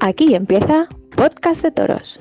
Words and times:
Aquí 0.00 0.34
empieza 0.34 0.88
Podcast 1.14 1.62
de 1.62 1.70
Toros. 1.72 2.18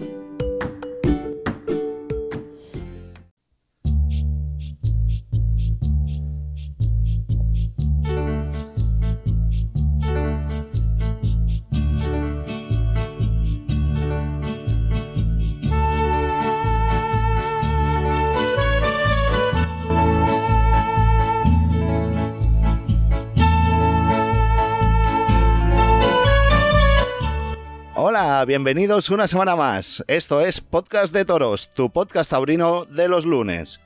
Bienvenidos 28.60 29.10
una 29.10 29.26
semana 29.26 29.56
más. 29.56 30.04
Esto 30.08 30.42
es 30.42 30.60
Podcast 30.60 31.14
de 31.14 31.24
Toros, 31.24 31.70
tu 31.70 31.90
podcast 31.90 32.30
taurino 32.30 32.84
de 32.84 33.08
los 33.08 33.26
lunes. 33.26 33.80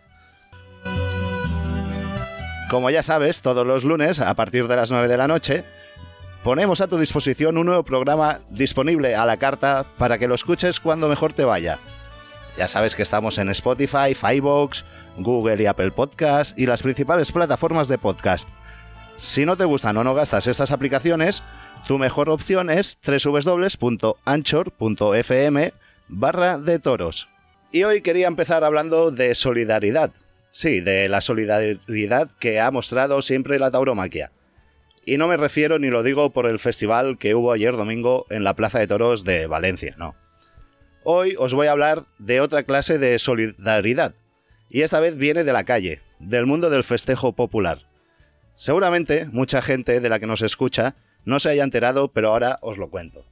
Como 2.72 2.90
ya 2.90 3.04
sabes, 3.04 3.44
todos 3.44 3.68
los 3.68 3.84
lunes, 3.84 4.20
a 4.20 4.34
partir 4.34 4.68
de 4.68 4.76
las 4.76 4.90
9 4.90 5.08
de 5.08 5.18
la 5.18 5.28
noche, 5.28 5.64
ponemos 6.44 6.82
a 6.82 6.88
tu 6.88 6.98
disposición 6.98 7.60
un 7.60 7.68
nuevo 7.68 7.84
programa 7.84 8.40
disponible 8.50 9.16
a 9.16 9.28
la 9.28 9.38
carta 9.38 9.86
para 10.00 10.18
que 10.18 10.28
lo 10.28 10.34
escuches 10.34 10.80
cuando 10.80 11.08
mejor 11.08 11.34
te 11.34 11.46
vaya. 11.46 11.78
Ya 12.58 12.68
sabes 12.68 12.96
que 12.96 13.04
estamos 13.04 13.38
en 13.38 13.50
Spotify, 13.50 14.16
Firebox, 14.16 14.86
Google 15.18 15.62
y 15.62 15.68
Apple 15.68 15.92
Podcast 15.92 16.58
y 16.58 16.66
las 16.66 16.82
principales 16.82 17.32
plataformas 17.32 17.88
de 17.90 18.00
podcast. 18.00 18.50
Si 19.18 19.46
no 19.46 19.56
te 19.56 19.66
gustan 19.66 19.98
o 19.98 20.04
no 20.04 20.16
gastas 20.16 20.48
estas 20.48 20.72
aplicaciones, 20.72 21.44
tu 21.88 21.98
mejor 21.98 22.30
opción 22.30 22.70
es 22.70 22.98
www.anchor.fm 23.06 24.14
barra 26.08 26.58
de 26.58 26.80
toros. 26.80 27.30
Y 27.72 27.84
hoy 27.84 28.02
quería 28.02 28.28
empezar 28.28 28.64
hablando 28.64 29.12
de 29.12 29.36
solidaridad. 29.36 30.12
Sí, 30.52 30.80
de 30.80 31.10
la 31.10 31.22
solidaridad 31.22 32.30
que 32.40 32.60
ha 32.60 32.70
mostrado 32.72 33.22
siempre 33.22 33.60
la 33.60 33.72
tauromaquia. 33.72 34.32
Y 35.06 35.18
no 35.18 35.28
me 35.28 35.36
refiero 35.36 35.80
ni 35.80 35.90
lo 35.90 36.04
digo 36.04 36.30
por 36.30 36.46
el 36.46 36.60
festival 36.60 37.18
que 37.18 37.36
hubo 37.36 37.52
ayer 37.52 37.76
domingo 37.76 38.26
en 38.30 38.44
la 38.44 38.56
Plaza 38.56 38.80
de 38.80 38.88
Toros 38.88 39.24
de 39.24 39.48
Valencia, 39.48 39.96
no. 39.98 40.16
Hoy 41.04 41.36
os 41.38 41.54
voy 41.54 41.68
a 41.68 41.72
hablar 41.72 42.06
de 42.20 42.40
otra 42.40 42.64
clase 42.64 42.98
de 42.98 43.20
solidaridad. 43.20 44.14
Y 44.70 44.82
esta 44.82 45.02
vez 45.02 45.18
viene 45.18 45.44
de 45.44 45.52
la 45.52 45.66
calle, 45.66 46.02
del 46.20 46.46
mundo 46.46 46.70
del 46.70 46.86
festejo 46.86 47.34
popular. 47.34 47.80
Seguramente 48.56 49.26
mucha 49.26 49.62
gente 49.62 50.00
de 50.00 50.10
la 50.10 50.20
que 50.20 50.28
nos 50.28 50.42
escucha 50.42 50.96
no 51.26 51.40
se 51.40 51.50
haya 51.50 51.64
enterado, 51.64 52.12
pero 52.12 52.30
ahora 52.30 52.58
os 52.62 52.78
lo 52.78 52.90
cuento. 52.90 53.26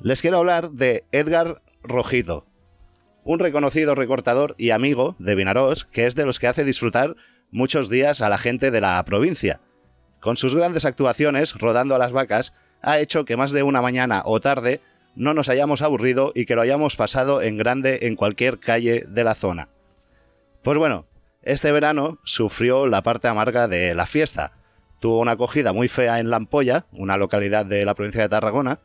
Les 0.00 0.22
quiero 0.22 0.38
hablar 0.38 0.70
de 0.70 1.04
Edgar 1.12 1.62
Rojito, 1.82 2.46
un 3.24 3.38
reconocido 3.38 3.94
recortador 3.94 4.54
y 4.58 4.70
amigo 4.70 5.16
de 5.18 5.34
Vinarós, 5.34 5.84
que 5.84 6.06
es 6.06 6.14
de 6.14 6.24
los 6.24 6.38
que 6.38 6.46
hace 6.46 6.64
disfrutar 6.64 7.16
muchos 7.50 7.88
días 7.88 8.22
a 8.22 8.28
la 8.28 8.38
gente 8.38 8.70
de 8.70 8.80
la 8.80 9.02
provincia. 9.04 9.60
Con 10.20 10.36
sus 10.36 10.54
grandes 10.54 10.84
actuaciones 10.84 11.54
rodando 11.54 11.94
a 11.94 11.98
las 11.98 12.12
vacas, 12.12 12.52
ha 12.82 12.98
hecho 12.98 13.24
que 13.24 13.36
más 13.36 13.52
de 13.52 13.62
una 13.62 13.82
mañana 13.82 14.22
o 14.24 14.40
tarde 14.40 14.80
no 15.16 15.34
nos 15.34 15.48
hayamos 15.48 15.82
aburrido 15.82 16.32
y 16.34 16.46
que 16.46 16.54
lo 16.54 16.62
hayamos 16.62 16.96
pasado 16.96 17.42
en 17.42 17.56
grande 17.56 18.00
en 18.02 18.16
cualquier 18.16 18.58
calle 18.58 19.04
de 19.06 19.24
la 19.24 19.34
zona. 19.34 19.68
Pues 20.62 20.78
bueno, 20.78 21.06
este 21.42 21.72
verano 21.72 22.18
sufrió 22.24 22.86
la 22.86 23.02
parte 23.02 23.28
amarga 23.28 23.66
de 23.66 23.94
la 23.94 24.06
fiesta, 24.06 24.52
tuvo 25.00 25.18
una 25.18 25.32
acogida 25.32 25.72
muy 25.72 25.88
fea 25.88 26.20
en 26.20 26.30
Lampolla, 26.30 26.86
una 26.92 27.16
localidad 27.16 27.66
de 27.66 27.84
la 27.84 27.94
provincia 27.94 28.22
de 28.22 28.28
Tarragona, 28.28 28.80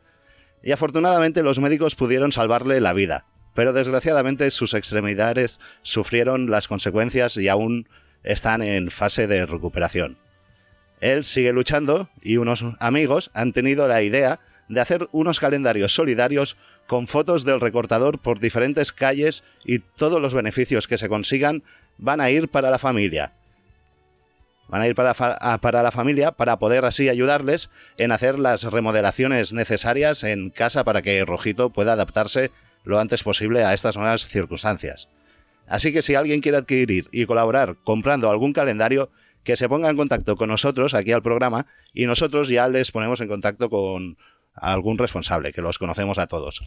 y 0.62 0.72
afortunadamente 0.72 1.42
los 1.42 1.60
médicos 1.60 1.94
pudieron 1.94 2.32
salvarle 2.32 2.80
la 2.80 2.92
vida, 2.92 3.26
pero 3.54 3.72
desgraciadamente 3.72 4.50
sus 4.50 4.74
extremidades 4.74 5.60
sufrieron 5.82 6.50
las 6.50 6.66
consecuencias 6.66 7.36
y 7.36 7.48
aún 7.48 7.88
están 8.24 8.62
en 8.62 8.90
fase 8.90 9.26
de 9.26 9.46
recuperación. 9.46 10.18
Él 11.00 11.24
sigue 11.24 11.52
luchando 11.52 12.08
y 12.22 12.38
unos 12.38 12.64
amigos 12.80 13.30
han 13.34 13.52
tenido 13.52 13.86
la 13.86 14.02
idea 14.02 14.40
de 14.68 14.80
hacer 14.80 15.08
unos 15.12 15.38
calendarios 15.38 15.94
solidarios 15.94 16.56
con 16.86 17.06
fotos 17.06 17.44
del 17.44 17.60
recortador 17.60 18.18
por 18.18 18.40
diferentes 18.40 18.92
calles 18.92 19.44
y 19.64 19.80
todos 19.80 20.20
los 20.20 20.34
beneficios 20.34 20.88
que 20.88 20.98
se 20.98 21.08
consigan 21.08 21.62
van 21.98 22.20
a 22.20 22.30
ir 22.30 22.48
para 22.48 22.70
la 22.70 22.78
familia, 22.78 23.34
Van 24.68 24.82
a 24.82 24.88
ir 24.88 24.94
para, 24.94 25.14
para, 25.14 25.82
la 25.82 25.90
familia 25.92 26.32
para 26.32 26.58
poder 26.58 26.84
así 26.84 27.08
ayudarles 27.08 27.70
en 27.98 28.10
hacer 28.10 28.38
las 28.38 28.64
remodelaciones 28.64 29.52
necesarias 29.52 30.24
en 30.24 30.50
casa 30.50 30.82
para 30.82 31.02
que 31.02 31.24
Rojito 31.24 31.70
pueda 31.70 31.92
adaptarse 31.92 32.50
lo 32.84 32.98
antes 32.98 33.22
posible 33.22 33.64
a 33.64 33.74
estas 33.74 33.96
nuevas 33.96 34.26
circunstancias. 34.26 35.08
Así 35.68 35.92
que 35.92 36.02
si 36.02 36.14
alguien 36.14 36.40
quiere 36.40 36.58
adquirir 36.58 37.08
y 37.12 37.26
colaborar 37.26 37.76
comprando 37.84 38.30
algún 38.30 38.52
calendario, 38.52 39.10
que 39.46 39.56
se 39.56 39.68
ponga 39.68 39.88
en 39.88 39.96
contacto 39.96 40.36
con 40.36 40.48
nosotros 40.48 40.92
aquí 40.92 41.12
al 41.12 41.22
programa 41.22 41.66
y 41.94 42.06
nosotros 42.06 42.48
ya 42.48 42.68
les 42.68 42.90
ponemos 42.90 43.20
en 43.20 43.28
contacto 43.28 43.70
con 43.70 44.18
algún 44.54 44.98
responsable, 44.98 45.52
que 45.52 45.62
los 45.62 45.78
conocemos 45.78 46.18
a 46.18 46.26
todos. 46.26 46.62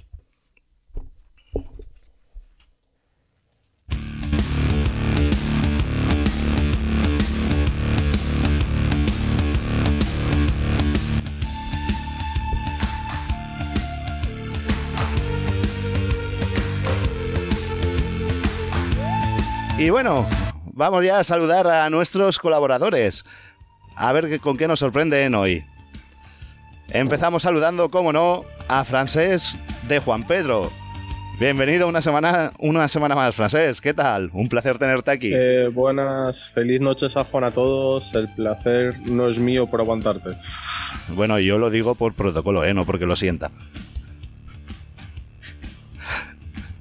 Y 19.80 19.92
bueno, 19.92 20.28
vamos 20.74 21.06
ya 21.06 21.20
a 21.20 21.24
saludar 21.24 21.66
a 21.66 21.90
nuestros 21.90 22.38
colaboradores. 22.38 23.24
A 23.96 24.12
ver 24.12 24.42
con 24.42 24.58
qué 24.58 24.68
nos 24.68 24.80
sorprenden 24.80 25.34
hoy. 25.36 25.64
Empezamos 26.90 27.44
saludando, 27.44 27.90
como 27.90 28.12
no, 28.12 28.44
a 28.68 28.84
Francés 28.84 29.58
de 29.88 30.00
Juan 30.00 30.28
Pedro. 30.28 30.70
Bienvenido 31.40 31.88
una 31.88 32.02
semana, 32.02 32.52
una 32.60 32.90
semana 32.90 33.16
más, 33.16 33.34
Francés. 33.34 33.80
¿Qué 33.80 33.94
tal? 33.94 34.30
Un 34.34 34.50
placer 34.50 34.78
tenerte 34.78 35.12
aquí. 35.12 35.32
Eh, 35.34 35.70
buenas, 35.74 36.50
feliz 36.50 36.82
noches 36.82 37.16
a 37.16 37.24
Juan 37.24 37.46
a 37.46 37.52
todos. 37.52 38.14
El 38.14 38.28
placer 38.34 39.00
no 39.10 39.30
es 39.30 39.40
mío 39.40 39.68
por 39.68 39.80
aguantarte. 39.80 40.32
Bueno, 41.08 41.40
yo 41.40 41.58
lo 41.58 41.70
digo 41.70 41.96
por 41.96 42.14
protocolo, 42.16 42.66
¿eh? 42.66 42.74
no 42.74 42.84
porque 42.86 43.06
lo 43.06 43.16
sienta. 43.16 43.50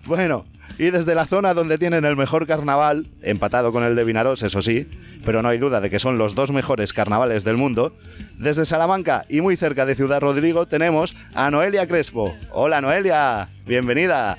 Bueno, 0.05 0.47
y 0.79 0.91
desde 0.91 1.15
la 1.15 1.27
zona 1.27 1.55
donde 1.55 1.77
tienen 1.77 2.05
el 2.05 2.17
mejor 2.17 2.47
carnaval, 2.47 3.07
empatado 3.23 3.73
con 3.73 3.83
el 3.83 3.97
de 3.97 4.05
Vinaros, 4.05 4.43
eso 4.43 4.63
sí, 4.63 4.87
pero 5.25 5.43
no 5.43 5.49
hay 5.49 5.59
duda 5.59 5.81
de 5.81 5.91
que 5.91 5.99
son 5.99 6.19
los 6.19 6.35
dos 6.35 6.53
mejores 6.53 6.93
carnavales 6.93 7.43
del 7.45 7.57
mundo, 7.57 7.93
desde 8.39 8.65
Salamanca 8.65 9.25
y 9.29 9.41
muy 9.41 9.57
cerca 9.57 9.85
de 9.87 9.97
Ciudad 9.97 10.21
Rodrigo 10.21 10.67
tenemos 10.67 11.17
a 11.35 11.51
Noelia 11.51 11.89
Crespo. 11.89 12.37
Hola 12.51 12.81
Noelia, 12.81 13.49
bienvenida. 13.67 14.39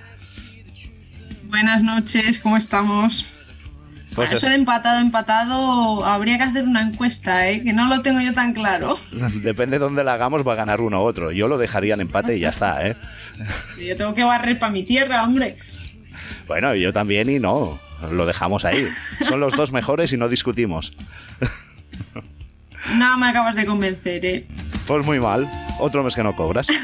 Buenas 1.44 1.84
noches, 1.84 2.40
¿cómo 2.40 2.56
estamos? 2.56 3.26
Pues 4.16 4.32
eso 4.32 4.48
de 4.48 4.56
empatado, 4.56 5.00
empatado, 5.00 6.04
habría 6.04 6.38
que 6.38 6.44
hacer 6.44 6.64
una 6.64 6.82
encuesta, 6.82 7.48
¿eh? 7.50 7.64
que 7.64 7.74
no 7.74 7.88
lo 7.88 8.02
tengo 8.02 8.22
yo 8.22 8.34
tan 8.34 8.54
claro. 8.54 8.98
Depende 9.44 9.78
de 9.78 9.86
dónde 9.86 10.04
la 10.04 10.14
hagamos, 10.14 10.48
va 10.48 10.54
a 10.54 10.56
ganar 10.56 10.82
uno 10.82 11.02
u 11.02 11.06
otro. 11.06 11.32
Yo 11.32 11.48
lo 11.48 11.58
dejaría 11.58 11.94
en 11.94 12.02
empate 12.02 12.36
y 12.36 12.40
ya 12.40 12.50
está, 12.50 12.88
¿eh? 12.88 12.96
Yo 13.80 13.96
tengo 13.96 14.16
que 14.16 14.24
barrer 14.24 14.58
para 14.58 14.72
mi 14.72 14.84
tierra, 14.84 15.24
hombre. 15.24 15.58
Bueno, 16.50 16.74
yo 16.74 16.92
también 16.92 17.30
y 17.30 17.38
no, 17.38 17.80
lo 18.12 18.26
dejamos 18.26 18.66
ahí. 18.66 18.88
Son 19.28 19.40
los 19.40 19.54
dos 19.54 19.72
mejores 19.72 20.12
y 20.14 20.18
no 20.18 20.28
discutimos. 20.28 20.92
No 22.96 23.20
me 23.20 23.28
acabas 23.28 23.56
de 23.56 23.68
convencer, 23.68 24.26
¿eh? 24.26 24.48
Pues 24.88 25.06
muy 25.06 25.20
mal. 25.20 25.48
Otro 25.80 26.04
mes 26.04 26.16
que 26.16 26.24
no 26.24 26.36
cobras. 26.36 26.66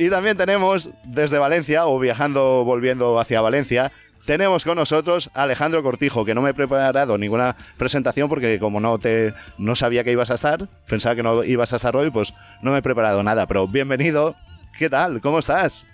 y 0.00 0.10
también 0.10 0.36
tenemos 0.36 0.90
desde 1.04 1.38
Valencia, 1.38 1.86
o 1.86 2.00
viajando, 2.00 2.64
volviendo 2.64 3.20
hacia 3.20 3.40
Valencia, 3.40 3.92
tenemos 4.24 4.64
con 4.64 4.76
nosotros 4.76 5.30
a 5.34 5.42
Alejandro 5.42 5.82
Cortijo, 5.82 6.24
que 6.24 6.34
no 6.34 6.42
me 6.42 6.50
he 6.50 6.54
preparado 6.54 7.18
ninguna 7.18 7.56
presentación 7.76 8.28
porque 8.28 8.58
como 8.58 8.80
no 8.80 8.98
te 8.98 9.34
no 9.58 9.74
sabía 9.74 10.04
que 10.04 10.12
ibas 10.12 10.30
a 10.30 10.34
estar, 10.34 10.66
pensaba 10.88 11.14
que 11.14 11.22
no 11.22 11.44
ibas 11.44 11.72
a 11.72 11.76
estar 11.76 11.96
hoy, 11.96 12.10
pues 12.10 12.32
no 12.62 12.72
me 12.72 12.78
he 12.78 12.82
preparado 12.82 13.22
nada, 13.22 13.46
pero 13.46 13.68
bienvenido. 13.68 14.34
¿Qué 14.78 14.90
tal? 14.90 15.20
¿Cómo 15.20 15.38
estás? 15.38 15.86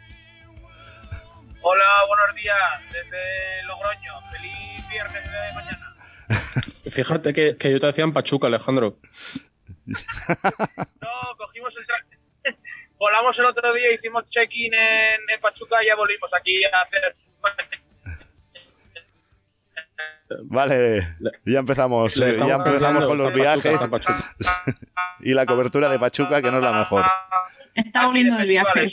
Hola, 1.62 1.84
buenos 2.08 2.34
días 2.36 2.56
desde 2.90 3.62
Logroño. 3.64 4.12
Feliz 4.32 4.88
viernes 4.88 5.24
de 5.24 5.54
mañana. 5.54 5.94
Fíjate 6.90 7.34
que, 7.34 7.56
que, 7.58 7.72
yo 7.72 7.80
te 7.80 7.88
hacía 7.88 8.04
en 8.04 8.12
Pachuca, 8.12 8.46
Alejandro. 8.46 8.96
no, 9.86 11.36
cogimos 11.36 11.74
el 11.76 12.54
Volamos 12.98 13.38
el 13.38 13.44
otro 13.46 13.72
día, 13.74 13.92
hicimos 13.92 14.24
check-in 14.30 14.72
en, 14.72 15.20
en 15.28 15.40
Pachuca 15.40 15.82
y 15.82 15.86
ya 15.86 15.96
volvimos 15.96 16.32
aquí 16.32 16.64
a 16.64 16.80
hacer 16.80 17.14
Vale, 20.44 21.16
ya 21.44 21.58
empezamos, 21.58 22.16
eh, 22.18 22.34
ya 22.38 22.54
empezamos 22.54 23.04
con 23.06 23.18
los 23.18 23.32
viajes 23.34 23.78
y 25.20 25.34
la 25.34 25.44
cobertura 25.46 25.88
de 25.88 25.98
Pachuca, 25.98 26.40
que 26.40 26.50
no 26.50 26.58
es 26.58 26.62
la 26.64 26.72
mejor. 26.72 27.04
Está 27.74 28.06
volviendo 28.06 28.36
del 28.36 28.48
viaje. 28.48 28.80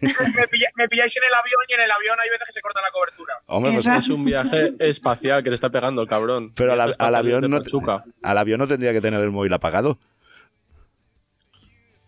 Me, 0.00 0.46
pilla- 0.48 0.70
me 0.76 0.88
pilláis 0.88 1.16
en 1.16 1.22
el 1.24 1.34
avión 1.34 1.60
y 1.68 1.72
en 1.74 1.80
el 1.80 1.90
avión 1.90 2.16
hay 2.22 2.30
veces 2.30 2.46
que 2.46 2.52
se 2.52 2.60
corta 2.60 2.80
la 2.80 2.90
cobertura. 2.90 3.34
Hombre, 3.46 3.72
pues 3.72 3.86
Es 3.86 4.08
un 4.08 4.24
viaje 4.24 4.72
espacial 4.78 5.42
que 5.42 5.48
te 5.50 5.54
está 5.56 5.68
pegando 5.70 6.00
el 6.02 6.08
cabrón. 6.08 6.52
Pero 6.54 6.72
al, 6.72 6.80
avión 7.14 7.50
no, 7.50 7.60
al 8.22 8.38
avión 8.38 8.58
no 8.60 8.66
tendría 8.68 8.92
que 8.92 9.00
tener 9.00 9.20
el 9.20 9.30
móvil 9.30 9.52
apagado. 9.52 9.98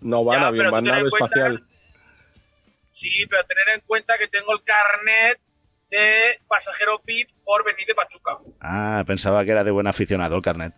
No 0.01 0.25
va 0.25 0.37
en 0.37 0.41
Ya, 0.43 0.47
avión, 0.49 0.63
pero 0.65 0.73
va 0.73 0.79
en 0.79 0.85
ten 0.85 0.95
en 0.95 0.99
nave 0.99 1.11
cuenta- 1.11 1.27
espacial. 1.27 1.63
Sí, 2.93 3.11
pero 3.29 3.45
tener 3.45 3.69
en 3.75 3.81
cuenta 3.83 4.17
que 4.19 4.29
tengo 4.29 4.53
el 4.53 4.63
carnet 4.63 5.41
de 5.91 6.41
pasajero 6.49 7.01
VIP 7.05 7.31
por 7.45 7.65
venir 7.65 7.87
de 7.87 7.95
Pachuca. 7.95 8.39
Ah, 8.61 9.03
pensaba 9.07 9.45
que 9.45 9.51
era 9.51 9.65
de 9.65 9.71
buen 9.71 9.87
aficionado 9.87 10.37
el 10.37 10.43
carnet. 10.43 10.75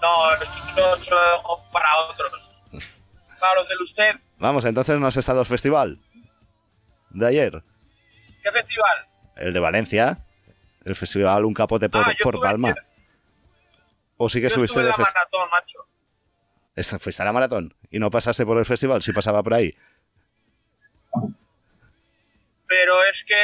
No, 0.00 0.32
esto 0.34 0.96
se 1.02 1.10
lo 1.10 1.64
para 1.72 1.88
otros. 2.10 2.62
Para 3.40 3.54
los 3.54 3.68
del 3.68 3.80
usted. 3.82 4.16
Vamos, 4.38 4.64
entonces 4.64 4.98
no 4.98 5.06
has 5.06 5.16
estado 5.16 5.38
al 5.40 5.46
festival 5.46 6.00
de 7.10 7.26
ayer, 7.26 7.62
¿Qué 8.42 8.50
festival? 8.52 9.06
el 9.36 9.52
de 9.52 9.60
Valencia, 9.60 10.26
el 10.84 10.94
festival 10.96 11.44
Un 11.44 11.54
Capote 11.54 11.88
por, 11.88 12.04
Ah, 12.04 12.12
por 12.22 12.40
Palma. 12.40 12.74
¿O 14.16 14.28
sí 14.28 14.40
que 14.40 14.48
Yo 14.48 14.54
subiste 14.56 14.80
de 14.80 14.86
la 14.86 14.94
festival? 14.94 15.14
maratón, 15.14 15.50
macho. 15.50 16.98
¿Fuiste 16.98 17.22
a 17.22 17.24
la 17.26 17.32
maratón? 17.32 17.74
¿Y 17.90 17.98
no 18.00 18.10
pasaste 18.10 18.44
por 18.44 18.58
el 18.58 18.64
festival? 18.64 19.02
Sí 19.02 19.12
pasaba 19.12 19.42
por 19.42 19.54
ahí. 19.54 19.72
Pero 22.68 23.02
es 23.06 23.24
que, 23.26 23.36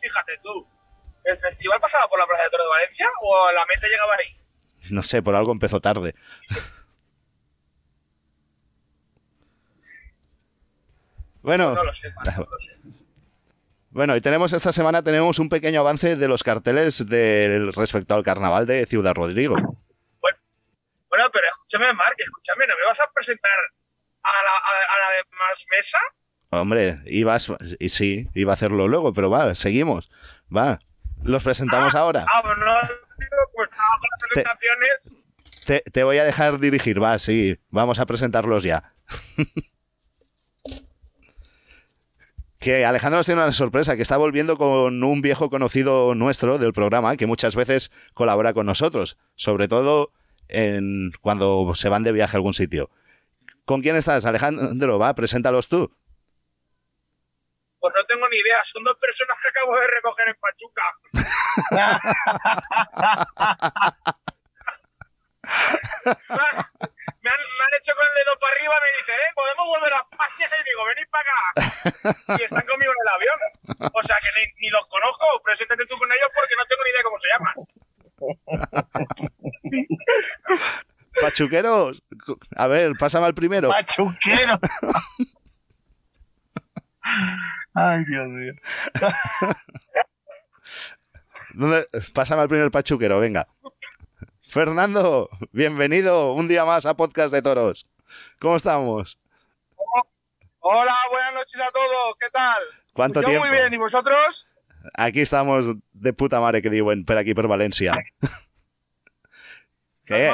fíjate 0.00 0.38
tú, 0.42 0.66
¿el 1.24 1.38
festival 1.38 1.78
pasaba 1.80 2.08
por 2.08 2.18
la 2.18 2.26
Plaza 2.26 2.44
de 2.44 2.50
Toro 2.50 2.64
de 2.64 2.70
Valencia 2.70 3.08
o 3.20 3.52
la 3.52 3.64
meta 3.66 3.86
llegaba 3.86 4.14
ahí? 4.18 4.40
No 4.90 5.02
sé, 5.02 5.22
por 5.22 5.34
algo 5.36 5.52
empezó 5.52 5.80
tarde. 5.80 6.14
Bueno, 11.42 11.74
No 11.74 11.84
lo 11.84 11.94
sé, 11.94 12.08
no 12.10 12.46
lo 12.50 12.58
sé. 12.58 12.76
bueno, 13.90 14.16
y 14.16 14.20
tenemos 14.20 14.52
esta 14.52 14.72
semana 14.72 15.02
tenemos 15.02 15.38
un 15.38 15.48
pequeño 15.48 15.80
avance 15.80 16.16
de 16.16 16.28
los 16.28 16.42
carteles 16.42 17.06
del 17.06 17.72
respecto 17.72 18.14
al 18.14 18.24
carnaval 18.24 18.66
de 18.66 18.84
Ciudad 18.86 19.14
Rodrigo. 19.14 19.54
Bueno, 21.08 21.30
pero 21.32 21.46
escúchame, 21.48 21.92
Marc, 21.94 22.18
escúchame, 22.18 22.66
¿no 22.66 22.74
me 22.76 22.84
vas 22.86 23.00
a 23.00 23.10
presentar 23.12 23.52
a 24.22 24.30
la, 24.32 24.50
a, 24.50 24.94
a 24.94 24.98
la 24.98 25.16
demás 25.16 25.64
mesa? 25.70 25.98
Hombre, 26.50 27.00
ibas 27.06 27.52
y 27.78 27.88
sí, 27.88 28.28
iba 28.34 28.52
a 28.52 28.54
hacerlo 28.54 28.88
luego, 28.88 29.12
pero 29.12 29.30
va, 29.30 29.54
seguimos. 29.54 30.10
Va. 30.54 30.80
Los 31.22 31.42
presentamos 31.42 31.94
ahora. 31.94 32.24
Ah, 32.32 32.42
pues 32.42 32.56
no, 32.58 32.64
pues 33.54 33.68
con 33.68 34.08
las 34.10 34.20
presentaciones. 34.30 35.16
Te, 35.64 35.80
te 35.90 36.04
voy 36.04 36.18
a 36.18 36.24
dejar 36.24 36.58
dirigir, 36.60 37.02
va, 37.02 37.18
sí. 37.18 37.58
Vamos 37.70 37.98
a 37.98 38.06
presentarlos 38.06 38.62
ya. 38.62 38.92
que 42.58 42.84
Alejandro 42.84 43.18
nos 43.18 43.26
tiene 43.26 43.42
una 43.42 43.52
sorpresa, 43.52 43.96
que 43.96 44.02
está 44.02 44.16
volviendo 44.16 44.56
con 44.56 45.02
un 45.04 45.22
viejo 45.22 45.50
conocido 45.50 46.14
nuestro 46.14 46.58
del 46.58 46.72
programa, 46.72 47.16
que 47.16 47.26
muchas 47.26 47.54
veces 47.54 47.92
colabora 48.14 48.54
con 48.54 48.66
nosotros, 48.66 49.16
sobre 49.34 49.68
todo 49.68 50.10
en 50.48 51.12
cuando 51.20 51.72
se 51.74 51.88
van 51.88 52.02
de 52.02 52.12
viaje 52.12 52.36
a 52.36 52.38
algún 52.38 52.54
sitio. 52.54 52.90
¿Con 53.64 53.82
quién 53.82 53.96
estás, 53.96 54.24
Alejandro? 54.24 54.98
Va, 54.98 55.14
preséntalos 55.14 55.68
tú. 55.68 55.92
Pues 57.78 57.94
no 57.94 58.04
tengo 58.06 58.26
ni 58.28 58.36
idea, 58.36 58.64
son 58.64 58.82
dos 58.84 58.96
personas 58.96 59.36
que 59.40 59.48
acabo 59.48 59.78
de 59.78 59.86
recoger 59.86 60.28
en 60.28 60.36
Pachuca. 60.40 60.82
me, 66.06 66.12
han, 66.50 67.22
me 67.22 67.30
han 67.30 67.72
hecho 67.78 67.92
con 67.94 68.04
el 68.06 68.14
dedo 68.16 68.34
para 68.40 68.54
arriba, 68.54 68.74
me 68.80 68.88
dicen, 68.98 69.16
eh, 69.16 69.32
podemos 69.34 69.66
volver 69.66 69.92
a 69.92 69.98
España. 69.98 70.48
Y 70.56 70.62
digo, 70.64 70.84
venid 70.84 71.08
para 71.10 71.30
acá. 71.30 71.42
Y 72.38 72.42
están 72.42 72.66
conmigo 72.66 72.92
en 72.92 72.98
el 73.02 73.08
avión. 73.14 73.38
O 73.92 74.02
sea 74.02 74.16
que 74.22 74.28
ni, 74.40 74.46
ni 74.60 74.70
los 74.70 74.86
conozco, 74.86 75.26
preséntate 75.44 75.84
tú 75.86 75.98
con 75.98 76.10
ellos 76.10 76.30
porque 76.34 76.56
no 76.56 76.64
tengo 76.66 76.82
ni 76.84 76.90
idea 76.90 77.02
cómo 77.02 77.20
se 77.20 77.28
llaman. 77.28 77.54
Pachuqueros, 81.20 82.02
a 82.56 82.66
ver, 82.66 82.92
pásame 82.98 83.26
al 83.26 83.34
primero. 83.34 83.68
Pachuquero. 83.70 84.58
Ay, 87.74 88.04
Dios 88.04 88.28
mío. 88.28 88.52
¿Dónde- 91.54 91.86
Pásame 92.12 92.42
al 92.42 92.48
primer 92.48 92.70
pachuquero, 92.70 93.20
venga. 93.20 93.46
Fernando, 94.42 95.28
bienvenido 95.52 96.32
un 96.32 96.48
día 96.48 96.64
más 96.64 96.86
a 96.86 96.94
Podcast 96.96 97.32
de 97.32 97.42
Toros. 97.42 97.86
¿Cómo 98.40 98.56
estamos? 98.56 99.18
Hola, 100.60 100.96
buenas 101.10 101.34
noches 101.34 101.60
a 101.60 101.70
todos, 101.70 102.14
¿qué 102.18 102.28
tal? 102.32 102.62
¿Cuánto 102.92 103.20
Yo 103.22 103.28
tiempo? 103.28 103.46
muy 103.46 103.56
bien, 103.56 103.72
¿y 103.72 103.76
vosotros? 103.76 104.46
Aquí 104.94 105.20
estamos 105.20 105.66
de 105.92 106.12
puta 106.12 106.40
madre 106.40 106.62
que 106.62 106.70
digo, 106.70 106.92
en- 106.92 107.04
per 107.04 107.18
aquí 107.18 107.34
por 107.34 107.46
Valencia. 107.48 107.92
¿Qué? 110.04 110.32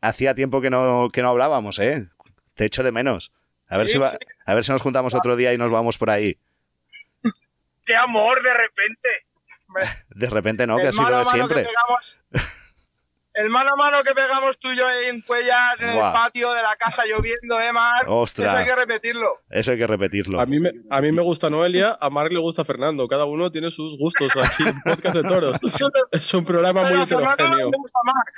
Hacía 0.00 0.34
tiempo 0.34 0.60
que 0.60 0.70
no, 0.70 1.08
que 1.12 1.22
no 1.22 1.28
hablábamos, 1.28 1.78
¿eh? 1.78 2.08
Te 2.54 2.64
echo 2.64 2.82
de 2.82 2.92
menos. 2.92 3.32
A 3.68 3.76
ver, 3.78 3.86
Sí, 3.86 3.94
si 3.94 3.98
va- 3.98 4.10
sí. 4.12 4.16
a 4.46 4.54
ver 4.54 4.64
si 4.64 4.72
nos 4.72 4.82
juntamos 4.82 5.14
otro 5.14 5.36
día 5.36 5.52
y 5.52 5.58
nos 5.58 5.70
vamos 5.70 5.98
por 5.98 6.10
ahí. 6.10 6.38
¡Qué 7.84 7.96
amor 7.96 8.42
de 8.42 8.52
repente! 8.54 9.08
De 10.10 10.30
repente 10.30 10.66
no, 10.66 10.76
que 10.76 10.88
ha 10.88 10.92
sido 10.92 11.18
de 11.18 11.24
siempre. 11.24 11.64
pegamos. 11.64 12.16
El 13.34 13.50
mano 13.50 13.68
a 13.74 13.76
mano 13.76 14.02
que 14.02 14.14
pegamos 14.14 14.58
tú 14.58 14.70
y 14.72 14.76
yo 14.78 14.88
en 14.90 15.20
Cuellar, 15.20 15.82
en 15.82 15.94
Buah. 15.94 16.06
el 16.08 16.12
patio 16.14 16.52
de 16.54 16.62
la 16.62 16.74
casa 16.76 17.04
lloviendo, 17.04 17.60
¿eh, 17.60 17.70
Marc? 17.70 18.08
Ostras. 18.08 18.48
Eso 18.48 18.56
hay 18.56 18.64
que 18.64 18.74
repetirlo. 18.74 19.40
Eso 19.50 19.72
hay 19.72 19.76
que 19.78 19.86
repetirlo. 19.86 20.40
A 20.40 20.46
mí, 20.46 20.58
me, 20.58 20.72
a 20.88 21.02
mí 21.02 21.12
me 21.12 21.20
gusta 21.20 21.50
Noelia, 21.50 21.98
a 22.00 22.08
Mark 22.08 22.32
le 22.32 22.38
gusta 22.38 22.64
Fernando. 22.64 23.06
Cada 23.08 23.26
uno 23.26 23.50
tiene 23.52 23.70
sus 23.70 23.98
gustos 23.98 24.30
aquí 24.42 24.62
en 24.66 24.80
Podcast 24.80 25.16
de 25.16 25.22
Toros. 25.24 25.58
Es 26.12 26.32
un 26.32 26.44
programa 26.46 26.80
muy 26.82 26.90
Pero 26.92 27.02
a 27.02 27.06
Fernando 27.06 27.26
no 27.26 27.32
heterogéneo. 27.34 27.70
le 27.70 27.76
gusta 27.76 27.98
Marc. 28.04 28.34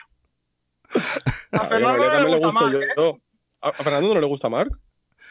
A 1.53 1.57
A 1.59 1.67
Fernando 1.69 1.99
no 1.99 2.29
le 2.29 2.37
gusta. 2.39 3.21
¿A 3.61 3.69
a 3.69 3.73
Fernando 3.85 4.15
no 4.15 4.21
le 4.21 4.27
gusta 4.27 4.49
Mark? 4.49 4.71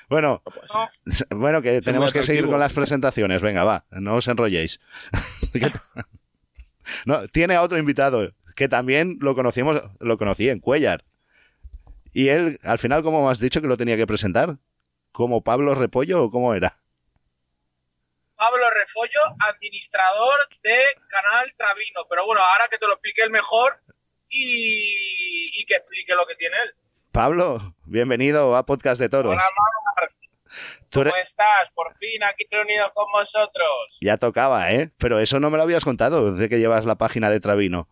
Bueno, 0.07 0.41
Pues, 0.43 0.71
No. 0.73 0.89
bueno, 1.37 1.61
que 1.61 1.81
tenemos 1.81 2.13
que 2.13 2.23
seguir 2.23 2.47
con 2.47 2.59
las 2.59 2.73
presentaciones. 2.73 3.41
Venga, 3.41 3.63
va, 3.63 3.85
no 3.91 4.15
os 4.15 4.27
enrolléis. 4.27 4.79
no, 7.05 7.27
tiene 7.27 7.55
a 7.55 7.61
otro 7.61 7.77
invitado 7.77 8.31
que 8.55 8.67
también 8.67 9.17
lo 9.21 9.35
conocimos, 9.35 9.81
lo 9.99 10.17
conocí 10.17 10.49
en 10.49 10.59
Cuellar. 10.59 11.03
Y 12.13 12.29
él, 12.29 12.59
al 12.63 12.79
final, 12.79 13.03
¿cómo 13.03 13.23
me 13.23 13.31
has 13.31 13.39
dicho 13.39 13.61
que 13.61 13.67
lo 13.67 13.77
tenía 13.77 13.97
que 13.97 14.07
presentar? 14.07 14.57
¿Como 15.11 15.43
Pablo 15.43 15.75
Repollo 15.75 16.23
o 16.23 16.31
cómo 16.31 16.55
era? 16.55 16.79
Pablo 18.35 18.69
Refollo, 18.69 19.19
administrador 19.47 20.39
de 20.63 20.79
Canal 21.09 21.53
Travino. 21.57 22.01
Pero 22.09 22.25
bueno, 22.25 22.41
ahora 22.41 22.67
que 22.69 22.77
te 22.77 22.87
lo 22.87 22.93
explique 22.93 23.21
él 23.21 23.29
mejor 23.29 23.79
y, 24.29 25.61
y 25.61 25.65
que 25.65 25.75
explique 25.75 26.15
lo 26.15 26.25
que 26.25 26.35
tiene 26.35 26.55
él. 26.65 26.75
Pablo, 27.17 27.73
bienvenido 27.85 28.55
a 28.55 28.63
Podcast 28.67 29.01
de 29.01 29.09
Toros. 29.09 29.33
Hola, 29.33 29.43
eres- 30.03 30.15
¿cómo 30.93 31.15
estás? 31.15 31.67
Por 31.73 31.97
fin 31.97 32.23
aquí 32.23 32.45
reunidos 32.51 32.91
con 32.93 33.11
vosotros. 33.11 33.97
Ya 34.01 34.17
tocaba, 34.17 34.71
¿eh? 34.71 34.91
Pero 34.99 35.17
eso 35.17 35.39
no 35.39 35.49
me 35.49 35.57
lo 35.57 35.63
habías 35.63 35.83
contado, 35.83 36.31
de 36.35 36.47
que 36.47 36.59
llevas 36.59 36.85
la 36.85 36.93
página 36.93 37.31
de 37.31 37.39
Travino. 37.39 37.89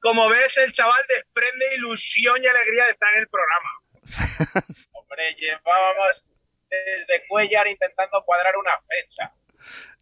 Como 0.00 0.28
ves, 0.28 0.56
el 0.56 0.72
chaval 0.72 1.00
desprende 1.08 1.76
ilusión 1.76 2.42
y 2.42 2.46
alegría 2.48 2.86
de 2.86 2.90
estar 2.90 3.08
en 3.14 3.20
el 3.20 3.28
programa. 3.28 3.70
Hombre, 4.94 5.36
llevábamos 5.38 6.24
desde 6.68 7.24
Cuellar 7.28 7.68
intentando 7.68 8.20
cuadrar 8.26 8.56
una 8.56 8.72
fecha. 8.88 9.32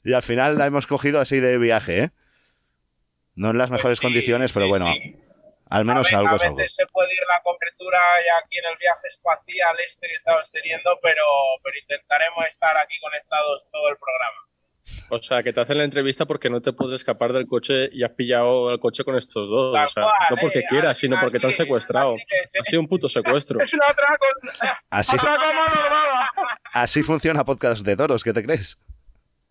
Y 0.05 0.15
al 0.15 0.23
final 0.23 0.57
la 0.57 0.65
hemos 0.65 0.87
cogido 0.87 1.21
así 1.21 1.39
de 1.41 1.59
viaje, 1.59 1.99
¿eh? 2.05 2.11
No 3.35 3.51
en 3.51 3.59
las 3.59 3.71
mejores 3.71 3.99
Pues 4.01 4.09
sí, 4.11 4.15
condiciones, 4.15 4.55
pero 4.55 4.65
sí, 4.65 4.71
bueno, 4.71 4.87
sí. 4.87 5.17
Al 5.71 5.85
menos 5.85 6.07
a, 6.07 6.11
ve- 6.11 6.17
algo 6.17 6.37
a 6.37 6.49
veces 6.51 6.75
se 6.75 6.87
puede 6.87 7.13
ir 7.13 7.21
la 7.29 7.43
cobertura 7.43 7.99
ya 8.27 8.39
aquí 8.45 8.59
en 8.59 8.65
el 8.71 8.77
viaje 8.79 9.07
espacial 9.09 9.77
este 9.85 10.07
que 10.09 10.15
estamos 10.15 10.51
teniendo, 10.51 10.99
pero, 11.03 11.23
pero 11.63 11.77
intentaremos 11.79 12.47
estar 12.47 12.77
aquí 12.77 12.95
conectados 13.01 13.67
todo 13.73 13.89
el 13.89 13.97
programa. 13.97 14.37
O 15.11 15.21
sea, 15.21 15.43
que 15.43 15.53
te 15.53 15.61
hacen 15.61 15.79
la 15.79 15.85
entrevista 15.85 16.27
porque 16.27 16.49
no 16.49 16.61
te 16.63 16.73
puedes 16.73 16.95
escapar 16.97 17.33
del 17.33 17.47
coche 17.49 17.89
y 17.93 18.05
has 18.05 18.11
pillado 18.13 18.73
el 18.73 18.79
coche 18.81 19.03
con 19.05 19.17
estos 19.17 19.49
dos. 19.49 19.75
Tal 19.75 19.85
o 19.85 19.89
sea, 19.89 20.03
cual, 20.05 20.15
no 20.31 20.37
porque 20.41 20.61
eh, 20.61 20.65
quieras, 20.69 20.91
así- 20.93 21.01
sino 21.03 21.21
porque 21.21 21.39
te 21.41 21.47
han 21.47 21.53
secuestrado. 21.53 22.15
así 22.15 22.25
que 22.29 22.47
sí. 22.49 22.59
Ha 22.61 22.65
sido 22.65 22.81
un 22.83 22.89
puto 22.89 23.09
secuestro. 23.09 23.61
Es 23.61 23.75
una 23.75 23.87
atraco, 23.87 24.25
Así, 24.91 25.17
atraco 25.17 25.43
así 26.73 27.03
funciona 27.03 27.45
Podcast 27.45 27.85
de 27.85 27.97
Toros, 27.97 28.23
¿qué 28.23 28.33
te 28.33 28.43
crees? 28.45 28.79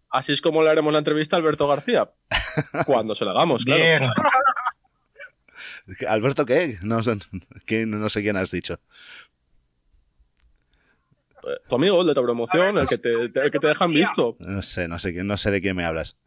Así 0.10 0.32
es 0.32 0.42
como 0.42 0.64
le 0.64 0.70
haremos 0.70 0.94
la 0.94 1.00
entrevista 1.00 1.36
a 1.36 1.40
Alberto 1.40 1.68
García. 1.68 2.10
Cuando 2.86 3.16
se 3.16 3.26
la 3.26 3.32
hagamos, 3.32 3.66
claro. 3.66 3.82
Bien. 3.82 4.04
¿Alberto 6.08 6.46
qué? 6.46 6.78
No, 6.82 7.00
no 7.02 8.10
sé 8.10 8.22
quién 8.22 8.38
has 8.38 8.52
dicho. 8.52 8.80
Tu 11.70 11.76
amigo, 11.76 12.02
el 12.02 12.08
de 12.08 12.16
Tauromoción, 12.16 12.78
el 12.80 12.88
que 12.88 12.98
te, 12.98 13.30
te- 13.30 13.40
el 13.42 13.52
que 13.52 13.60
te 13.60 13.68
dejan 13.68 13.92
visto. 13.92 14.36
No 14.40 14.62
sé, 14.64 14.88
no 14.88 14.98
sé, 14.98 15.14
quién- 15.14 15.28
no 15.28 15.38
sé 15.38 15.52
de 15.52 15.62
quién 15.62 15.76
me 15.76 15.86
hablas. 15.86 16.18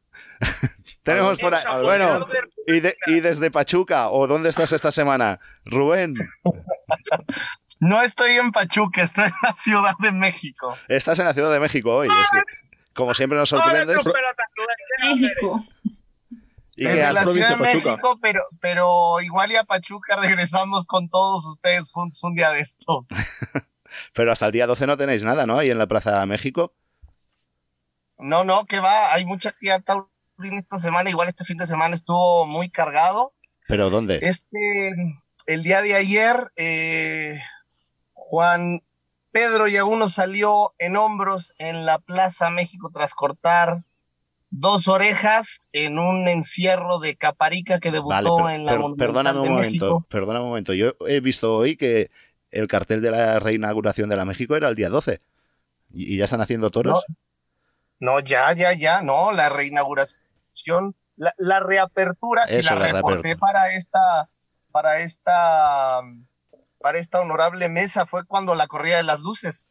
Tenemos 1.02 1.38
por 1.38 1.54
ahí. 1.54 1.64
Bueno, 1.82 2.24
y, 2.68 2.78
de- 2.80 2.96
y 3.06 3.20
desde 3.20 3.50
Pachuca, 3.50 4.10
¿o 4.10 4.26
dónde 4.28 4.48
estás 4.50 4.72
esta 4.72 4.92
semana? 4.92 5.40
Rubén, 5.64 6.14
No 7.80 8.00
estoy 8.02 8.32
en 8.32 8.52
Pachuca, 8.52 9.02
estoy 9.02 9.24
en 9.24 9.32
la 9.42 9.54
Ciudad 9.54 9.94
de 10.00 10.12
México. 10.12 10.76
estás 10.88 11.18
en 11.18 11.24
la 11.24 11.34
Ciudad 11.34 11.52
de 11.52 11.60
México 11.60 11.96
hoy. 11.96 12.08
Es 12.08 12.30
que, 12.30 12.40
como 12.94 13.12
siempre 13.14 13.38
nos 13.38 13.52
¡Ole, 13.52 13.62
sorprendes. 13.62 13.96
tus 13.96 14.12
pelotas, 14.12 14.46
Rubén! 14.56 14.76
¿Qué 15.00 15.08
no 15.08 15.56
México. 15.56 15.64
¿Y 16.78 16.85
qué 16.85 16.90
Desde 16.90 17.12
la 17.12 17.25
Ciudad 17.25 17.50
de. 17.50 17.56
México, 17.56 18.18
pero, 18.23 18.44
pero 18.61 19.20
igual 19.20 19.50
y 19.50 19.56
a 19.56 19.64
Pachuca 19.64 20.14
regresamos 20.14 20.87
con 20.87 21.08
todos 21.08 21.44
ustedes 21.44 21.90
juntos 21.90 22.23
un 22.23 22.37
día 22.37 22.52
de 22.52 22.61
estos. 22.61 23.08
Pero 24.14 24.30
hasta 24.30 24.47
el 24.47 24.52
día 24.52 24.66
12 24.66 24.87
no 24.87 24.97
tenéis 24.97 25.25
nada, 25.25 25.47
¿no? 25.47 25.58
Ahí 25.58 25.70
en 25.70 25.78
la 25.78 25.87
Plaza 25.87 26.20
de 26.20 26.26
México. 26.26 26.75
No, 28.18 28.44
no, 28.44 28.66
que 28.66 28.78
va, 28.78 29.12
hay 29.12 29.25
mucha 29.25 29.49
actividad 29.49 29.82
taurina 29.82 30.61
esta 30.61 30.78
semana, 30.78 31.11
igual 31.11 31.28
este 31.28 31.44
fin 31.44 31.56
de 31.56 31.66
semana 31.66 31.97
estuvo 31.97 32.47
muy 32.47 32.68
cargado. 32.68 33.32
¿Pero 33.66 33.90
dónde? 33.90 34.20
Este, 34.23 34.94
el 35.47 35.62
día 35.64 35.82
de 35.82 35.94
ayer, 35.94 36.52
eh, 36.54 37.40
Juan 38.12 38.82
Pedro 39.32 39.66
Yaguno 39.66 40.11
salió 40.11 40.75
en 40.78 40.97
hombros 40.97 41.54
en 41.58 41.87
la 41.87 41.99
Plaza 41.99 42.50
México 42.50 42.90
tras 42.92 43.14
cortar 43.14 43.82
dos 44.50 44.88
orejas 44.88 45.61
en 45.73 45.99
un 45.99 46.26
encierro 46.28 46.99
de 47.00 47.17
Caparica 47.17 47.81
que 47.81 47.90
debutó 47.90 48.09
Vale, 48.14 48.31
pero- 48.37 48.50
en 48.50 48.64
la 48.67 48.73
Monumental 48.76 49.07
perdóname 49.07 49.40
un 49.40 49.49
momento, 49.49 49.67
México. 49.69 50.07
perdóname 50.09 50.45
un 50.45 50.49
momento. 50.50 50.75
Yo 50.75 50.95
he 51.07 51.21
visto 51.21 51.55
hoy 51.57 51.76
que 51.76 52.11
el 52.50 52.67
cartel 52.69 53.02
de 53.02 53.11
la 53.11 53.38
reinauguración 53.40 54.09
de 54.09 54.17
la 54.17 54.25
México 54.25 54.57
era 54.57 54.69
el 54.69 54.75
día 54.75 54.88
12. 54.88 55.19
¿Y 55.93 56.14
y 56.14 56.17
ya 56.19 56.25
están 56.25 56.40
haciendo 56.40 56.71
toros? 56.71 57.05
No, 58.00 58.21
ya, 58.21 58.52
ya, 58.52 58.73
ya, 58.75 59.02
no, 59.02 59.33
la 59.33 59.49
reinauguración, 59.49 60.95
la, 61.17 61.35
la 61.37 61.61
reapertura, 61.61 62.45
Eso, 62.45 62.75
la, 62.75 62.81
la 62.81 62.93
reporté 62.93 63.23
reapertura. 63.23 63.38
para 63.52 63.73
esta, 63.75 64.31
para 64.71 65.00
esta, 65.00 66.00
para 66.81 66.99
esta 66.99 67.21
honorable 67.21 67.69
mesa 67.69 68.07
fue 68.07 68.25
cuando 68.25 68.55
la 68.55 68.67
corrida 68.69 68.97
de 68.99 69.02
las 69.02 69.19
luces. 69.21 69.71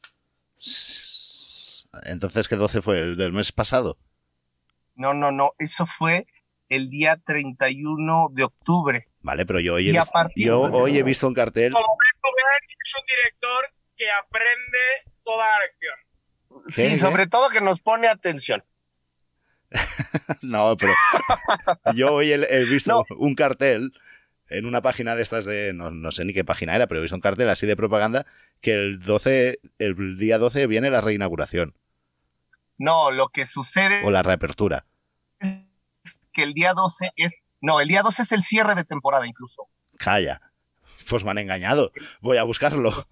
Entonces, 2.04 2.48
¿qué 2.48 2.56
12 2.56 2.82
fue? 2.82 3.00
¿El 3.00 3.18
del 3.18 3.32
mes 3.34 3.52
pasado? 3.52 3.98
No, 4.98 5.13
no, 5.13 5.32
no, 5.32 5.51
eso 5.58 5.86
fue 5.86 6.27
el 6.70 6.89
día 6.89 7.18
31 7.25 8.30
de 8.32 8.44
octubre. 8.44 9.08
Vale, 9.22 9.46
pero 9.46 9.60
yo 9.60 9.75
hoy 9.75 9.89
he, 9.89 10.00
yo 10.36 10.62
hoy 10.62 10.98
he 10.98 11.04
visto 11.04 11.27
un 11.27 11.34
cartel. 11.34 11.74
Es 11.74 12.94
un 12.96 13.06
director 13.06 13.66
que 13.96 14.06
aprende 14.12 14.77
toda 15.24 15.46
la 15.48 15.60
lección. 15.66 16.66
¿Qué? 16.75 16.89
Sí, 16.92 16.98
sobre 16.98 17.27
todo 17.27 17.50
que 17.50 17.62
nos 17.62 17.80
pone 17.80 18.08
atención. 18.08 18.63
No, 20.42 20.75
pero 20.77 20.94
yo 21.94 22.13
hoy 22.13 22.32
he, 22.32 22.36
he 22.36 22.66
visto 22.66 22.92
No. 23.10 23.16
un 23.18 23.36
cartel 23.36 23.92
en 24.50 24.66
una 24.66 24.82
página 24.82 25.16
de 25.16 25.24
estas 25.24 25.44
de, 25.46 25.74
no, 25.74 25.92
no 25.92 26.12
sé 26.12 26.24
ni 26.25 26.34
qué 26.34 26.46
página 26.46 26.75
era, 26.75 26.88
pero 26.88 27.00
he 27.00 27.01
visto 27.01 27.16
un 27.16 27.22
cartel 27.22 27.50
así 27.50 27.68
de 27.68 27.75
propaganda 27.75 28.25
que 28.62 28.72
el 28.74 29.00
12, 29.00 29.60
el 29.80 30.18
día 30.18 30.38
12 30.38 30.68
viene 30.68 30.89
la 30.89 31.01
reinauguración 31.01 31.74
No, 32.78 33.12
lo 33.12 33.30
que 33.30 33.46
sucede 33.46 34.04
o 34.06 34.12
la 34.12 34.24
reapertura. 34.24 34.86
es 35.40 36.20
que 36.32 36.44
el 36.44 36.54
día 36.54 36.74
12 36.74 37.12
es, 37.16 37.48
no, 37.62 37.80
el 37.82 37.88
día 37.88 38.04
12 38.04 38.22
es 38.22 38.32
el 38.32 38.44
cierre 38.44 38.76
de 38.76 38.84
temporada 38.84 39.26
incluso. 39.28 39.68
Calla. 39.98 40.42
Pues 41.10 41.24
me 41.24 41.32
han 41.32 41.38
engañado. 41.40 41.92
Voy 42.22 42.38
a 42.38 42.44
buscarlo. 42.44 43.08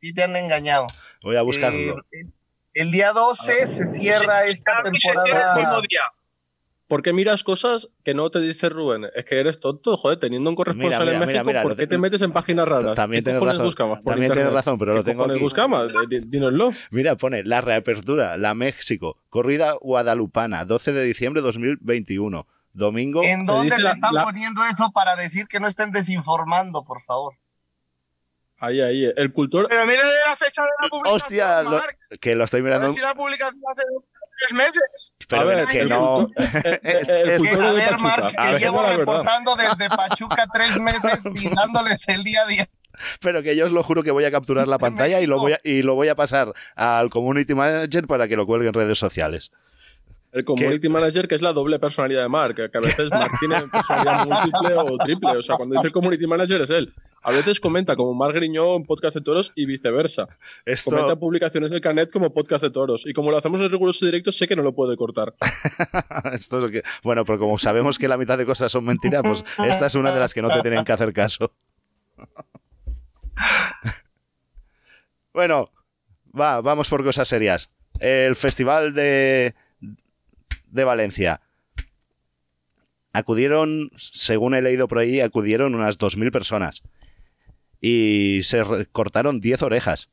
Sí 0.00 0.14
te 0.14 0.22
han 0.22 0.34
engañado. 0.36 0.86
Voy 1.22 1.36
a 1.36 1.42
buscarlo. 1.42 1.98
Eh, 1.98 2.04
el, 2.12 2.32
el 2.72 2.92
día 2.92 3.12
12 3.12 3.66
se 3.66 3.86
cierra 3.86 4.44
esta 4.44 4.82
temporada. 4.82 5.82
¿Por 6.90 7.02
qué 7.02 7.12
miras 7.12 7.44
cosas 7.44 7.88
que 8.04 8.14
no 8.14 8.30
te 8.30 8.40
dice 8.40 8.68
Rubén? 8.68 9.06
Es 9.14 9.24
que 9.24 9.38
eres 9.38 9.60
tonto, 9.60 9.96
joder, 9.96 10.18
teniendo 10.18 10.50
un 10.50 10.56
corresponsal 10.56 10.90
Mira, 10.90 10.98
mira, 10.98 11.12
en 11.12 11.18
mira, 11.20 11.26
México, 11.26 11.46
mira, 11.46 11.62
¿por 11.62 11.76
qué 11.76 11.82
te- 11.86 11.94
te 11.94 11.98
metes 11.98 12.20
en 12.20 12.32
páginas 12.32 12.66
raras? 12.66 12.96
También 12.96 13.22
¿Qué 13.22 13.30
tienes 13.30 13.42
razón. 13.46 13.72
por 13.76 14.02
También 14.02 14.32
tienes 14.32 14.52
razón, 14.52 14.76
pero 14.76 14.94
lo 14.94 15.04
¿Qué 15.04 15.10
tengo 15.12 15.22
aquí. 15.24 16.16
Eh, 16.16 16.20
Dínoslo. 16.26 16.72
Mira, 16.90 17.14
pone 17.14 17.44
la 17.44 17.60
reapertura, 17.60 18.36
la 18.36 18.54
México, 18.54 19.16
corrida 19.28 19.74
guadalupana, 19.80 20.64
12 20.64 20.92
de 20.92 21.04
diciembre 21.04 21.40
de 21.42 21.46
2021, 21.46 22.48
domingo. 22.72 23.22
¿En 23.22 23.46
dónde 23.46 23.76
te 23.76 23.82
la- 23.82 23.92
están 23.92 24.12
la- 24.12 24.24
poniendo 24.24 24.60
eso 24.64 24.90
para 24.92 25.14
decir 25.14 25.46
que 25.46 25.60
no 25.60 25.68
estén 25.68 25.92
desinformando, 25.92 26.82
por 26.84 27.02
favor? 27.04 27.34
Ahí, 28.58 28.80
ahí. 28.80 29.10
El 29.16 29.32
cultor. 29.32 29.66
Pero 29.70 29.86
mira 29.86 30.02
la 30.28 30.36
fecha 30.36 30.62
de 30.62 30.68
la 30.82 30.88
publicación, 30.88 31.16
Hostia, 31.16 31.62
lo- 31.62 31.80
que 32.20 32.34
lo 32.34 32.44
estoy 32.44 32.60
A 32.60 32.64
mirando. 32.64 32.86
ver 32.88 32.94
si 32.96 33.00
la 33.00 33.14
publicación 33.14 33.60
hace 33.72 33.82
tres 34.40 34.52
meses. 34.56 35.12
Pero 35.28 35.42
a 35.42 35.44
ver, 35.44 35.66
que 35.68 35.84
no. 35.84 36.28
Es- 36.36 37.08
Que, 37.08 37.50
a 37.50 37.72
ver. 37.72 37.98
Marc, 38.00 38.34
que 38.36 38.58
llevo 38.58 38.82
reportando 38.82 39.56
desde 39.56 39.88
Pachuca 39.88 40.46
tres 40.52 40.78
meses 40.78 41.20
y 41.34 41.48
dándoles 41.54 42.06
el 42.08 42.24
día 42.24 42.42
a 42.42 42.46
día. 42.46 42.68
Pero 43.20 43.42
que 43.42 43.56
yo 43.56 43.66
os 43.66 43.72
lo 43.72 43.82
juro 43.82 44.02
que 44.02 44.10
voy 44.10 44.24
a 44.24 44.30
capturar 44.30 44.68
la 44.68 44.78
pantalla 44.78 45.20
y 45.20 45.26
lo 45.26 45.38
voy 45.38 45.52
a, 45.52 45.60
y 45.64 45.82
lo 45.82 45.94
voy 45.94 46.08
a 46.08 46.14
pasar 46.16 46.52
al 46.74 47.08
community 47.08 47.54
manager 47.54 48.06
para 48.06 48.28
que 48.28 48.36
lo 48.36 48.46
cuelgue 48.46 48.68
en 48.68 48.74
redes 48.74 48.98
sociales. 48.98 49.50
El 50.32 50.44
community 50.44 50.88
manager, 50.88 51.26
que 51.26 51.34
es 51.34 51.42
la 51.42 51.52
doble 51.52 51.80
personalidad 51.80 52.22
de 52.22 52.28
Mark, 52.28 52.54
que 52.54 52.78
a 52.78 52.80
veces 52.80 53.10
Mark 53.10 53.32
tiene 53.40 53.60
personalidad 53.72 54.26
múltiple 54.26 54.74
o 54.76 54.98
triple. 54.98 55.30
O 55.30 55.42
sea, 55.42 55.56
cuando 55.56 55.74
dice 55.76 55.90
community 55.90 56.26
manager 56.26 56.60
es 56.60 56.70
él. 56.70 56.92
A 57.22 57.32
veces 57.32 57.60
comenta 57.60 57.96
como 57.96 58.14
Mark 58.14 58.34
Griñó 58.34 58.76
en 58.76 58.84
podcast 58.84 59.16
de 59.16 59.22
toros 59.22 59.52
y 59.54 59.66
viceversa. 59.66 60.26
Comenta 60.84 61.12
Esto, 61.12 61.18
publicaciones 61.18 61.70
del 61.70 61.80
Canet 61.80 62.10
como 62.10 62.32
podcast 62.32 62.62
de 62.64 62.70
toros. 62.70 63.04
Y 63.06 63.12
como 63.12 63.30
lo 63.30 63.38
hacemos 63.38 63.60
en 63.60 63.70
riguroso 63.70 64.06
directo, 64.06 64.30
sé 64.30 64.46
que 64.46 64.56
no 64.56 64.62
lo 64.62 64.72
puede 64.72 64.96
cortar. 64.96 65.34
esto 66.32 66.56
es 66.56 66.62
lo 66.62 66.70
que. 66.70 66.82
Bueno, 67.02 67.24
pero 67.24 67.38
como 67.38 67.58
sabemos 67.58 67.98
que 67.98 68.08
la 68.08 68.16
mitad 68.16 68.38
de 68.38 68.46
cosas 68.46 68.70
son 68.70 68.84
mentiras, 68.84 69.22
pues 69.24 69.44
esta 69.66 69.86
es 69.86 69.94
una 69.96 70.12
de 70.12 70.20
las 70.20 70.32
que 70.32 70.42
no 70.42 70.48
te 70.48 70.62
tienen 70.62 70.84
que 70.84 70.92
hacer 70.92 71.12
caso. 71.12 71.52
Bueno, 75.32 75.70
va, 76.38 76.60
vamos 76.60 76.88
por 76.88 77.04
cosas 77.04 77.28
serias. 77.28 77.70
El 78.00 78.34
Festival 78.34 78.92
de, 78.94 79.54
de 80.70 80.84
Valencia. 80.84 81.40
Acudieron, 83.12 83.90
según 83.96 84.54
he 84.54 84.62
leído 84.62 84.86
por 84.86 84.98
ahí, 84.98 85.20
acudieron 85.20 85.74
unas 85.74 85.98
2.000 85.98 86.30
personas. 86.30 86.82
Y 87.80 88.40
se 88.42 88.86
cortaron 88.92 89.40
10 89.40 89.62
orejas. 89.62 90.10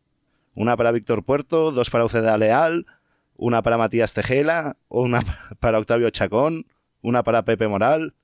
Una 0.56 0.76
para 0.76 0.92
Víctor 0.92 1.24
Puerto, 1.24 1.72
dos 1.72 1.90
para 1.92 2.06
Uceda 2.06 2.38
Leal, 2.38 2.88
una 3.36 3.62
para 3.62 3.78
Matías 3.78 4.14
Tejela, 4.14 4.78
una 4.90 5.22
para 5.60 5.78
Octavio 5.78 6.10
Chacón, 6.10 6.66
una 7.02 7.24
para 7.24 7.46
Pepe 7.46 7.68
Moral. 7.68 8.16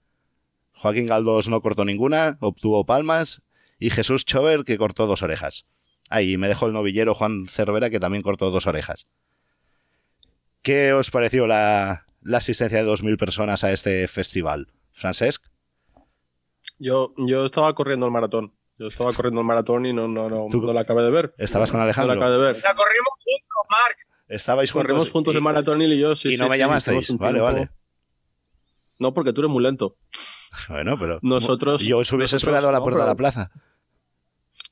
Joaquín 0.74 1.06
Galdós 1.06 1.48
no 1.48 1.62
cortó 1.62 1.86
ninguna, 1.86 2.38
obtuvo 2.40 2.86
palmas. 2.86 3.44
Y 3.78 3.92
Jesús 3.92 4.25
Chover, 4.25 4.63
que 4.63 4.78
cortó 4.78 5.06
dos 5.06 5.22
orejas. 5.22 5.66
Ahí 6.10 6.38
me 6.38 6.48
dejó 6.48 6.68
el 6.68 6.74
novillero 6.74 7.13
Juan 7.13 7.48
Cervera, 7.48 7.90
que 7.90 8.00
también 8.00 8.24
cortó 8.24 8.50
dos 8.50 8.66
orejas. 8.66 9.08
¿Qué 10.62 10.94
os 10.94 11.12
pareció 11.12 11.48
la, 11.48 12.06
la 12.24 12.38
asistencia 12.39 12.77
de 12.84 12.89
2.000 12.89 13.18
personas 13.18 13.63
a 13.63 13.72
este 13.72 14.08
festival? 14.08 14.68
Francesc, 14.92 15.44
Yo, 16.80 17.13
yo 17.18 17.46
estaba 17.46 17.74
corriendo 17.75 18.06
el 18.06 18.12
maratón. 18.12 18.53
Yo 18.77 18.88
estaba 18.88 19.12
corriendo 19.13 19.42
el 19.42 19.48
maratón 19.48 19.86
y 19.86 19.94
no, 19.94 20.08
no, 20.08 20.30
no, 20.30 20.48
Tú- 20.51 20.62
no 20.62 20.74
la 20.74 20.82
acabé 20.82 21.03
de 21.03 21.12
ver. 21.12 21.34
estabas 21.38 21.70
con 21.72 21.80
No 21.80 21.86
la 21.86 21.92
Alejandro. 21.92 22.15
acabé 22.18 22.32
de 22.32 22.38
ver. 22.39 22.56
La 22.56 22.75
corrimos 22.75 23.13
juntos, 23.18 23.65
Marc. 23.70 23.98
Estabais 24.27 24.72
juntos. 24.72 24.88
Corrimos 24.88 25.10
juntos 25.12 25.34
y- 25.34 25.38
el 25.38 25.44
maratón 25.44 25.82
y 25.82 25.98
yo, 26.00 26.15
sí. 26.15 26.34
y 26.34 26.38
no 26.38 26.46
sí, 26.46 26.50
me 26.50 26.56
sí, 26.56 26.60
llamasteis. 26.60 27.18
Vale, 27.18 27.39
vale. 27.39 27.70
No, 29.00 29.13
porque 29.13 29.34
tú 29.34 29.42
eres 29.42 29.51
muy 29.51 29.63
lento. 29.63 29.98
Bueno, 30.70 30.98
pero 31.00 31.20
Nosotros- 31.22 31.82
yo 31.82 31.98
os 32.00 32.12
hubiese 32.13 32.36
nosotros- 32.36 32.44
esperado 32.44 32.70
a 32.70 32.72
la 32.72 32.77
no, 32.80 32.84
puerta 32.84 33.01
de 33.01 33.08
la 33.08 33.15
plaza. 33.15 33.51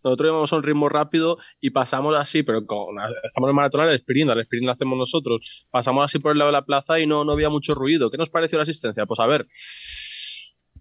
Nosotros 0.04 0.30
íbamos 0.30 0.54
a 0.54 0.56
un 0.56 0.64
ritmo 0.64 0.90
rápido 0.90 1.38
y 1.60 1.70
pasamos 1.70 2.16
así, 2.16 2.44
pero 2.44 2.66
con, 2.66 2.96
estamos 3.24 3.48
en 3.48 3.50
el 3.50 3.56
maratón 3.56 3.82
al 3.82 3.90
sprint, 3.96 4.30
al 4.30 4.40
sprint 4.42 4.66
lo 4.66 4.72
hacemos 4.72 4.98
nosotros. 4.98 5.68
Pasamos 5.70 6.06
así 6.06 6.20
por 6.20 6.32
el 6.32 6.40
lado 6.40 6.50
de 6.50 6.54
la 6.54 6.66
plaza 6.66 7.00
y 7.00 7.06
no, 7.06 7.24
no 7.24 7.34
había 7.34 7.50
mucho 7.50 7.76
ruido. 7.76 8.10
¿Qué 8.10 8.18
nos 8.18 8.30
pareció 8.30 8.58
la 8.58 8.64
asistencia? 8.64 9.06
Pues 9.06 9.20
a 9.20 9.28
ver, 9.28 9.48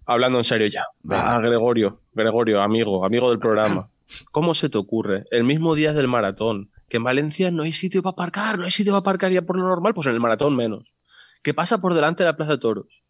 hablando 0.05 0.37
en 0.37 0.43
serio 0.43 0.67
ya. 0.67 0.85
Ah, 1.09 1.39
Gregorio, 1.39 2.01
Gregorio, 2.13 2.61
amigo, 2.61 3.05
amigo 3.05 3.29
del 3.29 3.39
programa. 3.39 3.89
¿Cómo 4.31 4.55
se 4.55 4.69
te 4.69 4.77
ocurre, 4.77 5.25
el 5.31 5.43
mismo 5.43 5.73
día 5.75 5.93
del 5.93 6.07
maratón, 6.07 6.69
que 6.89 6.97
en 6.97 7.03
Valencia 7.03 7.49
no 7.51 7.63
hay 7.63 7.71
sitio 7.71 8.01
para 8.01 8.13
aparcar, 8.13 8.59
no 8.59 8.65
hay 8.65 8.71
sitio 8.71 8.91
para 8.91 8.99
aparcar 8.99 9.31
ya 9.31 9.41
por 9.41 9.57
lo 9.57 9.63
normal, 9.63 9.93
pues 9.93 10.07
en 10.07 10.13
el 10.13 10.19
maratón 10.19 10.55
menos, 10.55 10.95
que 11.43 11.53
pasa 11.53 11.79
por 11.79 11.93
delante 11.93 12.23
de 12.23 12.29
la 12.29 12.35
Plaza 12.35 12.53
de 12.53 12.57
Toros? 12.57 13.03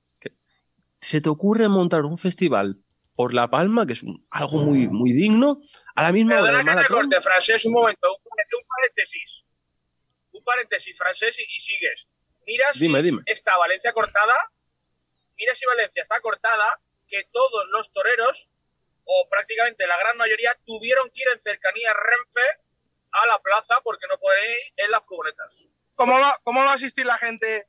¿Se 1.00 1.20
te 1.20 1.30
ocurre 1.30 1.68
montar 1.68 2.06
un 2.06 2.20
festival 2.20 2.78
por 3.22 3.36
La 3.36 3.48
Palma, 3.52 3.86
que 3.86 3.94
es 3.94 4.02
un- 4.02 4.26
algo 4.32 4.64
muy, 4.64 4.88
muy 4.88 5.12
digno, 5.12 5.62
a 5.94 6.02
la 6.02 6.12
misma 6.12 6.42
hora 6.42 6.54
Perdona 6.54 6.76
que 6.78 6.88
te 6.88 6.88
corte, 6.88 7.22
Francés, 7.22 7.64
un 7.66 7.74
momento. 7.74 8.08
Un, 8.12 8.60
un 8.60 8.68
paréntesis. 8.68 9.44
Un 10.32 10.44
paréntesis, 10.44 10.98
Francés, 10.98 11.38
y, 11.38 11.44
y 11.56 11.60
sigues. 11.60 12.08
Mira 12.48 12.66
Dime, 12.74 12.98
si 12.98 13.06
dime. 13.06 13.22
está 13.28 13.56
Valencia 13.58 13.94
cortada. 13.94 14.34
Mira 15.38 15.54
si 15.54 15.64
Valencia 15.68 16.02
está 16.02 16.20
cortada, 16.20 16.80
que 17.08 17.26
todos 17.32 17.68
los 17.70 17.94
toreros, 17.94 18.50
o 19.04 19.28
prácticamente 19.30 19.86
la 19.86 19.98
gran 20.00 20.18
mayoría, 20.18 20.58
tuvieron 20.66 21.08
que 21.14 21.22
ir 21.22 21.28
en 21.32 21.40
cercanía 21.42 21.94
Renfe 21.94 22.48
a 23.12 23.28
la 23.28 23.38
plaza 23.38 23.76
porque 23.84 24.08
no 24.10 24.18
pueden 24.18 24.50
ir 24.50 24.58
en 24.78 24.90
las 24.90 25.06
furgonetas. 25.06 25.68
¿Cómo 25.94 26.20
va, 26.20 26.40
¿Cómo 26.42 26.62
va 26.62 26.72
a 26.72 26.74
asistir 26.74 27.06
la 27.06 27.20
gente 27.20 27.68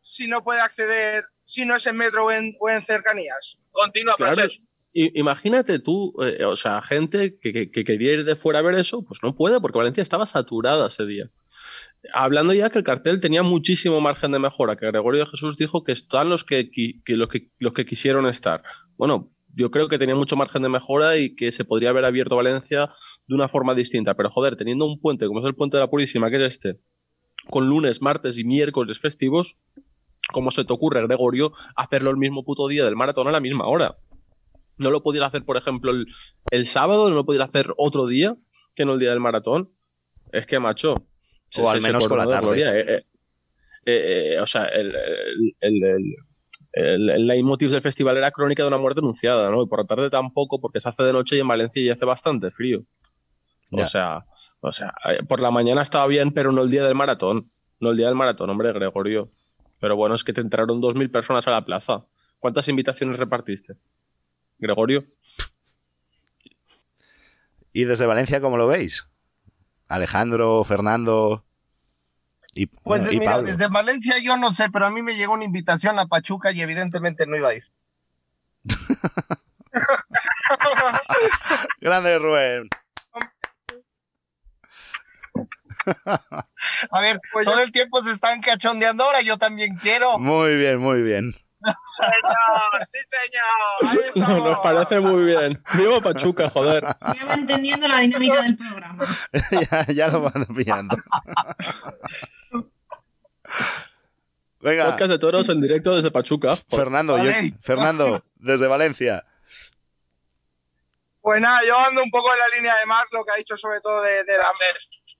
si 0.00 0.26
no 0.28 0.42
puede 0.42 0.60
acceder 0.60 1.26
si 1.44 1.66
no 1.66 1.76
es 1.76 1.86
en 1.86 1.96
metro 1.98 2.24
o 2.24 2.30
en, 2.30 2.56
cercanías. 2.86 3.58
Continúa, 3.70 4.16
claro. 4.16 4.48
Imagínate 4.94 5.80
tú, 5.80 6.14
eh, 6.22 6.44
o 6.44 6.56
sea, 6.56 6.80
gente 6.80 7.38
que, 7.38 7.70
que, 7.70 7.84
quería 7.84 8.12
ir 8.12 8.24
de 8.24 8.36
fuera 8.36 8.60
a 8.60 8.62
ver 8.62 8.76
eso, 8.76 9.04
pues 9.04 9.20
no 9.22 9.34
puede, 9.34 9.60
porque 9.60 9.78
Valencia 9.78 10.02
estaba 10.02 10.26
saturada 10.26 10.86
ese 10.86 11.04
día. 11.04 11.30
Hablando 12.12 12.52
ya 12.52 12.70
que 12.70 12.78
el 12.78 12.84
cartel 12.84 13.20
tenía 13.20 13.42
muchísimo 13.42 14.00
margen 14.00 14.32
de 14.32 14.38
mejora, 14.38 14.76
que 14.76 14.86
Gregorio 14.86 15.26
Jesús 15.26 15.56
dijo 15.56 15.82
que 15.82 15.92
están 15.92 16.28
los 16.28 16.44
que, 16.44 16.70
los 17.06 17.28
que, 17.28 17.50
los 17.58 17.72
que 17.72 17.86
quisieron 17.86 18.26
estar. 18.26 18.62
Bueno, 18.96 19.32
yo 19.54 19.70
creo 19.70 19.88
que 19.88 19.98
tenía 19.98 20.14
mucho 20.14 20.36
margen 20.36 20.62
de 20.62 20.68
mejora 20.68 21.16
y 21.16 21.34
que 21.34 21.50
se 21.52 21.64
podría 21.64 21.90
haber 21.90 22.04
abierto 22.04 22.36
Valencia 22.36 22.90
de 23.26 23.34
una 23.34 23.48
forma 23.48 23.74
distinta. 23.74 24.14
Pero 24.14 24.30
joder, 24.30 24.56
teniendo 24.56 24.86
un 24.86 25.00
puente 25.00 25.26
como 25.26 25.40
es 25.40 25.46
el 25.46 25.54
puente 25.54 25.76
de 25.76 25.82
la 25.82 25.90
Purísima, 25.90 26.30
que 26.30 26.36
es 26.36 26.42
este, 26.42 26.78
con 27.48 27.66
lunes, 27.66 28.02
martes 28.02 28.38
y 28.38 28.44
miércoles 28.44 28.98
festivos, 28.98 29.58
¿cómo 30.32 30.50
se 30.50 30.64
te 30.64 30.72
ocurre, 30.72 31.02
Gregorio, 31.06 31.52
hacerlo 31.76 32.10
el 32.10 32.16
mismo 32.16 32.44
puto 32.44 32.68
día 32.68 32.84
del 32.84 32.96
maratón 32.96 33.28
a 33.28 33.32
la 33.32 33.40
misma 33.40 33.66
hora? 33.66 33.96
¿No 34.76 34.90
lo 34.90 35.02
podías 35.02 35.26
hacer, 35.26 35.44
por 35.44 35.56
ejemplo, 35.56 35.92
el, 36.50 36.66
sábado? 36.66 37.08
¿No 37.08 37.14
lo 37.14 37.24
podías 37.24 37.48
hacer 37.48 37.72
otro 37.76 38.06
día 38.06 38.36
que 38.74 38.84
no 38.84 38.94
el 38.94 39.00
día 39.00 39.10
del 39.10 39.20
maratón? 39.20 39.70
Es 40.32 40.46
que, 40.46 40.58
macho. 40.58 41.06
O 41.58 41.70
al 41.70 41.80
menos 41.80 42.08
por 42.08 42.18
la 42.18 42.26
tarde. 42.26 42.60
Eh, 42.60 42.96
eh, 42.96 43.04
eh, 43.86 44.40
o 44.40 44.46
sea, 44.46 44.64
el, 44.64 44.92
el, 45.60 47.26
leitmotiv 47.26 47.70
del 47.70 47.82
festival 47.82 48.16
era 48.16 48.32
crónica 48.32 48.62
de 48.62 48.68
una 48.68 48.78
muerte 48.78 49.00
anunciada, 49.00 49.50
¿no? 49.50 49.62
Y 49.62 49.66
por 49.66 49.78
la 49.78 49.86
tarde 49.86 50.10
tampoco, 50.10 50.60
porque 50.60 50.80
se 50.80 50.88
hace 50.88 51.04
de 51.04 51.12
noche 51.12 51.36
y 51.36 51.40
en 51.40 51.48
Valencia 51.48 51.82
ya 51.82 51.92
hace 51.92 52.04
bastante 52.04 52.50
frío. 52.50 52.84
O 53.70 53.86
sea, 53.86 54.24
o 54.60 54.72
sea, 54.72 54.94
por 55.28 55.40
la 55.40 55.50
mañana 55.50 55.82
estaba 55.82 56.06
bien, 56.06 56.32
pero 56.32 56.50
no 56.50 56.62
el 56.62 56.70
día 56.70 56.84
del 56.84 56.94
maratón. 56.94 57.50
No 57.80 57.90
el 57.90 57.96
día 57.96 58.06
del 58.06 58.14
maratón, 58.14 58.50
hombre, 58.50 58.72
Gregorio. 58.72 59.30
Pero 59.80 59.96
bueno, 59.96 60.14
es 60.14 60.24
que 60.24 60.32
te 60.32 60.40
entraron 60.40 60.80
dos 60.80 60.94
mil 60.94 61.10
personas 61.10 61.46
a 61.46 61.50
la 61.50 61.64
plaza. 61.64 62.06
¿Cuántas 62.38 62.68
invitaciones 62.68 63.18
repartiste? 63.18 63.74
Gregorio. 64.64 65.04
¿Y 67.72 67.84
desde 67.84 68.06
Valencia 68.06 68.40
cómo 68.40 68.56
lo 68.56 68.66
veis? 68.66 69.06
Alejandro, 69.88 70.64
Fernando 70.64 71.44
pues 72.82 73.12
mira, 73.12 73.42
desde 73.42 73.68
Valencia 73.68 74.18
yo 74.18 74.36
no 74.36 74.52
sé, 74.52 74.70
pero 74.70 74.86
a 74.86 74.90
mí 74.90 75.02
me 75.02 75.16
llegó 75.16 75.34
una 75.34 75.44
invitación 75.44 75.98
a 75.98 76.06
Pachuca 76.06 76.52
y 76.52 76.62
evidentemente 76.62 77.26
no 77.26 77.36
iba 77.36 77.48
a 77.48 77.54
ir. 77.54 77.64
Grande 81.80 82.18
Rubén. 82.18 82.68
A 86.90 87.00
ver, 87.00 87.20
pues 87.32 87.44
todo 87.44 87.60
el 87.60 87.72
tiempo 87.72 88.02
se 88.02 88.12
están 88.12 88.40
cachondeando 88.40 89.04
ahora, 89.04 89.20
yo 89.20 89.36
también 89.36 89.76
quiero. 89.76 90.18
Muy 90.18 90.56
bien, 90.56 90.78
muy 90.78 91.02
bien. 91.02 91.34
Señor, 91.64 92.88
sí 92.90 92.98
señor. 94.14 94.42
nos 94.42 94.58
parece 94.58 95.00
muy 95.00 95.24
bien. 95.24 95.62
Vivo 95.74 96.00
Pachuca, 96.00 96.50
joder. 96.50 96.84
Ya 97.14 97.24
va 97.24 97.34
entendiendo 97.34 97.88
la 97.88 97.98
dinámica 97.98 98.42
del 98.42 98.56
programa. 98.56 99.04
ya, 99.70 99.86
ya, 99.86 100.08
lo 100.08 100.22
van 100.22 100.46
pillando. 100.46 100.96
Venga. 104.60 104.86
Podcast 104.86 105.10
de 105.10 105.18
toros 105.18 105.48
en 105.48 105.60
directo 105.60 105.94
desde 105.94 106.10
Pachuca. 106.10 106.56
Fernando, 106.68 107.18
Fernando, 107.60 108.24
desde 108.36 108.66
Valencia. 108.66 109.24
Pues 111.20 111.40
nada, 111.40 111.62
yo 111.66 111.78
ando 111.78 112.02
un 112.02 112.10
poco 112.10 112.30
en 112.34 112.38
la 112.38 112.48
línea 112.56 112.76
de 112.76 112.84
Marc, 112.84 113.08
lo 113.12 113.24
que 113.24 113.32
ha 113.32 113.36
dicho 113.36 113.56
sobre 113.56 113.80
todo 113.80 114.02
de, 114.02 114.24
la... 114.26 114.52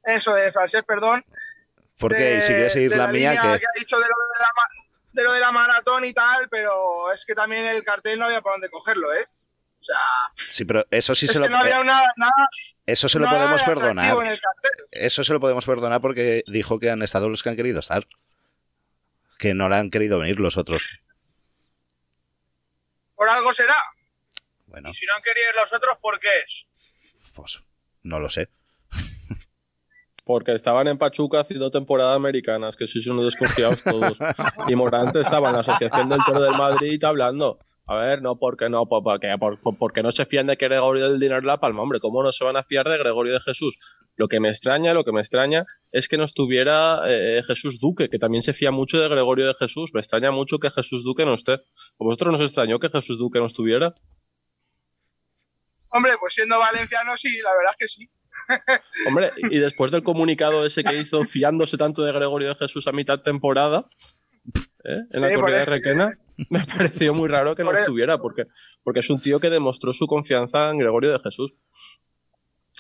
Eso, 0.03 0.35
de 0.35 0.53
francés, 0.53 0.83
perdón. 0.87 1.25
¿Por 1.99 2.15
qué? 2.15 2.37
Y 2.37 2.41
si 2.43 2.53
quieres 2.53 2.75
seguir 2.75 2.95
la, 2.95 3.09
mía, 3.09 3.33
que... 3.33 3.39
ha 3.39 3.79
dicho 3.79 3.97
de 3.97 4.03
lo 4.03 4.15
de 4.15 4.39
la, 4.39 4.49
de 5.15 5.23
lo 5.23 5.33
de 5.33 5.41
la 5.41 5.53
maratón 5.53 6.05
y 6.05 6.13
tal, 6.13 6.49
pero 6.49 7.13
es 7.13 7.25
que 7.25 7.35
también 7.35 7.65
el 7.65 7.85
cartel 7.85 8.19
no 8.19 8.27
había 8.27 8.43
por 8.43 8.53
dónde 8.53 8.69
cogerlo, 8.69 9.15
¿eh? 9.15 9.27
O 9.81 9.85
sea, 9.85 9.99
sí, 10.35 10.65
pero 10.65 10.87
eso 10.91 11.15
sí 11.15 11.27
se 11.27 11.39
lo 11.39 11.49
no 11.49 11.59
había 11.59 11.85
nada, 11.85 12.09
Eso 12.87 13.09
se 13.09 13.19
lo 13.19 13.29
podemos 13.29 13.63
perdonar. 13.63 14.17
Eso 14.91 15.23
se 15.23 15.33
lo 15.33 15.41
podemos 15.41 15.67
perdonar 15.67 16.01
porque 16.01 16.43
dijo 16.47 16.81
que 16.81 16.91
han 16.91 17.03
estado 17.03 17.29
los 17.29 17.43
que 17.43 17.51
han 17.51 17.57
querido 17.57 17.81
estar. 17.81 18.07
Que 19.39 19.53
no 19.53 19.69
le 19.69 19.77
han 19.77 19.91
querido 19.91 20.19
venir 20.19 20.41
los 20.41 20.57
otros. 20.57 20.83
Por 23.15 23.29
algo 23.29 23.53
será. 23.53 23.77
Bueno. 24.67 24.89
Y 24.89 24.95
si 24.95 25.05
no 25.05 25.15
han 25.15 25.23
querido 25.23 25.51
ir 25.51 25.55
los 25.55 25.73
otros, 25.73 25.99
¿por 26.01 26.19
qué 26.19 26.31
es? 26.47 26.67
Pues 27.35 27.63
no 28.03 28.21
lo 28.21 28.31
sé. 28.31 28.49
Porque 30.25 30.53
estaban 30.53 30.89
en 30.89 30.99
Pachuca 30.99 31.41
haciendo 31.41 31.71
temporadas 31.71 32.17
americanas, 32.17 32.77
que 32.77 32.87
sois 32.87 33.07
unos 33.07 33.27
desconfiados 33.27 33.83
todos. 33.83 34.19
Y 34.69 34.75
Morante 34.75 35.21
estaba 35.21 35.49
en 35.49 35.55
la 35.55 35.61
Asociación 35.61 36.09
del 36.09 36.25
Toro 36.25 36.41
del 36.41 36.57
Madrid 36.57 37.03
hablando. 37.05 37.59
A 37.87 37.97
ver, 37.97 38.23
no, 38.23 38.39
porque 38.39 38.71
no, 38.71 38.87
porque, 38.87 39.29
porque 39.79 40.03
no 40.03 40.11
se 40.11 40.25
fían 40.25 40.47
de 40.47 40.57
que 40.57 40.69
Gregorio 40.69 41.11
del 41.11 41.21
Dinero 41.21 41.43
La 41.43 41.61
Palma, 41.61 41.83
hombre, 41.83 42.01
¿cómo 42.01 42.23
no 42.23 42.33
se 42.33 42.43
van 42.43 42.57
a 42.57 42.63
fiar 42.63 42.89
de 42.89 42.97
Gregorio 42.97 43.35
de 43.35 43.41
Jesús? 43.41 43.77
Lo 44.17 44.27
que 44.27 44.41
me 44.41 44.49
extraña, 44.49 44.95
lo 44.95 45.05
que 45.05 45.13
me 45.13 45.21
extraña 45.21 45.67
es 45.93 46.09
que 46.09 46.17
no 46.17 46.25
estuviera 46.25 47.03
eh, 47.07 47.43
Jesús 47.47 47.79
Duque, 47.79 48.09
que 48.09 48.19
también 48.19 48.41
se 48.41 48.55
fía 48.55 48.71
mucho 48.71 48.99
de 48.99 49.09
Gregorio 49.11 49.47
de 49.49 49.55
Jesús. 49.55 49.91
Me 49.93 50.01
extraña 50.01 50.31
mucho 50.31 50.59
que 50.59 50.71
Jesús 50.71 51.05
Duque 51.05 51.27
no 51.27 51.35
esté. 51.35 51.53
¿A 51.53 51.61
vosotros 51.99 52.33
nos 52.33 52.41
extrañó 52.41 52.79
que 52.79 52.89
Jesús 52.89 53.19
Duque 53.19 53.39
no 53.39 53.47
estuviera? 53.47 53.93
Hombre, 55.91 56.13
pues 56.19 56.33
siendo 56.33 56.59
valenciano 56.59 57.17
sí, 57.19 57.39
la 57.43 57.51
verdad 57.55 57.73
es 57.73 57.77
que 57.77 57.89
sí. 57.89 58.11
Hombre, 59.09 59.33
y 59.51 59.59
después 59.59 59.91
del 59.91 60.03
comunicado 60.03 60.65
ese 60.67 60.85
que 60.85 60.97
hizo 60.97 61.25
fiándose 61.25 61.77
tanto 61.77 62.03
de 62.03 62.13
Gregorio 62.13 62.49
de 62.49 62.55
Jesús 62.55 62.87
a 62.87 62.93
mitad 62.93 63.21
temporada, 63.21 63.89
¿eh? 64.85 65.01
en 65.11 65.21
la 65.21 65.35
corrida 65.35 65.59
de 65.59 65.65
Requena, 65.65 66.19
me 66.51 66.65
pareció 66.65 67.15
muy 67.15 67.29
raro 67.29 67.55
que 67.55 67.65
no 67.65 67.73
estuviera, 67.73 68.19
porque, 68.19 68.47
porque 68.83 69.01
es 69.01 69.11
un 69.11 69.21
tío 69.21 69.41
que 69.41 69.51
demostró 69.51 69.93
su 69.93 70.07
confianza 70.07 70.71
en 70.71 70.79
Gregorio 70.79 71.13
de 71.13 71.19
Jesús. 71.21 71.55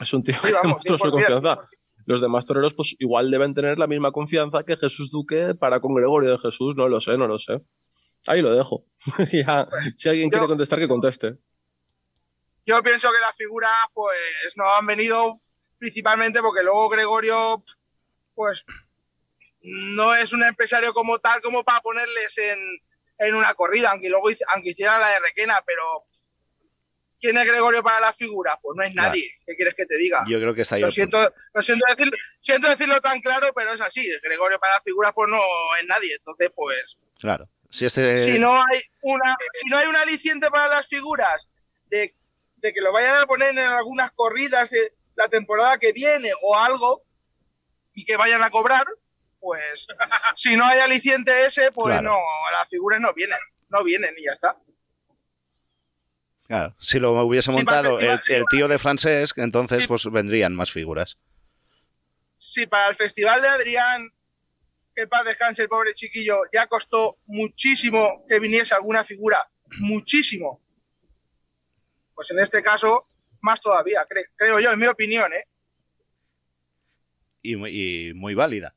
Es 0.00 0.12
un 0.12 0.24
tío 0.24 0.34
que 0.42 0.52
demostró 0.62 0.98
su 0.98 1.10
confianza. 1.10 1.68
Los 2.06 2.20
demás 2.20 2.44
toreros, 2.44 2.74
pues 2.74 2.96
igual 2.98 3.30
deben 3.30 3.54
tener 3.54 3.78
la 3.78 3.86
misma 3.86 4.12
confianza 4.12 4.64
que 4.64 4.76
Jesús 4.76 5.10
Duque 5.10 5.54
para 5.54 5.80
con 5.80 5.94
Gregorio 5.94 6.32
de 6.32 6.38
Jesús, 6.38 6.74
no 6.76 6.88
lo 6.88 7.00
sé, 7.00 7.16
no 7.16 7.26
lo 7.26 7.38
sé. 7.38 7.62
Ahí 8.26 8.42
lo 8.42 8.54
dejo. 8.54 8.84
ya, 9.32 9.68
si 9.96 10.08
alguien 10.08 10.30
quiere 10.30 10.46
contestar, 10.46 10.78
que 10.78 10.88
conteste. 10.88 11.36
Yo 12.66 12.82
pienso 12.82 13.08
que 13.12 13.20
las 13.20 13.36
figuras, 13.36 13.70
pues, 13.92 14.16
no 14.56 14.64
han 14.70 14.86
venido 14.86 15.40
principalmente 15.84 16.40
porque 16.40 16.62
luego 16.62 16.88
Gregorio, 16.88 17.62
pues, 18.34 18.64
no 19.60 20.14
es 20.14 20.32
un 20.32 20.42
empresario 20.42 20.94
como 20.94 21.18
tal 21.18 21.42
como 21.42 21.62
para 21.62 21.82
ponerles 21.82 22.38
en, 22.38 23.34
una 23.34 23.52
corrida, 23.52 23.90
aunque 23.90 24.08
luego 24.08 24.30
aunque 24.54 24.70
hiciera 24.70 24.98
la 24.98 25.10
de 25.10 25.20
Requena, 25.20 25.62
pero 25.66 25.82
¿quién 27.20 27.36
es 27.36 27.44
Gregorio 27.44 27.82
para 27.82 28.00
la 28.00 28.14
figura? 28.14 28.58
Pues 28.62 28.74
no 28.78 28.82
es 28.82 28.94
nadie. 28.94 29.30
¿Qué 29.46 29.56
quieres 29.56 29.74
que 29.74 29.84
te 29.84 29.98
diga? 29.98 30.24
Yo 30.26 30.40
creo 30.40 30.54
que 30.54 30.62
está 30.62 30.76
ahí. 30.76 30.80
Lo 30.80 30.90
siento, 30.90 31.18
lo 31.52 31.62
siento, 31.62 31.84
siento 32.40 32.68
decirlo 32.70 33.02
tan 33.02 33.20
claro, 33.20 33.52
pero 33.54 33.74
es 33.74 33.80
así. 33.82 34.08
Gregorio 34.22 34.58
para 34.58 34.76
la 34.76 34.80
figura, 34.80 35.12
pues 35.12 35.28
no 35.28 35.40
es 35.78 35.86
nadie. 35.86 36.14
Entonces, 36.14 36.50
pues. 36.56 36.96
Claro. 37.18 37.46
Si, 37.68 37.84
este... 37.84 38.18
si 38.18 38.38
no 38.38 38.54
hay 38.54 38.80
una, 39.02 39.36
si 39.52 39.68
no 39.68 39.76
hay 39.76 39.86
un 39.86 39.96
aliciente 39.96 40.50
para 40.50 40.68
las 40.68 40.86
figuras 40.86 41.46
de, 41.88 42.14
de 42.56 42.72
que 42.72 42.80
lo 42.80 42.90
vayan 42.90 43.16
a 43.16 43.26
poner 43.26 43.50
en 43.50 43.58
algunas 43.58 44.12
corridas, 44.12 44.70
la 45.16 45.28
temporada 45.28 45.78
que 45.78 45.92
viene 45.92 46.32
o 46.42 46.56
algo 46.56 47.02
y 47.92 48.04
que 48.04 48.16
vayan 48.16 48.42
a 48.42 48.50
cobrar, 48.50 48.84
pues 49.40 49.86
si 50.36 50.56
no 50.56 50.64
hay 50.64 50.80
aliciente 50.80 51.46
ese, 51.46 51.72
pues 51.72 52.02
no, 52.02 52.18
las 52.52 52.68
figuras 52.68 53.00
no 53.00 53.12
vienen, 53.14 53.38
no 53.68 53.84
vienen 53.84 54.14
y 54.18 54.24
ya 54.24 54.32
está. 54.32 54.56
Claro, 56.46 56.76
si 56.78 56.98
lo 56.98 57.12
hubiese 57.24 57.50
montado 57.50 57.98
el, 57.98 58.20
tío 58.50 58.68
de 58.68 58.78
francés, 58.78 59.32
entonces 59.36 59.86
pues 59.86 60.04
vendrían 60.10 60.54
más 60.54 60.70
figuras. 60.70 61.18
Sí, 62.36 62.66
para 62.66 62.88
el 62.88 62.96
festival 62.96 63.40
de 63.40 63.48
Adrián, 63.48 64.12
que 64.94 65.06
paz 65.06 65.24
descanse 65.24 65.62
el 65.62 65.68
pobre 65.68 65.94
chiquillo, 65.94 66.42
ya 66.52 66.66
costó 66.66 67.18
muchísimo 67.26 68.24
que 68.28 68.38
viniese 68.38 68.74
alguna 68.74 69.04
figura, 69.04 69.48
muchísimo. 69.78 70.60
Pues 72.14 72.30
en 72.30 72.38
este 72.38 72.62
caso, 72.62 73.08
más 73.44 73.60
todavía, 73.60 74.06
creo 74.36 74.58
yo, 74.58 74.72
en 74.72 74.78
mi 74.78 74.86
opinión, 74.86 75.32
¿eh? 75.32 75.44
Y, 77.42 78.14
muy 78.14 78.34
válida. 78.34 78.74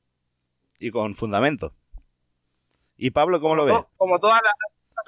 Y 0.78 0.92
con 0.92 1.16
fundamento. 1.16 1.74
¿Y 2.98 3.12
Pablo 3.12 3.40
cómo 3.40 3.56
lo 3.56 3.66
ve? 3.66 3.74
Como 3.96 4.20
todas 4.20 4.42
las, 4.44 4.54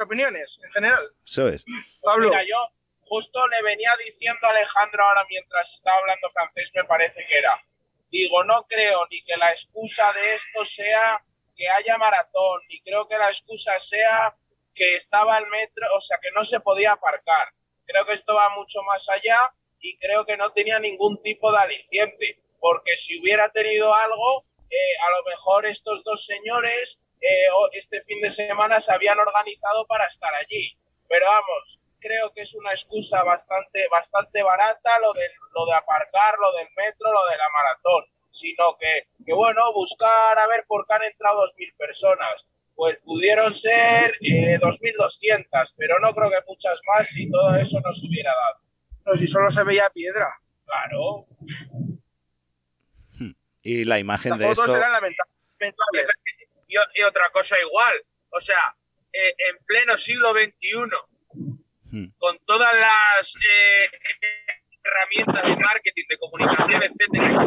opiniones, 0.01 0.57
en 0.63 0.71
general. 0.71 1.01
Eso 1.25 1.49
es. 1.49 1.65
Pablo. 2.01 2.29
Mira, 2.29 2.41
yo 2.43 2.55
justo 3.01 3.45
le 3.49 3.61
venía 3.63 3.91
diciendo 4.05 4.39
a 4.47 4.51
Alejandro 4.51 5.03
ahora 5.03 5.25
mientras 5.29 5.73
estaba 5.73 5.97
hablando 5.97 6.29
francés, 6.29 6.71
me 6.73 6.85
parece 6.85 7.25
que 7.27 7.37
era. 7.37 7.61
Digo, 8.09 8.45
no 8.45 8.65
creo 8.65 9.05
ni 9.11 9.21
que 9.23 9.35
la 9.35 9.51
excusa 9.51 10.13
de 10.13 10.35
esto 10.35 10.63
sea 10.63 11.21
que 11.57 11.67
haya 11.67 11.97
maratón, 11.97 12.61
ni 12.69 12.79
creo 12.79 13.09
que 13.09 13.17
la 13.17 13.27
excusa 13.27 13.77
sea 13.77 14.37
que 14.73 14.95
estaba 14.95 15.37
el 15.37 15.47
metro, 15.47 15.85
o 15.97 15.99
sea, 15.99 16.17
que 16.21 16.31
no 16.31 16.45
se 16.45 16.61
podía 16.61 16.93
aparcar. 16.93 17.53
Creo 17.89 18.05
que 18.05 18.13
esto 18.13 18.35
va 18.35 18.49
mucho 18.49 18.83
más 18.83 19.09
allá 19.09 19.51
y 19.79 19.97
creo 19.97 20.23
que 20.23 20.37
no 20.37 20.51
tenía 20.51 20.77
ningún 20.77 21.19
tipo 21.23 21.51
de 21.51 21.57
aliciente, 21.57 22.39
porque 22.59 22.95
si 22.95 23.19
hubiera 23.19 23.49
tenido 23.49 23.95
algo, 23.95 24.45
eh, 24.69 24.93
a 25.07 25.17
lo 25.17 25.23
mejor 25.23 25.65
estos 25.65 26.03
dos 26.03 26.23
señores 26.23 27.01
eh, 27.19 27.47
este 27.73 28.03
fin 28.03 28.21
de 28.21 28.29
semana 28.29 28.79
se 28.79 28.93
habían 28.93 29.17
organizado 29.17 29.87
para 29.87 30.05
estar 30.05 30.31
allí. 30.35 30.77
Pero 31.07 31.25
vamos, 31.25 31.79
creo 31.99 32.31
que 32.31 32.41
es 32.41 32.53
una 32.53 32.73
excusa 32.73 33.23
bastante, 33.23 33.87
bastante 33.89 34.43
barata 34.43 34.99
lo 34.99 35.11
de, 35.13 35.27
lo 35.55 35.65
de 35.65 35.73
aparcar, 35.73 36.37
lo 36.37 36.51
del 36.57 36.67
metro, 36.77 37.11
lo 37.11 37.25
de 37.25 37.37
la 37.37 37.49
maratón. 37.49 38.05
Sino 38.29 38.77
que, 38.77 39.07
que 39.25 39.33
bueno, 39.33 39.73
buscar 39.73 40.37
a 40.37 40.45
ver 40.45 40.63
por 40.67 40.85
qué 40.85 40.93
han 40.93 41.03
entrado 41.05 41.41
2.000 41.47 41.75
personas. 41.75 42.45
Pues 42.79 42.95
pudieron 43.03 43.53
ser 43.53 44.13
eh, 44.21 44.57
2.200, 44.57 45.73
pero 45.75 45.99
no 45.99 46.13
creo 46.13 46.29
que 46.29 46.37
muchas 46.47 46.79
más 46.87 47.09
si 47.09 47.29
todo 47.29 47.53
eso 47.57 47.77
no 47.83 47.91
se 47.91 48.07
hubiera 48.07 48.31
dado. 48.33 48.61
Pero 49.03 49.17
si 49.17 49.27
solo 49.27 49.51
se 49.51 49.65
veía 49.65 49.89
piedra. 49.89 50.29
Claro. 50.63 51.25
Y 53.63 53.83
la 53.83 53.99
imagen 53.99 54.29
Las 54.29 54.39
de 54.39 54.45
fotos 54.45 54.63
esto. 54.63 54.77
eran 54.77 54.93
lamentables. 54.93 56.07
Y, 56.69 56.75
y 56.75 57.03
otra 57.03 57.29
cosa 57.33 57.57
igual, 57.59 57.95
o 58.29 58.39
sea, 58.39 58.73
eh, 59.11 59.33
en 59.49 59.57
pleno 59.65 59.97
siglo 59.97 60.31
XXI, 60.31 60.89
Hmm. 61.91 62.05
con 62.17 62.37
todas 62.45 62.73
las 62.75 63.35
eh, 63.35 63.89
herramientas 64.83 65.49
de 65.49 65.61
marketing, 65.61 66.03
de 66.07 66.17
comunicación, 66.17 66.81
etcétera, 66.83 67.45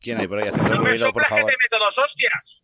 ¿Quién 0.00 0.18
hay 0.20 0.26
por 0.26 0.38
ahí 0.38 0.48
haciendo 0.48 0.74
no 0.74 0.80
me 0.82 0.90
ruido, 0.90 1.12
por 1.12 1.22
soplas 1.22 1.28
que 1.28 1.34
favor? 1.36 1.50
te 1.52 1.56
meto 1.62 1.84
dos 1.84 1.98
hostias. 1.98 2.62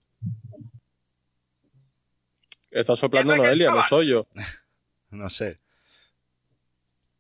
Está 2.71 2.97
soplando 2.97 3.33
¿Qué 3.35 3.39
Noelia, 3.39 3.71
no 3.71 3.83
soy 3.83 4.09
yo. 4.09 4.27
No 5.11 5.29
sé. 5.29 5.59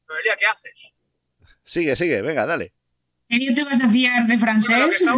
Noelia, 0.08 0.36
¿qué 0.38 0.46
haces? 0.46 0.72
Sigue, 1.64 1.96
sigue, 1.96 2.22
venga, 2.22 2.46
dale. 2.46 2.72
¿En 3.28 3.40
serio 3.40 3.54
te 3.54 3.64
vas 3.64 3.80
a 3.80 3.88
fiar 3.88 4.28
de 4.28 4.38
francés? 4.38 5.04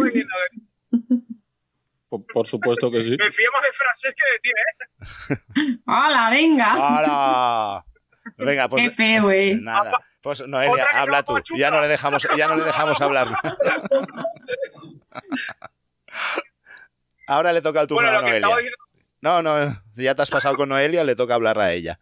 Por, 2.09 2.25
por 2.27 2.45
supuesto 2.47 2.91
que 2.91 3.01
sí. 3.01 3.15
me 3.17 3.31
fío 3.31 3.49
más 3.51 3.63
de 3.63 3.71
francés 3.73 4.13
que 4.15 4.23
de 4.33 4.39
ti, 4.39 4.49
¿eh? 4.49 5.77
¡Hala, 5.87 6.29
venga! 6.29 6.73
¡Hala! 6.73 7.85
Venga, 8.37 8.63
Qué 8.65 8.69
pues 8.69 8.95
feo, 8.95 9.31
eh. 9.31 9.55
nada. 9.59 9.99
Pues 10.21 10.47
Noelia, 10.47 10.85
habla 10.93 11.23
tú. 11.23 11.35
Ya 11.57 11.69
no 11.71 11.81
le 11.81 11.87
dejamos, 11.87 12.27
ya 12.37 12.47
no 12.47 12.55
le 12.55 12.63
dejamos 12.63 13.01
hablar. 13.01 13.27
Ahora 17.27 17.51
le 17.53 17.61
toca 17.61 17.81
el 17.81 17.87
turno 17.87 18.03
Bueno, 18.03 18.17
a 18.19 18.21
Noelia. 18.21 18.37
estaba 18.37 18.57
diciendo. 18.57 18.82
No, 19.23 19.41
no, 19.41 19.81
ya 19.95 20.15
te 20.15 20.21
has 20.21 20.29
pasado 20.29 20.57
con 20.57 20.67
Noelia, 20.67 21.03
le 21.05 21.15
toca 21.15 21.33
hablar 21.35 21.57
a 21.57 21.71
ella. 21.71 21.97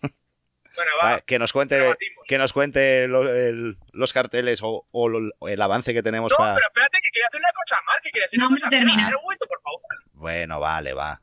Bueno, 0.00 0.90
va, 1.02 1.10
Vale, 1.10 1.22
que 1.26 1.38
nos 1.38 1.52
cuente, 1.52 1.96
que 2.26 2.38
nos 2.38 2.52
cuente 2.52 3.06
lo- 3.08 3.28
el- 3.28 3.76
los 3.92 4.12
carteles 4.12 4.60
o, 4.62 4.86
o 4.90 5.08
lo- 5.08 5.32
el 5.48 5.60
avance 5.62 5.92
que 5.94 6.02
tenemos 6.02 6.30
No, 6.32 6.36
para. 6.38 6.54
pero 6.54 6.66
espérate, 6.68 6.98
que 7.00 7.08
quería 7.12 7.26
hacer 7.28 7.40
una 7.40 7.52
cosa 7.52 7.76
más, 7.86 7.96
que 8.02 8.10
quería 8.10 8.26
decir 8.26 8.38
No, 8.40 8.46
una 8.48 8.56
cosa. 8.56 8.70
termina. 8.70 9.06
Un 9.16 9.22
momento, 9.22 9.46
por 9.46 9.60
favor. 9.62 9.80
Bueno, 10.12 10.60
vale, 10.60 10.92
va. 10.92 11.20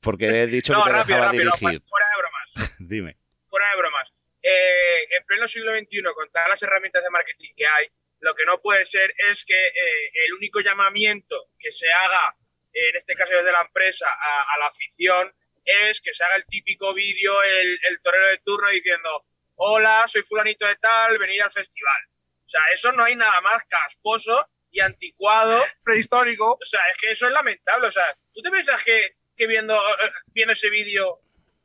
Porque 0.00 0.26
he 0.42 0.46
dicho 0.46 0.72
No, 0.74 0.80
que 0.84 0.90
te 0.90 0.96
rápido, 0.96 1.16
dejaba 1.16 1.32
rápido, 1.32 1.52
dirigir. 1.60 1.82
fuera 1.88 2.06
de 2.08 2.16
bromas. 2.18 2.54
Dime. 2.78 3.16
fuera 3.48 3.70
de 3.70 3.76
bromas, 3.76 4.12
eh, 4.42 5.08
en 5.18 5.24
pleno 5.26 5.46
siglo 5.48 5.72
XXI, 5.72 6.02
con 6.14 6.28
todas 6.30 6.48
las 6.50 6.62
herramientas 6.62 7.02
de 7.04 7.10
marketing 7.10 7.50
que 7.56 7.66
hay, 7.66 7.86
lo 8.20 8.34
que 8.34 8.44
no 8.46 8.60
puede 8.60 8.84
ser 8.84 9.12
es 9.30 9.44
que 9.44 9.54
eh, 9.68 10.10
el 10.26 10.34
único 10.34 10.60
llamamiento 10.60 11.36
que 11.58 11.70
se 11.72 11.90
haga, 11.92 12.34
en 12.74 12.96
este 12.96 13.14
caso 13.14 13.32
desde 13.32 13.52
la 13.52 13.62
empresa, 13.62 14.08
a, 14.08 14.54
a 14.54 14.58
la 14.58 14.66
afición, 14.66 15.32
es 15.64 16.00
que 16.00 16.12
se 16.12 16.24
haga 16.24 16.36
el 16.36 16.44
típico 16.46 16.92
vídeo, 16.92 17.42
el, 17.42 17.78
el 17.82 18.02
torero 18.02 18.28
de 18.28 18.38
turno 18.38 18.68
diciendo, 18.68 19.24
hola, 19.56 20.04
soy 20.06 20.22
fulanito 20.22 20.66
de 20.66 20.76
tal, 20.76 21.18
venid 21.18 21.40
al 21.40 21.52
festival. 21.52 22.02
O 22.44 22.48
sea, 22.48 22.60
eso 22.72 22.92
no 22.92 23.04
hay 23.04 23.16
nada 23.16 23.40
más 23.40 23.62
casposo 23.68 24.48
y 24.70 24.80
anticuado. 24.80 25.64
Prehistórico. 25.84 26.52
O 26.52 26.64
sea, 26.64 26.80
es 26.92 26.98
que 26.98 27.10
eso 27.12 27.26
es 27.26 27.32
lamentable. 27.32 27.86
O 27.86 27.90
sea, 27.90 28.04
¿tú 28.32 28.42
te 28.42 28.50
piensas 28.50 28.82
que, 28.84 29.16
que 29.36 29.46
viendo, 29.46 29.74
eh, 29.74 30.12
viendo 30.26 30.52
ese 30.52 30.68
vídeo 30.68 31.20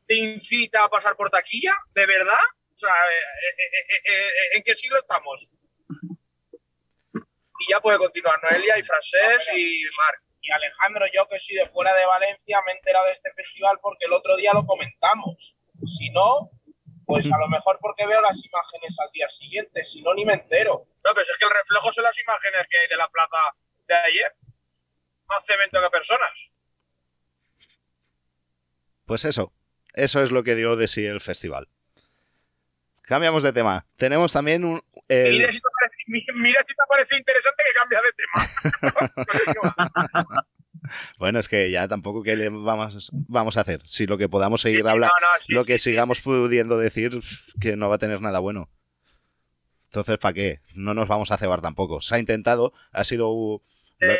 te 0.06 0.14
incita 0.14 0.84
a 0.84 0.88
pasar 0.88 1.16
por 1.16 1.30
taquilla? 1.30 1.76
¿De 1.94 2.06
verdad? 2.06 2.40
O 2.76 2.78
sea, 2.78 2.90
eh, 2.90 3.18
eh, 3.18 3.66
eh, 3.66 3.96
eh, 4.04 4.28
eh, 4.28 4.56
¿en 4.56 4.62
qué 4.62 4.74
siglo 4.74 4.98
estamos? 4.98 5.50
Y 7.62 7.72
ya 7.72 7.80
puede 7.80 7.98
continuar 7.98 8.42
Noelia 8.42 8.78
y 8.78 8.82
Francés 8.82 9.46
y 9.54 9.82
Marc. 9.94 10.22
Y 10.42 10.50
Alejandro, 10.52 11.04
yo 11.14 11.26
que 11.28 11.38
soy 11.38 11.56
de 11.56 11.66
fuera 11.66 11.94
de 11.94 12.06
Valencia, 12.06 12.60
me 12.66 12.72
he 12.72 12.76
enterado 12.76 13.06
de 13.06 13.12
este 13.12 13.32
festival 13.34 13.78
porque 13.82 14.06
el 14.06 14.12
otro 14.12 14.36
día 14.36 14.52
lo 14.54 14.64
comentamos. 14.64 15.54
Si 15.84 16.10
no, 16.10 16.50
pues 17.06 17.30
a 17.30 17.38
lo 17.38 17.48
mejor 17.48 17.78
porque 17.80 18.06
veo 18.06 18.20
las 18.20 18.42
imágenes 18.44 18.98
al 19.00 19.10
día 19.12 19.28
siguiente, 19.28 19.84
si 19.84 20.00
no, 20.02 20.14
ni 20.14 20.24
me 20.24 20.34
entero. 20.34 20.86
No, 21.04 21.10
pero 21.14 21.22
es 21.22 21.36
que 21.38 21.44
el 21.44 21.50
reflejo 21.50 21.92
son 21.92 22.04
las 22.04 22.18
imágenes 22.18 22.66
que 22.70 22.78
hay 22.78 22.88
de 22.88 22.96
la 22.96 23.08
plaza 23.08 23.36
de 23.86 23.94
ayer. 23.94 24.34
Más 25.28 25.44
cemento 25.44 25.80
que 25.82 25.90
personas. 25.90 26.30
Pues 29.06 29.24
eso. 29.24 29.52
Eso 29.92 30.22
es 30.22 30.30
lo 30.30 30.42
que 30.44 30.54
dio 30.54 30.76
de 30.76 30.88
sí 30.88 31.04
el 31.04 31.20
festival. 31.20 31.68
Cambiamos 33.02 33.42
de 33.42 33.52
tema. 33.52 33.86
Tenemos 33.96 34.32
también 34.32 34.64
un. 34.64 34.82
el- 35.08 35.42
mira 36.34 36.60
si 36.66 36.74
te 36.74 36.82
parece 36.88 37.16
interesante 37.16 37.62
que 37.66 37.78
cambias 37.78 38.02
de 38.02 38.12
tema. 38.92 40.44
Bueno, 41.18 41.38
es 41.38 41.48
que 41.48 41.70
ya 41.70 41.86
tampoco 41.88 42.22
que 42.22 42.36
le 42.36 42.48
vamos, 42.48 43.10
vamos 43.28 43.56
a 43.56 43.60
hacer. 43.60 43.82
Si 43.84 44.06
lo 44.06 44.16
que 44.18 44.28
podamos 44.28 44.60
seguir 44.62 44.80
Sí, 44.82 44.88
hablando, 44.88 45.12
no, 45.20 45.26
no, 45.26 45.42
sí, 45.42 45.52
lo 45.52 45.64
que 45.64 45.78
sí, 45.78 45.90
sigamos 45.90 46.20
pudiendo 46.20 46.78
decir, 46.78 47.20
que 47.60 47.76
no 47.76 47.88
va 47.88 47.96
a 47.96 47.98
tener 47.98 48.20
nada 48.22 48.38
bueno. 48.38 48.70
Entonces, 49.86 50.18
¿para 50.18 50.32
qué? 50.32 50.60
No 50.74 50.94
nos 50.94 51.06
vamos 51.06 51.30
a 51.32 51.36
cebar 51.36 51.60
tampoco. 51.60 52.00
Se 52.00 52.14
ha 52.14 52.18
intentado, 52.18 52.72
ha 52.92 53.04
sido. 53.04 53.28
lo- 53.28 53.62
Eh, 54.00 54.18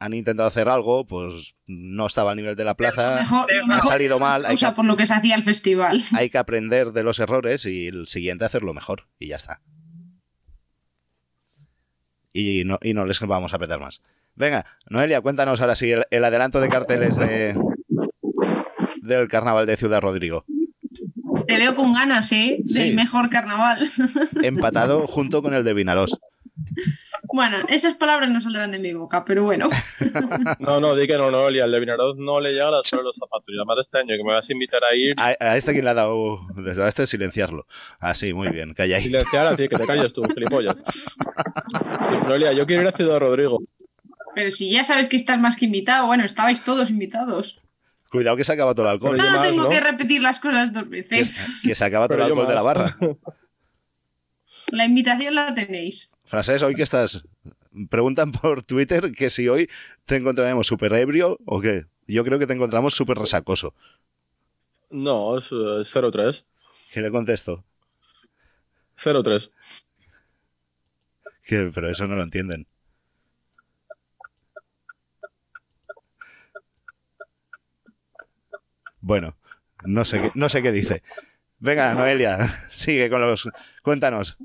han 0.00 0.14
intentado 0.14 0.48
hacer 0.48 0.68
algo, 0.68 1.06
pues 1.06 1.56
no 1.66 2.06
estaba 2.06 2.30
al 2.32 2.36
nivel 2.36 2.56
de 2.56 2.64
la 2.64 2.74
plaza, 2.74 3.16
Mejor- 3.20 3.46
ha 3.50 3.66
mejor 3.66 3.88
salido 3.88 4.18
mal, 4.18 4.46
usa 4.52 4.70
que, 4.70 4.76
por 4.76 4.84
lo 4.84 4.96
que 4.96 5.06
se 5.06 5.14
hacía 5.14 5.34
el 5.34 5.42
festival. 5.42 6.02
hay 6.14 6.30
que 6.30 6.38
aprender 6.38 6.92
de 6.92 7.02
los 7.02 7.18
errores 7.20 7.64
y 7.66 7.86
el 7.88 8.06
siguiente 8.06 8.44
hacerlo 8.44 8.72
mejor. 8.74 9.08
Y 9.18 9.28
ya 9.28 9.36
está. 9.36 9.60
Y 12.32 12.64
no, 12.64 12.78
y 12.82 12.94
no 12.94 13.06
les 13.06 13.20
vamos 13.20 13.52
a 13.52 13.56
apretar 13.56 13.80
más. 13.80 14.00
Venga, 14.34 14.64
Noelia, 14.88 15.20
cuéntanos 15.20 15.60
ahora 15.60 15.74
sí 15.74 15.90
el, 15.90 16.04
el 16.10 16.24
adelanto 16.24 16.60
de 16.60 16.68
carteles 16.68 17.16
de 17.16 17.54
del 19.02 19.28
carnaval 19.28 19.66
de 19.66 19.76
Ciudad 19.76 20.00
Rodrigo. 20.00 20.44
Te 21.46 21.58
veo 21.58 21.74
con 21.74 21.92
ganas, 21.92 22.30
¿eh? 22.32 22.58
Sí. 22.66 22.74
Del 22.74 22.94
mejor 22.94 23.28
carnaval. 23.28 23.78
Empatado 24.42 25.06
junto 25.06 25.42
con 25.42 25.54
el 25.54 25.64
de 25.64 25.74
Vinaros. 25.74 26.18
Bueno, 27.32 27.58
esas 27.68 27.94
palabras 27.94 28.30
no 28.30 28.40
saldrán 28.40 28.70
de 28.70 28.78
mi 28.78 28.92
boca, 28.92 29.24
pero 29.24 29.44
bueno. 29.44 29.68
No, 30.58 30.80
no, 30.80 30.94
di 30.94 31.06
que 31.06 31.16
no, 31.16 31.30
Noelia. 31.30 31.64
El 31.64 31.72
de 31.72 31.80
Vinaroz 31.80 32.16
no 32.16 32.40
le 32.40 32.52
llega 32.52 32.68
a 32.68 32.70
la 32.70 32.80
suela 32.84 33.04
los 33.04 33.16
zapatos. 33.16 33.46
Y 33.48 33.56
además 33.56 33.76
de 33.76 33.82
este 33.82 33.98
año 33.98 34.16
que 34.16 34.24
me 34.24 34.32
vas 34.32 34.48
a 34.48 34.52
invitar 34.52 34.82
a 34.84 34.94
ir. 34.94 35.14
A, 35.18 35.34
a 35.38 35.56
este 35.56 35.72
quien 35.72 35.84
le 35.84 35.90
ha 35.90 35.94
dado 35.94 36.40
desde 36.56 36.82
a 36.84 36.88
este 36.88 37.06
silenciarlo. 37.06 37.66
Así, 37.98 38.32
muy 38.32 38.48
bien, 38.48 38.74
calla 38.74 38.96
ahí. 38.96 39.02
Silenciar 39.02 39.46
a 39.46 39.56
ti, 39.56 39.68
que 39.68 39.76
te 39.76 39.86
calles 39.86 40.12
tú, 40.12 40.22
gilipollas. 40.34 40.76
Noelia, 42.26 42.52
yo 42.52 42.66
quiero 42.66 42.82
ir 42.82 42.88
a 42.88 42.92
Ciudad 42.92 43.18
Rodrigo. 43.18 43.58
Pero 44.34 44.50
si 44.50 44.70
ya 44.70 44.84
sabes 44.84 45.08
que 45.08 45.16
estás 45.16 45.40
más 45.40 45.56
que 45.56 45.64
invitado, 45.66 46.06
bueno, 46.06 46.24
estabais 46.24 46.62
todos 46.62 46.90
invitados. 46.90 47.60
Cuidado 48.10 48.36
que 48.36 48.44
se 48.44 48.52
acaba 48.52 48.74
todo 48.74 48.86
el 48.86 48.92
alcohol. 48.92 49.16
Pero 49.16 49.30
No, 49.30 49.36
más, 49.38 49.48
tengo 49.48 49.62
¿no? 49.64 49.68
que 49.68 49.80
repetir 49.80 50.22
las 50.22 50.38
cosas 50.38 50.72
dos 50.72 50.88
veces. 50.88 51.60
que 51.62 51.74
se 51.74 51.84
acaba 51.84 52.06
todo 52.08 52.18
el 52.18 52.24
alcohol 52.24 52.46
de 52.48 52.54
la 52.54 52.62
barra. 52.62 52.96
La 54.66 54.84
invitación 54.84 55.34
la 55.34 55.52
tenéis. 55.52 56.12
Francés, 56.24 56.62
hoy 56.62 56.76
que 56.76 56.84
estás. 56.84 57.22
Preguntan 57.88 58.30
por 58.30 58.62
Twitter 58.64 59.10
que 59.10 59.28
si 59.30 59.48
hoy 59.48 59.68
te 60.04 60.16
encontraremos 60.16 60.66
súper 60.68 60.92
ebrio 60.92 61.38
o 61.44 61.60
qué. 61.60 61.86
Yo 62.06 62.24
creo 62.24 62.38
que 62.38 62.46
te 62.46 62.52
encontramos 62.52 62.94
súper 62.94 63.18
resacoso. 63.18 63.74
No, 64.90 65.38
es 65.38 65.48
eh, 65.50 65.82
03. 66.12 66.44
¿Qué 66.92 67.00
le 67.00 67.10
contesto? 67.10 67.64
03. 68.96 69.50
Que- 71.50 71.70
pero 71.74 71.88
eso 71.90 72.06
no 72.06 72.14
lo 72.14 72.22
entienden. 72.22 72.66
Bueno, 79.00 79.36
no 79.84 80.04
sé 80.04 80.20
qué, 80.20 80.30
no 80.34 80.48
sé 80.48 80.62
qué 80.62 80.72
dice. 80.72 81.02
Venga, 81.58 81.94
Noelia, 81.94 82.38
sigue 82.70 83.08
con 83.10 83.20
los. 83.20 83.48
Cuéntanos. 83.82 84.36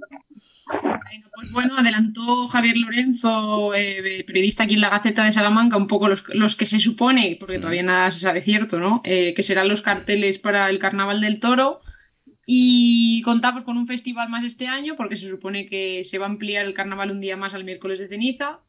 Venga, 0.81 1.29
Pues 1.35 1.51
bueno, 1.51 1.77
adelantó 1.77 2.47
Javier 2.47 2.77
Lorenzo, 2.77 3.73
eh, 3.75 4.23
periodista 4.25 4.63
aquí 4.63 4.73
en 4.75 4.81
la 4.81 4.89
Gaceta 4.89 5.23
de 5.25 5.31
Salamanca, 5.31 5.77
un 5.77 5.87
poco 5.87 6.07
los, 6.07 6.23
los 6.29 6.55
que 6.55 6.65
se 6.65 6.79
supone, 6.79 7.37
porque 7.39 7.59
todavía 7.59 7.83
nada 7.83 8.09
se 8.11 8.19
sabe 8.21 8.41
cierto, 8.41 8.79
¿no? 8.79 9.01
Eh, 9.03 9.33
que 9.35 9.43
serán 9.43 9.67
los 9.67 9.81
carteles 9.81 10.39
para 10.39 10.69
el 10.69 10.79
Carnaval 10.79 11.21
del 11.21 11.39
Toro. 11.39 11.81
Y 12.45 13.21
contamos 13.23 13.63
con 13.63 13.77
un 13.77 13.87
festival 13.87 14.29
más 14.29 14.43
este 14.43 14.67
año, 14.67 14.95
porque 14.95 15.15
se 15.15 15.27
supone 15.27 15.65
que 15.65 16.03
se 16.03 16.17
va 16.19 16.25
a 16.27 16.29
ampliar 16.29 16.65
el 16.65 16.73
carnaval 16.73 17.11
un 17.11 17.21
día 17.21 17.37
más 17.37 17.53
al 17.53 17.63
miércoles 17.63 17.99
de 17.99 18.07
ceniza. 18.07 18.59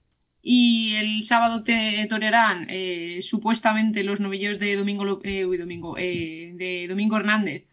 Y 0.42 0.94
el 0.94 1.24
sábado 1.24 1.62
te 1.62 2.06
torearán 2.08 2.66
eh, 2.70 3.18
supuestamente 3.20 4.04
los 4.04 4.20
novilleros 4.20 4.58
de 4.58 4.76
Domingo, 4.76 5.20
eh, 5.24 5.44
uy, 5.44 5.56
Domingo, 5.56 5.96
eh, 5.98 6.52
de 6.54 6.86
Domingo 6.88 7.16
Hernández. 7.16 7.66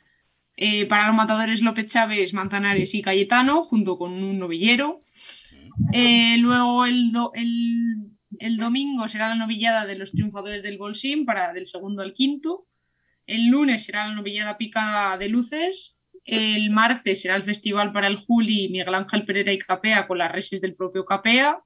Eh, 0.58 0.86
para 0.86 1.08
los 1.08 1.16
matadores 1.16 1.62
López 1.62 1.88
Chávez, 1.88 2.34
Manzanares 2.34 2.94
y 2.96 3.02
Cayetano, 3.02 3.64
junto 3.64 3.98
con 3.98 4.12
un 4.12 4.40
novillero. 4.40 5.02
Luego 6.38 6.86
el, 6.86 7.12
do- 7.12 7.32
el 7.36 8.12
El 8.40 8.58
domingo 8.58 9.08
será 9.08 9.30
la 9.30 9.36
novillada 9.36 9.86
de 9.86 9.96
los 9.96 10.12
triunfadores 10.12 10.64
del 10.64 10.78
Bolsín 10.78 11.26
para 11.26 11.54
del 11.54 11.66
segundo 11.66 12.02
al 12.02 12.14
quinto. 12.14 12.68
El 13.28 13.48
lunes 13.48 13.86
será 13.86 14.08
la 14.08 14.16
novillada 14.16 14.58
picada 14.58 15.18
de 15.18 15.30
luces. 15.30 15.93
El 16.26 16.70
martes 16.70 17.22
será 17.22 17.36
el 17.36 17.44
festival 17.44 17.92
para 17.92 18.08
el 18.08 18.16
Juli, 18.16 18.70
Miguel 18.70 18.96
Ángel 18.96 19.26
Pereira 19.26 19.52
y 19.52 19.58
Capea 19.58 20.08
con 20.08 20.18
las 20.18 20.32
reses 20.32 20.62
del 20.62 20.76
propio 20.76 21.06
Capea. 21.06 21.60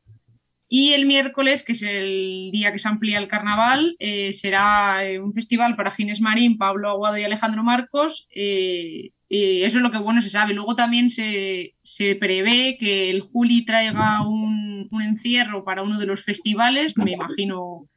Y 0.70 0.92
el 0.94 1.06
miércoles, 1.06 1.64
que 1.64 1.72
es 1.72 1.82
el 1.82 2.50
día 2.52 2.74
que 2.74 2.80
se 2.80 2.90
amplía 2.90 3.20
el 3.20 3.30
carnaval, 3.30 3.96
eh, 4.00 4.34
será 4.34 5.06
eh, 5.06 5.20
un 5.20 5.32
festival 5.34 5.78
para 5.78 5.92
Ginés 5.92 6.20
Marín, 6.20 6.58
Pablo 6.58 6.90
Aguado 6.90 7.18
y 7.18 7.24
Alejandro 7.24 7.64
Marcos. 7.64 8.28
Eh, 8.36 9.12
eso 9.30 9.78
es 9.78 9.84
lo 9.84 9.92
que 9.92 9.98
bueno 9.98 10.22
se 10.22 10.30
sabe. 10.30 10.54
Luego 10.54 10.76
también 10.76 11.10
se, 11.10 11.76
se 11.82 12.16
prevé 12.16 12.78
que 12.78 13.10
el 13.10 13.22
Juli 13.22 13.64
traiga 13.64 14.28
un, 14.28 14.90
un 14.92 15.02
encierro 15.02 15.64
para 15.64 15.84
uno 15.84 16.00
de 16.00 16.06
los 16.06 16.26
festivales. 16.26 16.98
Me 16.98 17.12
imagino 17.12 17.88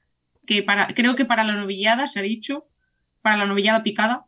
que 0.46 0.62
para, 0.62 0.88
creo 0.88 1.16
que 1.16 1.24
para 1.24 1.44
la 1.44 1.54
novillada 1.54 2.06
se 2.06 2.20
ha 2.20 2.22
dicho, 2.22 2.66
para 3.20 3.36
la 3.36 3.46
novillada 3.46 3.82
picada. 3.82 4.26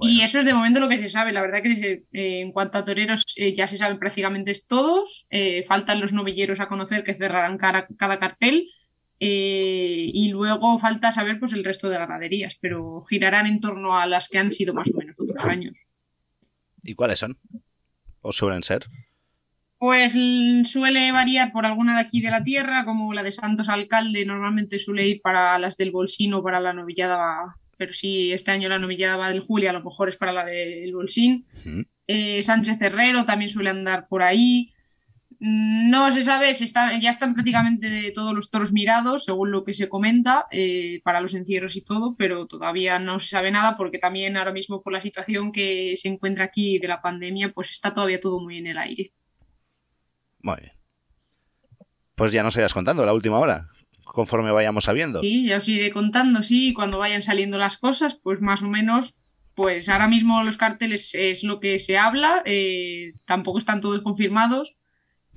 Y 0.00 0.22
eso 0.22 0.38
es 0.38 0.44
de 0.44 0.54
momento 0.54 0.80
lo 0.80 0.88
que 0.88 0.98
se 0.98 1.08
sabe. 1.08 1.32
La 1.32 1.40
verdad 1.40 1.62
que 1.62 2.04
eh, 2.12 2.40
en 2.40 2.52
cuanto 2.52 2.78
a 2.78 2.84
toreros 2.84 3.24
eh, 3.36 3.54
ya 3.54 3.66
se 3.66 3.76
saben 3.76 3.98
prácticamente 3.98 4.52
todos. 4.68 5.26
Eh, 5.30 5.64
faltan 5.64 6.00
los 6.00 6.12
novilleros 6.12 6.60
a 6.60 6.68
conocer 6.68 7.04
que 7.04 7.14
cerrarán 7.14 7.58
cara- 7.58 7.86
cada 7.96 8.18
cartel. 8.18 8.68
Y 9.18 10.28
luego 10.28 10.78
falta 10.78 11.10
saber 11.10 11.38
pues 11.40 11.54
el 11.54 11.64
resto 11.64 11.88
de 11.88 11.96
ganaderías, 11.96 12.58
pero 12.60 13.02
girarán 13.08 13.46
en 13.46 13.60
torno 13.60 13.96
a 13.98 14.06
las 14.06 14.28
que 14.28 14.36
han 14.38 14.52
sido 14.52 14.74
más 14.74 14.90
o 14.94 14.98
menos 14.98 15.18
otros 15.18 15.42
años. 15.46 15.86
¿Y 16.82 16.94
cuáles 16.94 17.20
son? 17.20 17.38
¿O 18.20 18.32
suelen 18.32 18.62
ser? 18.62 18.84
Pues 19.78 20.12
suele 20.64 21.12
variar 21.12 21.52
por 21.52 21.64
alguna 21.64 21.94
de 21.94 22.00
aquí 22.00 22.20
de 22.20 22.30
la 22.30 22.42
tierra, 22.42 22.84
como 22.84 23.12
la 23.14 23.22
de 23.22 23.32
Santos 23.32 23.68
Alcalde, 23.70 24.24
normalmente 24.26 24.78
suele 24.78 25.06
ir 25.08 25.20
para 25.22 25.58
las 25.58 25.76
del 25.76 25.92
Bolsín 25.92 26.34
o 26.34 26.42
para 26.42 26.60
la 26.60 26.72
novillada, 26.72 27.56
pero 27.76 27.92
si 27.92 28.32
este 28.32 28.50
año 28.50 28.68
la 28.68 28.78
novillada 28.78 29.16
va 29.16 29.28
del 29.28 29.40
Juli, 29.40 29.66
a 29.66 29.72
lo 29.72 29.82
mejor 29.82 30.08
es 30.08 30.16
para 30.16 30.32
la 30.32 30.44
del 30.44 30.92
Bolsín. 30.94 31.46
Eh, 32.06 32.42
Sánchez 32.42 32.80
Herrero 32.80 33.24
también 33.24 33.48
suele 33.48 33.70
andar 33.70 34.06
por 34.08 34.22
ahí. 34.22 34.72
Mm, 35.40 35.90
No 35.90 36.10
se 36.12 36.22
sabe, 36.22 36.54
si 36.54 36.64
está, 36.64 36.98
ya 36.98 37.10
están 37.10 37.34
prácticamente 37.34 38.10
todos 38.14 38.34
los 38.34 38.50
toros 38.50 38.72
mirados, 38.72 39.24
según 39.24 39.50
lo 39.50 39.64
que 39.64 39.74
se 39.74 39.88
comenta, 39.88 40.46
eh, 40.50 41.00
para 41.04 41.20
los 41.20 41.34
encierros 41.34 41.76
y 41.76 41.84
todo, 41.84 42.14
pero 42.16 42.46
todavía 42.46 42.98
no 42.98 43.18
se 43.18 43.28
sabe 43.28 43.50
nada 43.50 43.76
porque 43.76 43.98
también 43.98 44.36
ahora 44.36 44.52
mismo 44.52 44.82
por 44.82 44.92
la 44.92 45.02
situación 45.02 45.52
que 45.52 45.94
se 45.96 46.08
encuentra 46.08 46.44
aquí 46.44 46.78
de 46.78 46.88
la 46.88 47.02
pandemia, 47.02 47.52
pues 47.52 47.70
está 47.70 47.92
todavía 47.92 48.20
todo 48.20 48.40
muy 48.40 48.58
en 48.58 48.68
el 48.68 48.78
aire. 48.78 49.12
Muy 50.40 50.56
bien. 50.60 50.72
Pues 52.14 52.32
ya 52.32 52.42
nos 52.42 52.56
irás 52.56 52.72
contando 52.72 53.04
la 53.04 53.12
última 53.12 53.38
hora, 53.38 53.68
conforme 54.16 54.50
vayamos 54.50 54.84
sabiendo. 54.84 55.20
Sí, 55.20 55.46
ya 55.46 55.58
os 55.58 55.68
iré 55.68 55.92
contando, 55.92 56.42
sí, 56.42 56.72
cuando 56.72 56.98
vayan 56.98 57.22
saliendo 57.22 57.58
las 57.58 57.76
cosas, 57.76 58.18
pues 58.20 58.40
más 58.40 58.62
o 58.62 58.68
menos, 58.68 59.14
pues 59.54 59.88
ahora 59.88 60.08
mismo 60.08 60.42
los 60.42 60.56
carteles 60.56 61.14
es 61.14 61.44
lo 61.44 61.60
que 61.60 61.78
se 61.78 61.96
habla, 61.98 62.42
eh, 62.46 63.12
tampoco 63.26 63.58
están 63.58 63.80
todos 63.80 64.00
confirmados. 64.02 64.74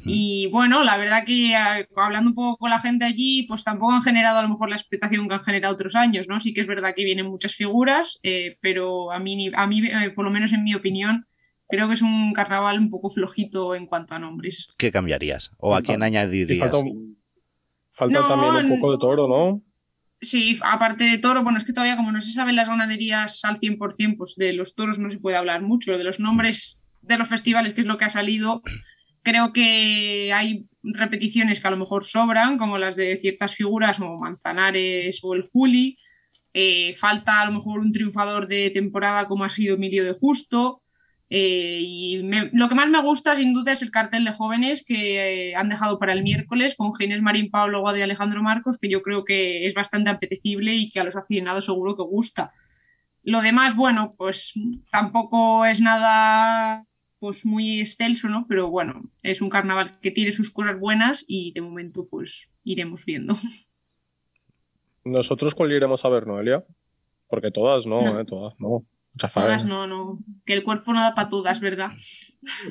Y 0.05 0.47
bueno, 0.47 0.81
la 0.83 0.95
verdad 0.95 1.25
que 1.25 1.55
a- 1.57 1.85
hablando 1.97 2.29
un 2.29 2.35
poco 2.35 2.55
con 2.57 2.69
la 2.69 2.79
gente 2.79 3.03
allí, 3.03 3.43
pues 3.43 3.65
tampoco 3.65 3.91
han 3.91 4.01
generado 4.01 4.39
a 4.39 4.41
lo 4.43 4.47
mejor 4.47 4.69
la 4.69 4.77
expectación 4.77 5.27
que 5.27 5.33
han 5.35 5.43
generado 5.43 5.73
otros 5.73 5.93
años, 5.95 6.27
¿no? 6.29 6.39
Sí 6.39 6.53
que 6.53 6.61
es 6.61 6.67
verdad 6.67 6.93
que 6.95 7.03
vienen 7.03 7.25
muchas 7.27 7.53
figuras, 7.53 8.17
eh, 8.23 8.57
pero 8.61 9.11
a 9.11 9.19
mí, 9.19 9.51
a 9.53 9.67
mí 9.67 9.85
eh, 9.85 10.09
por 10.15 10.23
lo 10.23 10.31
menos 10.31 10.53
en 10.53 10.63
mi 10.63 10.73
opinión, 10.73 11.25
creo 11.67 11.89
que 11.89 11.95
es 11.95 12.01
un 12.01 12.31
carnaval 12.31 12.79
un 12.79 12.89
poco 12.89 13.09
flojito 13.09 13.75
en 13.75 13.87
cuanto 13.87 14.15
a 14.15 14.19
nombres. 14.19 14.69
¿Qué 14.77 14.89
cambiarías? 14.89 15.51
¿O 15.57 15.75
a 15.75 15.81
quién 15.81 16.01
añadirías? 16.01 16.59
falta, 16.71 16.77
un- 16.77 17.18
falta 17.99 18.21
No, 18.21 18.27
también 18.27 18.71
un 18.71 18.79
poco 18.79 18.93
de 18.93 18.97
toro, 18.97 19.27
¿no? 19.27 19.61
Sí, 20.21 20.57
aparte 20.63 21.03
de 21.03 21.17
toro, 21.17 21.43
bueno, 21.43 21.57
es 21.57 21.65
que 21.65 21.73
todavía 21.73 21.97
como 21.97 22.11
no 22.11 22.21
se 22.21 22.31
saben 22.31 22.55
las 22.55 22.69
ganaderías 22.69 23.43
al 23.43 23.59
100%, 23.59 24.17
pues 24.17 24.35
de 24.35 24.53
los 24.53 24.73
toros 24.73 24.99
no 24.99 25.09
se 25.09 25.19
puede 25.19 25.37
hablar 25.37 25.61
mucho. 25.61 25.97
De 25.97 26.03
los 26.03 26.19
nombres 26.19 26.83
de 27.01 27.17
los 27.17 27.27
festivales, 27.27 27.73
que 27.73 27.81
es 27.81 27.87
lo 27.87 27.97
que 27.97 28.05
ha 28.05 28.09
salido, 28.09 28.61
creo 29.21 29.51
que 29.53 30.31
hay 30.33 30.65
repeticiones 30.81 31.59
que 31.59 31.67
a 31.67 31.71
lo 31.71 31.77
mejor 31.77 32.05
sobran, 32.05 32.57
como 32.57 32.77
las 32.77 32.95
de 32.95 33.17
ciertas 33.17 33.55
figuras 33.55 33.99
como 33.99 34.17
Manzanares 34.17 35.19
o 35.23 35.35
el 35.35 35.43
Juli. 35.43 35.97
Eh, 36.53 36.93
falta 36.95 37.41
a 37.41 37.45
lo 37.45 37.51
mejor 37.51 37.79
un 37.79 37.91
triunfador 37.91 38.47
de 38.47 38.71
temporada 38.71 39.25
como 39.25 39.43
ha 39.43 39.49
sido 39.49 39.75
Emilio 39.75 40.03
de 40.03 40.13
Justo. 40.13 40.81
Eh, 41.31 41.79
y 41.85 42.23
me- 42.23 42.49
lo 42.53 42.69
que 42.69 42.75
más 42.75 42.89
me 42.89 43.01
gusta 43.01 43.35
sin 43.35 43.53
duda 43.53 43.71
es 43.71 43.81
el 43.83 43.91
cartel 43.91 44.25
de 44.25 44.31
jóvenes 44.31 44.83
que 44.83 45.49
eh, 45.51 45.55
han 45.55 45.69
dejado 45.69 45.99
para 45.99 46.13
el 46.13 46.23
miércoles 46.23 46.75
con 46.75 46.95
Ginés 46.95 47.21
Marín, 47.21 47.51
Pablo 47.51 47.81
Guado 47.81 47.97
y 47.97 48.01
Alejandro 48.01 48.41
Marcos, 48.41 48.77
que 48.79 48.89
yo 48.89 49.01
creo 49.03 49.25
que 49.25 49.65
es 49.67 49.73
bastante 49.75 50.09
apetecible 50.09 50.73
y 50.75 50.89
que 50.89 50.99
a 50.99 51.03
los 51.03 51.15
aficionados 51.15 51.65
seguro 51.65 51.95
que 51.95 52.01
gusta. 52.03 52.51
Lo 53.21 53.41
demás, 53.41 53.75
bueno, 53.75 54.15
pues 54.17 54.53
tampoco 54.91 55.65
es 55.65 55.81
nada 55.81 56.85
pues 57.19 57.45
muy 57.45 57.81
excelso, 57.81 58.29
¿no? 58.29 58.45
Pero 58.47 58.69
bueno, 58.69 59.03
es 59.21 59.41
un 59.41 59.49
carnaval 59.49 59.99
que 60.01 60.09
tiene 60.09 60.31
sus 60.31 60.49
cosas 60.51 60.79
buenas 60.79 61.25
y 61.27 61.51
de 61.51 61.61
momento 61.61 62.07
pues 62.09 62.49
iremos 62.63 63.03
viendo. 63.05 63.35
¿Nosotros 65.03 65.55
cuál 65.55 65.71
iremos 65.71 66.03
a 66.05 66.09
ver, 66.09 66.27
Noelia? 66.27 66.63
Porque 67.27 67.51
todas 67.51 67.85
no, 67.85 68.01
No. 68.01 68.19
¿eh? 68.19 68.25
Todas 68.25 68.53
no. 68.59 68.85
No, 69.65 69.87
no, 69.87 70.19
que 70.45 70.53
el 70.53 70.63
cuerpo 70.63 70.93
no 70.93 71.01
da 71.01 71.13
para 71.15 71.29
todas, 71.29 71.59
¿verdad? 71.59 71.91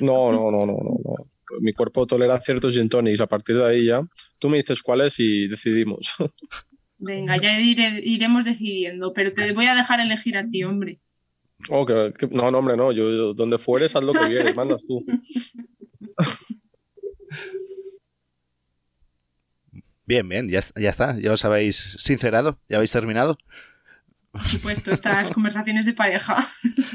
No, 0.01 0.31
no, 0.31 0.49
no, 0.51 0.65
no, 0.65 0.73
no, 0.73 0.97
no. 1.03 1.15
Mi 1.61 1.73
cuerpo 1.73 2.05
tolera 2.07 2.39
ciertos 2.41 2.73
gin 2.73 2.89
tonics. 2.89 3.21
A 3.21 3.27
partir 3.27 3.57
de 3.57 3.65
ahí 3.65 3.85
ya, 3.85 4.01
tú 4.39 4.49
me 4.49 4.57
dices 4.57 4.81
cuáles 4.83 5.19
y 5.19 5.47
decidimos. 5.47 6.13
Venga, 6.97 7.37
ya 7.37 7.59
iremos 7.59 8.45
decidiendo, 8.45 9.13
pero 9.13 9.31
te 9.33 9.51
voy 9.53 9.65
a 9.67 9.75
dejar 9.75 9.99
elegir 9.99 10.37
a 10.37 10.47
ti, 10.49 10.63
hombre. 10.63 10.99
Oh, 11.69 11.85
que- 11.85 12.13
que- 12.17 12.27
no, 12.27 12.51
no, 12.51 12.59
hombre, 12.59 12.77
no. 12.77 12.91
Yo, 12.91 13.33
donde 13.33 13.57
fueres, 13.57 13.95
haz 13.95 14.03
lo 14.03 14.13
que 14.13 14.27
vieres, 14.27 14.55
mandas 14.55 14.85
tú. 14.87 15.03
Bien, 20.05 20.27
bien, 20.27 20.49
ya, 20.49 20.61
ya 20.75 20.89
está. 20.89 21.17
Ya 21.19 21.31
os 21.33 21.45
habéis 21.45 21.75
sincerado, 21.99 22.57
ya 22.67 22.77
habéis 22.77 22.91
terminado. 22.91 23.37
Por 24.31 24.43
supuesto, 24.45 24.91
estas 24.91 25.29
conversaciones 25.33 25.85
de 25.85 25.93
pareja. 25.93 26.37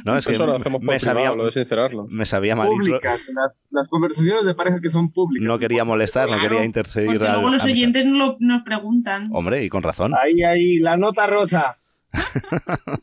No, 0.05 0.17
es 0.17 0.27
que 0.27 0.35
Eso 0.35 0.47
lo 0.47 0.53
hacemos 0.55 0.81
por 0.81 0.89
me 0.93 0.99
privado, 0.99 1.19
sabía, 1.21 1.35
lo 1.37 1.47
de 1.47 1.53
sincerarlo. 1.53 2.07
me 2.09 2.25
sabía 2.27 2.55
mal. 2.55 2.69
Públicas, 2.69 3.21
las, 3.35 3.59
las 3.71 3.89
conversaciones 3.89 4.45
de 4.45 4.55
pareja 4.55 4.81
que 4.81 4.89
son 4.91 5.11
públicas. 5.11 5.47
No 5.47 5.59
quería 5.59 5.85
molestar, 5.85 6.31
no 6.31 6.39
quería 6.41 6.65
intercedir. 6.65 7.09
Porque 7.09 7.27
al- 7.27 7.33
luego 7.35 7.51
los 7.51 7.65
oyentes 7.65 8.07
no 8.07 8.17
lo- 8.19 8.37
nos 8.39 8.63
preguntan. 8.63 9.31
Hombre, 9.33 9.65
y 9.65 9.69
con 9.69 9.83
razón. 9.83 10.13
Ahí, 10.21 10.43
ahí, 10.43 10.79
la 10.79 10.97
nota 10.97 11.27
rosa. 11.27 11.77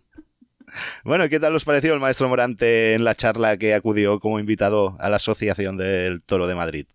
Bueno, 1.03 1.27
¿qué 1.27 1.37
tal 1.39 1.53
os 1.55 1.65
pareció 1.65 1.93
el 1.93 1.99
maestro 1.99 2.29
Morante 2.29 2.93
en 2.93 3.03
la 3.03 3.13
charla 3.13 3.57
que 3.57 3.73
acudió 3.73 4.19
como 4.21 4.39
invitado 4.39 4.95
a 5.01 5.09
la 5.09 5.17
Asociación 5.17 5.75
del 5.75 6.21
Toro 6.23 6.47
de 6.47 6.55
Madrid? 6.55 6.85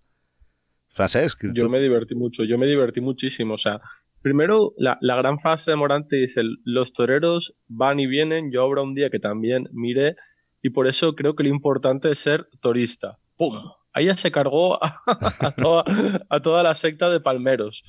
Francesc, 0.95 1.45
Yo 1.53 1.69
me 1.69 1.79
divertí 1.79 2.15
mucho, 2.15 2.45
yo 2.45 2.57
me 2.57 2.67
divertí 2.67 3.03
muchísimo. 3.03 3.55
O 3.55 3.59
sea, 3.59 3.83
primero, 4.27 4.73
la, 4.77 4.99
gran 5.01 5.39
frase 5.39 5.71
de 5.71 5.77
Morante 5.77 6.17
dice: 6.17 6.43
Los 6.65 6.93
toreros 6.93 7.55
van 7.69 8.01
y 8.01 8.09
vienen. 8.09 8.51
Yo 8.51 8.65
habrá 8.65 8.83
un 8.83 8.93
día 8.93 9.09
que 9.09 9.21
también 9.21 9.69
mire, 9.71 10.15
y 10.61 10.71
por 10.71 10.89
eso 10.89 11.15
creo 11.15 11.37
que 11.37 11.45
lo 11.45 11.51
importante 11.51 12.11
es 12.11 12.19
ser 12.19 12.49
torista. 12.61 13.19
¡Pum! 13.37 13.55
Ahí 13.93 14.07
ya 14.07 14.17
se 14.17 14.33
cargó 14.33 14.81
a, 14.83 16.41
toda, 16.41 16.63
la 16.65 16.75
secta 16.75 17.09
de 17.09 17.21
palmeros. 17.21 17.85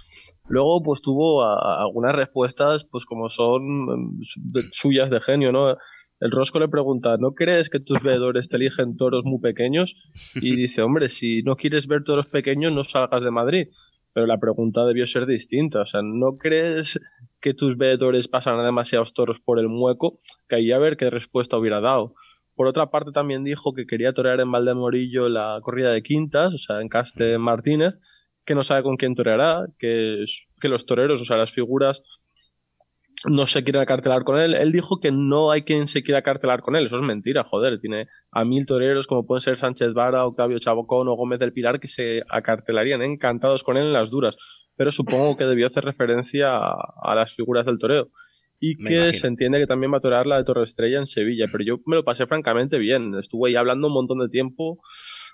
Luego, 0.48 0.84
pues 0.84 1.02
tuvo 1.02 1.44
algunas 1.44 2.16
respuestas, 2.16 2.86
pues 2.86 3.06
como 3.06 3.32
son 3.32 4.18
mm, 4.18 4.22
suyas 4.72 5.10
de 5.10 5.20
genio, 5.20 5.52
¿no? 5.52 5.76
El 6.20 6.30
Rosco 6.30 6.60
le 6.60 6.68
pregunta, 6.68 7.18
¿no 7.18 7.32
crees 7.32 7.72
que 7.72 7.80
tus 7.80 8.04
veedores 8.04 8.48
te 8.48 8.58
eligen 8.58 8.96
toros 8.96 9.24
muy 9.24 9.40
pequeños? 9.40 9.96
Y 10.36 10.56
dice, 10.56 10.84
hombre, 10.84 11.10
si 11.10 11.42
no 11.42 11.56
quieres 11.56 11.88
ver 11.88 12.04
toros 12.04 12.28
pequeños, 12.28 12.74
no 12.74 12.84
salgas 12.84 13.24
de 13.24 13.32
Madrid. 13.32 13.68
Pero 14.18 14.26
la 14.26 14.40
pregunta 14.40 14.84
debió 14.84 15.06
ser 15.06 15.28
distinta. 15.28 15.82
O 15.82 15.86
sea, 15.86 16.02
¿no 16.02 16.40
crees 16.40 17.00
que 17.40 17.54
tus 17.54 17.78
veedores 17.78 18.28
pasan 18.28 18.60
a 18.60 18.66
demasiados 18.66 19.14
toros 19.14 19.40
por 19.40 19.60
el 19.60 19.68
mueco? 19.68 20.20
Ahí 20.50 20.72
a 20.72 20.80
ver 20.80 20.98
qué 20.98 21.12
respuesta 21.12 21.56
hubiera 21.56 21.82
dado. 21.82 22.16
Por 22.56 22.66
otra 22.66 22.90
parte, 22.90 23.12
también 23.12 23.44
dijo 23.44 23.76
que 23.76 23.86
quería 23.86 24.14
torear 24.14 24.40
en 24.40 24.52
Valdemorillo 24.52 25.30
la 25.30 25.60
corrida 25.62 25.92
de 25.92 26.02
quintas, 26.02 26.52
o 26.52 26.58
sea, 26.58 26.82
en 26.82 26.90
Caste 26.90 27.38
Martínez, 27.38 28.00
que 28.44 28.56
no 28.56 28.64
sabe 28.64 28.82
con 28.82 28.98
quién 28.98 29.14
toreará, 29.14 29.68
que, 29.78 30.26
que 30.60 30.68
los 30.68 30.88
toreros, 30.88 31.22
o 31.22 31.26
sea, 31.26 31.38
las 31.38 31.52
figuras, 31.52 32.02
no 33.26 33.48
se 33.48 33.64
quieren 33.64 33.82
acartelar 33.82 34.24
con 34.24 34.40
él. 34.40 34.54
Él 34.54 34.72
dijo 34.72 35.00
que 35.00 35.12
no 35.12 35.50
hay 35.52 35.62
quien 35.62 35.88
se 35.88 36.04
quiera 36.04 36.20
acartelar 36.20 36.62
con 36.62 36.76
él. 36.76 36.86
Eso 36.86 36.98
es 36.98 37.02
mentira, 37.02 37.44
joder. 37.44 37.80
Tiene 37.80 38.08
a 38.32 38.46
mil 38.46 38.66
toreros 38.66 39.08
como 39.08 39.26
pueden 39.26 39.42
ser 39.42 39.58
Sánchez 39.58 39.94
Vara, 39.94 40.26
Octavio 40.26 40.60
Chabocón 40.60 41.08
o 41.08 41.16
Gómez 41.16 41.40
del 41.40 41.52
Pilar 41.54 41.80
que 41.80 41.88
se 41.88 42.24
acartelarían 42.30 43.02
encantados 43.02 43.64
con 43.64 43.76
él 43.78 43.88
en 43.88 43.94
las 43.94 44.10
duras. 44.12 44.38
Pero 44.76 44.92
supongo 44.92 45.36
que 45.36 45.46
debió 45.46 45.66
hacer 45.68 45.84
referencia 45.84 46.58
a, 46.58 46.76
a 47.02 47.16
las 47.16 47.34
figuras 47.34 47.66
del 47.66 47.80
toreo. 47.80 48.10
Y 48.60 48.76
Me 48.76 48.90
que 48.90 48.96
imagino. 48.96 49.14
se 49.20 49.28
entiende 49.28 49.60
que 49.60 49.68
también 49.68 49.92
va 49.94 49.98
a 49.98 50.02
torear 50.02 50.28
la 50.28 50.38
de 50.38 50.44
Torre 50.44 50.64
Estrella 50.64 51.00
en 51.00 51.06
Sevilla. 51.08 51.46
Pero 51.52 51.64
yo 51.64 51.78
me 51.86 51.96
lo 51.96 52.04
pasé 52.04 52.28
francamente 52.28 52.78
bien. 52.78 53.16
Estuve 53.16 53.50
ahí 53.50 53.56
hablando 53.56 53.88
un 53.88 53.94
montón 53.94 54.20
de 54.20 54.30
tiempo. 54.30 54.80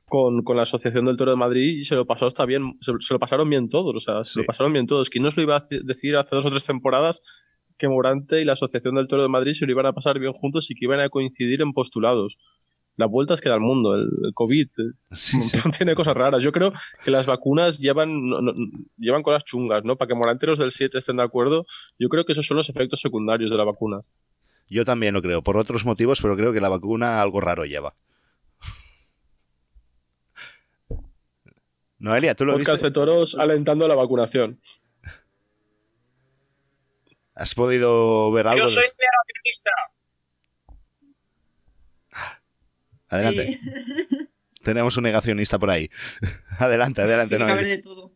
con, 0.06 0.44
con 0.44 0.58
la 0.58 0.64
Asociación 0.64 1.06
del 1.06 1.16
Toro 1.18 1.32
de 1.32 1.38
Madrid 1.38 1.80
y 1.80 1.84
se 1.86 1.96
lo 1.96 2.06
pasó 2.06 2.28
hasta 2.28 2.46
bien, 2.46 2.78
se, 2.82 2.92
se 3.00 3.14
lo 3.14 3.20
pasaron 3.20 3.50
bien 3.50 3.70
todos, 3.70 3.96
o 3.96 4.00
sea, 4.00 4.24
se 4.26 4.34
Sí. 4.34 4.40
lo 4.42 4.46
pasaron 4.46 4.72
bien 4.74 4.86
todos. 4.86 5.10
¿Quién 5.10 5.24
nos 5.24 5.36
lo 5.38 5.44
iba 5.44 5.56
a 5.56 5.68
decir 5.70 6.16
hace 6.18 6.36
dos 6.36 6.46
o 6.46 6.50
tres 6.52 6.66
temporadas 6.66 7.22
que 7.84 7.90
Morante 7.90 8.42
y 8.42 8.46
la 8.46 8.54
Asociación 8.54 8.96
del 8.96 9.08
Toro 9.10 9.24
de 9.24 9.28
Madrid 9.30 9.54
se 9.54 9.66
lo 9.66 9.72
iban 9.74 9.86
a 9.86 9.92
pasar 9.92 10.18
bien 10.20 10.32
juntos 10.32 10.72
y 10.72 10.76
que 10.76 10.86
iban 10.86 11.02
a 11.02 11.10
coincidir 11.10 11.62
en 11.62 11.74
postulados? 11.74 12.38
Las 12.96 13.10
vueltas 13.10 13.42
que 13.42 13.50
da 13.50 13.56
el 13.56 13.62
mundo, 13.62 13.96
el, 13.96 14.08
COVID, 14.34 14.68
eh, 14.68 14.92
Sí, 15.12 15.44
sí. 15.50 15.58
tiene 15.78 15.96
cosas 15.96 16.14
raras. 16.16 16.42
Yo 16.44 16.54
creo 16.54 16.72
que 17.04 17.12
las 17.12 17.26
vacunas 17.26 17.80
llevan, 17.80 18.30
no- 18.30 18.42
no- 18.42 18.54
llevan 18.98 19.22
cosas 19.24 19.44
chungas, 19.44 19.84
¿no? 19.84 19.98
Para 19.98 20.08
que 20.08 20.16
Morante 20.16 20.46
y 20.46 20.50
los 20.50 20.60
del 20.60 20.72
7 20.72 20.98
estén 21.00 21.18
de 21.18 21.24
acuerdo, 21.24 21.66
yo 22.00 22.08
creo 22.08 22.24
que 22.24 22.32
esos 22.32 22.46
son 22.48 22.56
los 22.58 22.70
efectos 22.70 23.02
secundarios 23.02 23.52
de 23.52 23.58
las 23.58 23.66
vacunas. 23.66 24.10
Yo 24.70 24.86
también 24.86 25.14
lo 25.14 25.22
creo, 25.22 25.42
por 25.42 25.58
otros 25.58 25.84
motivos, 25.86 26.22
pero 26.22 26.38
creo 26.38 26.54
que 26.54 26.62
la 26.62 26.70
vacuna 26.70 27.22
algo 27.22 27.42
raro 27.42 27.66
lleva. 27.66 27.96
Noelia, 32.00 32.36
¿tú 32.36 32.46
lo 32.46 32.54
Podcast 32.54 32.76
viste? 32.84 32.88
de 32.88 32.92
toros 32.94 33.36
alentando 33.36 33.88
la 33.88 33.96
vacunación. 33.96 34.60
¿Has 37.36 37.56
podido 37.56 38.32
ver 38.32 38.48
algo? 38.48 38.66
Yo 38.66 38.70
soy 38.70 38.84
negacionista. 38.84 39.72
Adelante. 43.10 43.50
Eh, 43.54 43.60
Tenemos 44.64 44.96
un 44.98 45.04
negacionista 45.04 45.60
por 45.60 45.70
ahí. 45.72 45.90
adelante, 46.60 47.02
adelante. 47.02 47.38
Noelia. 47.38 47.76
de 47.76 47.82
todo. 47.84 48.12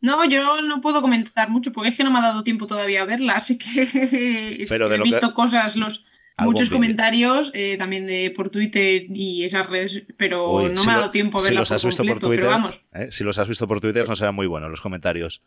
No, 0.00 0.24
yo 0.28 0.60
no 0.62 0.80
puedo 0.80 1.00
comentar 1.00 1.48
mucho 1.50 1.72
porque 1.72 1.90
es 1.90 1.96
que 1.96 2.04
no 2.04 2.10
me 2.10 2.18
ha 2.18 2.22
dado 2.22 2.44
tiempo 2.44 2.66
todavía 2.66 3.02
a 3.02 3.06
verla, 3.06 3.34
así 3.36 3.56
que 3.58 3.82
es- 4.62 4.68
Pero 4.68 4.88
de 4.88 4.96
he 4.96 4.98
que- 4.98 5.04
visto 5.04 5.32
cosas, 5.34 5.76
los 5.76 6.04
muchos 6.38 6.68
comentarios 6.68 7.50
eh, 7.54 7.76
también 7.78 8.06
de 8.06 8.30
por 8.36 8.50
Twitter 8.50 9.04
y 9.08 9.42
esas 9.44 9.66
redes, 9.68 10.02
pero 10.18 10.50
Uy, 10.50 10.70
no 10.70 10.80
si 10.82 10.86
me 10.86 10.92
ha 10.92 10.98
dado 10.98 11.10
tiempo 11.10 11.38
a 11.38 11.40
si 11.40 11.46
verla 11.46 11.60
los 11.60 11.72
has 11.72 11.84
visto 11.84 12.02
por 12.02 12.08
completo, 12.20 12.26
Twitter, 12.26 12.44
pero 12.44 12.50
vamos. 12.56 12.80
¿eh? 12.92 13.08
Si 13.10 13.24
los 13.24 13.38
has 13.38 13.48
visto 13.48 13.66
por 13.66 13.80
Twitter, 13.80 14.06
no 14.06 14.16
serán 14.16 14.34
muy 14.34 14.46
buenos 14.46 14.70
los 14.70 14.80
comentarios. 14.82 15.42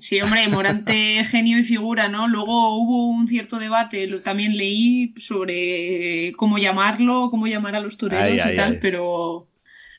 Sí, 0.00 0.20
hombre, 0.20 0.48
Morante, 0.48 1.22
genio 1.30 1.58
y 1.58 1.62
figura, 1.62 2.08
¿no? 2.08 2.26
Luego 2.26 2.76
hubo 2.76 3.08
un 3.08 3.28
cierto 3.28 3.58
debate, 3.58 4.06
lo, 4.06 4.22
también 4.22 4.56
leí 4.56 5.14
sobre 5.18 6.32
cómo 6.36 6.58
llamarlo, 6.58 7.28
cómo 7.30 7.46
llamar 7.46 7.76
a 7.76 7.80
los 7.80 7.98
toreros 7.98 8.24
Ay, 8.24 8.36
y 8.36 8.40
ay, 8.40 8.56
tal, 8.56 8.72
ay. 8.72 8.78
pero 8.80 9.46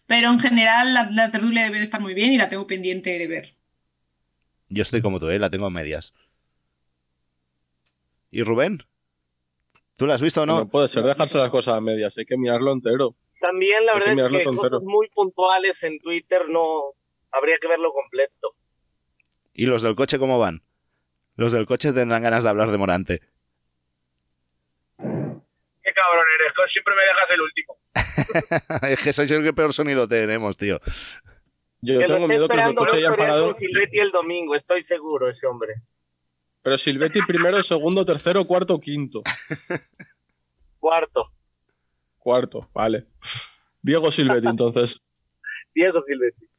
pero 0.08 0.30
en 0.30 0.40
general 0.40 0.94
la, 0.94 1.10
la 1.12 1.32
tertulia 1.32 1.64
debe 1.64 1.78
de 1.78 1.84
estar 1.84 2.02
muy 2.02 2.14
bien 2.14 2.34
y 2.34 2.38
la 2.38 2.50
tengo 2.50 2.68
pendiente 2.68 3.18
de 3.18 3.28
ver. 3.28 3.56
Yo 4.68 4.82
estoy 4.82 5.02
como 5.02 5.20
tú, 5.20 5.30
¿eh? 5.30 5.40
la 5.40 5.50
tengo 5.50 5.68
a 5.68 5.70
medias. 5.70 6.14
¿Y 8.32 8.44
Rubén? 8.44 8.84
¿Tú 9.98 10.08
la 10.08 10.16
has 10.16 10.22
visto 10.22 10.42
o 10.42 10.46
No, 10.46 10.60
no? 10.60 10.70
puede 10.70 10.88
ser 10.88 11.04
dejarse 11.04 11.38
las 11.38 11.50
cosas 11.50 11.76
a 11.76 11.82
medias, 11.82 12.18
hay 12.18 12.26
que 12.26 12.38
mirarlo 12.38 12.74
entero. 12.74 13.16
También 13.40 13.86
la 13.86 13.94
verdad 13.94 14.18
es 14.18 14.32
que 14.32 14.44
con 14.44 14.58
cosas 14.58 14.84
muy 14.84 15.08
puntuales 15.10 15.84
en 15.84 16.00
Twitter 16.00 16.50
no 16.50 16.94
habría 17.32 17.58
que 17.60 17.68
verlo 17.68 17.92
completo. 17.94 18.56
¿Y 19.62 19.68
los 19.68 19.84
del 19.84 19.94
coche 19.94 20.18
cómo 20.18 20.40
van? 20.40 20.64
Los 21.36 21.52
del 21.52 21.68
coche 21.68 21.94
tendrán 21.94 22.24
ganas 22.24 22.44
de 22.44 22.50
hablar 22.50 22.72
de 22.72 22.80
Morante. 22.80 23.20
Qué 24.98 25.94
cabrón 25.94 26.26
eres, 26.40 26.54
siempre 26.66 26.96
me 26.96 27.04
dejas 27.04 27.30
el 27.30 27.42
último. 27.42 27.78
es 28.90 29.00
que 29.02 29.14
sois 29.14 29.30
el 29.30 29.44
que 29.44 29.54
peor 29.54 29.72
sonido 29.72 30.08
tenemos, 30.08 30.58
tío. 30.58 30.80
Yo 31.80 32.00
que 32.00 32.08
tengo 32.08 32.28
miedo 32.28 32.48
que 32.48 32.58
los 32.58 32.66
del 32.66 32.76
coche 32.76 32.98
hayan 32.98 33.16
parado. 33.16 33.54
Silvetti 33.54 34.00
el 34.00 34.10
domingo, 34.10 34.56
estoy 34.56 34.82
seguro, 34.82 35.30
ese 35.30 35.46
hombre. 35.46 35.76
Pero 36.64 36.76
Silvetti 36.80 37.22
primero, 37.22 37.62
segundo, 37.64 38.04
tercero, 38.04 38.44
cuarto, 38.46 38.80
quinto. 38.80 39.22
Cuarto, 40.80 41.32
Cuarto, 42.18 42.68
vale. 42.74 43.06
Diego 43.80 44.12
Silvetti, 44.12 44.48
entonces. 44.48 45.04
Diego 45.76 46.02
Silvetti. 46.02 46.50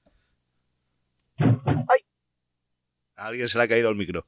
A 3.23 3.27
alguien 3.27 3.47
se 3.49 3.57
le 3.57 3.65
ha 3.65 3.69
caído 3.69 3.89
el 3.89 3.95
micro. 3.95 4.27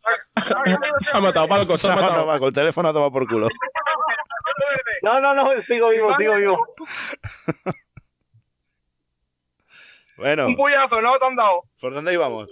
Se 1.01 1.17
ha 1.17 1.21
matado, 1.21 1.49
Palco, 1.49 1.77
se 1.77 1.89
ha 1.91 1.97
matado. 1.97 2.47
el 2.47 2.55
teléfono 2.55 2.93
toma 2.93 3.11
por 3.11 3.27
culo. 3.27 3.49
No, 5.03 5.19
no, 5.21 5.35
no, 5.35 5.61
sigo 5.63 5.89
vivo, 5.91 6.15
sigo 6.17 6.37
vivo. 6.37 6.67
Bueno, 10.17 10.47
Un 10.47 10.55
puyazo, 10.55 11.01
¿no? 11.03 11.19
Te 11.19 11.27
han 11.27 11.35
dado. 11.35 11.63
¿por 11.81 11.93
dónde 11.93 12.13
íbamos? 12.13 12.49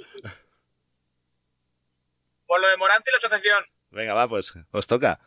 Por 2.45 2.61
lo 2.61 2.67
de 2.69 2.77
Morante 2.77 3.09
y 3.09 3.13
la 3.13 3.19
asociación. 3.19 3.65
Venga, 3.91 4.15
va, 4.15 4.29
pues 4.29 4.53
os 4.73 4.87
toca. 4.89 5.21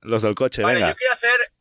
Los 0.00 0.22
del 0.22 0.34
coche, 0.34 0.62
Vale, 0.62 0.74
venga. 0.74 0.88
yo 0.90 0.96
quiero 0.96 1.14
hacer. 1.14 1.52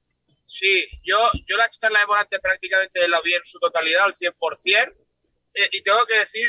Sí, 0.48 0.88
yo, 1.04 1.20
yo 1.48 1.58
la 1.58 1.70
charla 1.70 2.00
de 2.00 2.08
Morante 2.08 2.40
prácticamente 2.40 3.08
la 3.08 3.22
vi 3.22 3.36
en 3.36 3.46
su 3.46 3.60
totalidad, 3.60 4.06
al 4.06 4.16
100%. 4.16 4.94
eh, 5.54 5.70
y 5.74 5.84
tengo 5.84 6.04
que 6.08 6.18
decir 6.18 6.48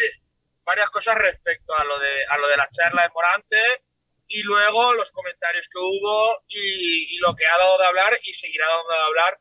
varias 0.65 0.91
cosas 0.91 1.17
respecto 1.17 1.75
a 1.75 1.85
lo 1.85 1.99
de, 1.99 2.27
a 2.29 2.39
lo 2.39 2.49
de 2.49 2.57
la 2.57 2.69
charla 2.71 3.03
de 3.03 3.09
Morante 3.11 3.83
y 4.29 4.43
luego 4.43 4.95
los 4.95 5.13
comentarios 5.13 5.69
que 5.69 5.79
hubo 5.79 6.43
y, 6.49 7.15
y 7.15 7.19
lo 7.19 7.35
que 7.35 7.47
ha 7.47 7.59
dado 7.59 7.79
de 7.79 7.87
hablar 7.87 8.19
y 8.23 8.33
seguirá 8.33 8.67
dando 8.67 8.91
de 8.91 8.99
hablar 8.99 9.39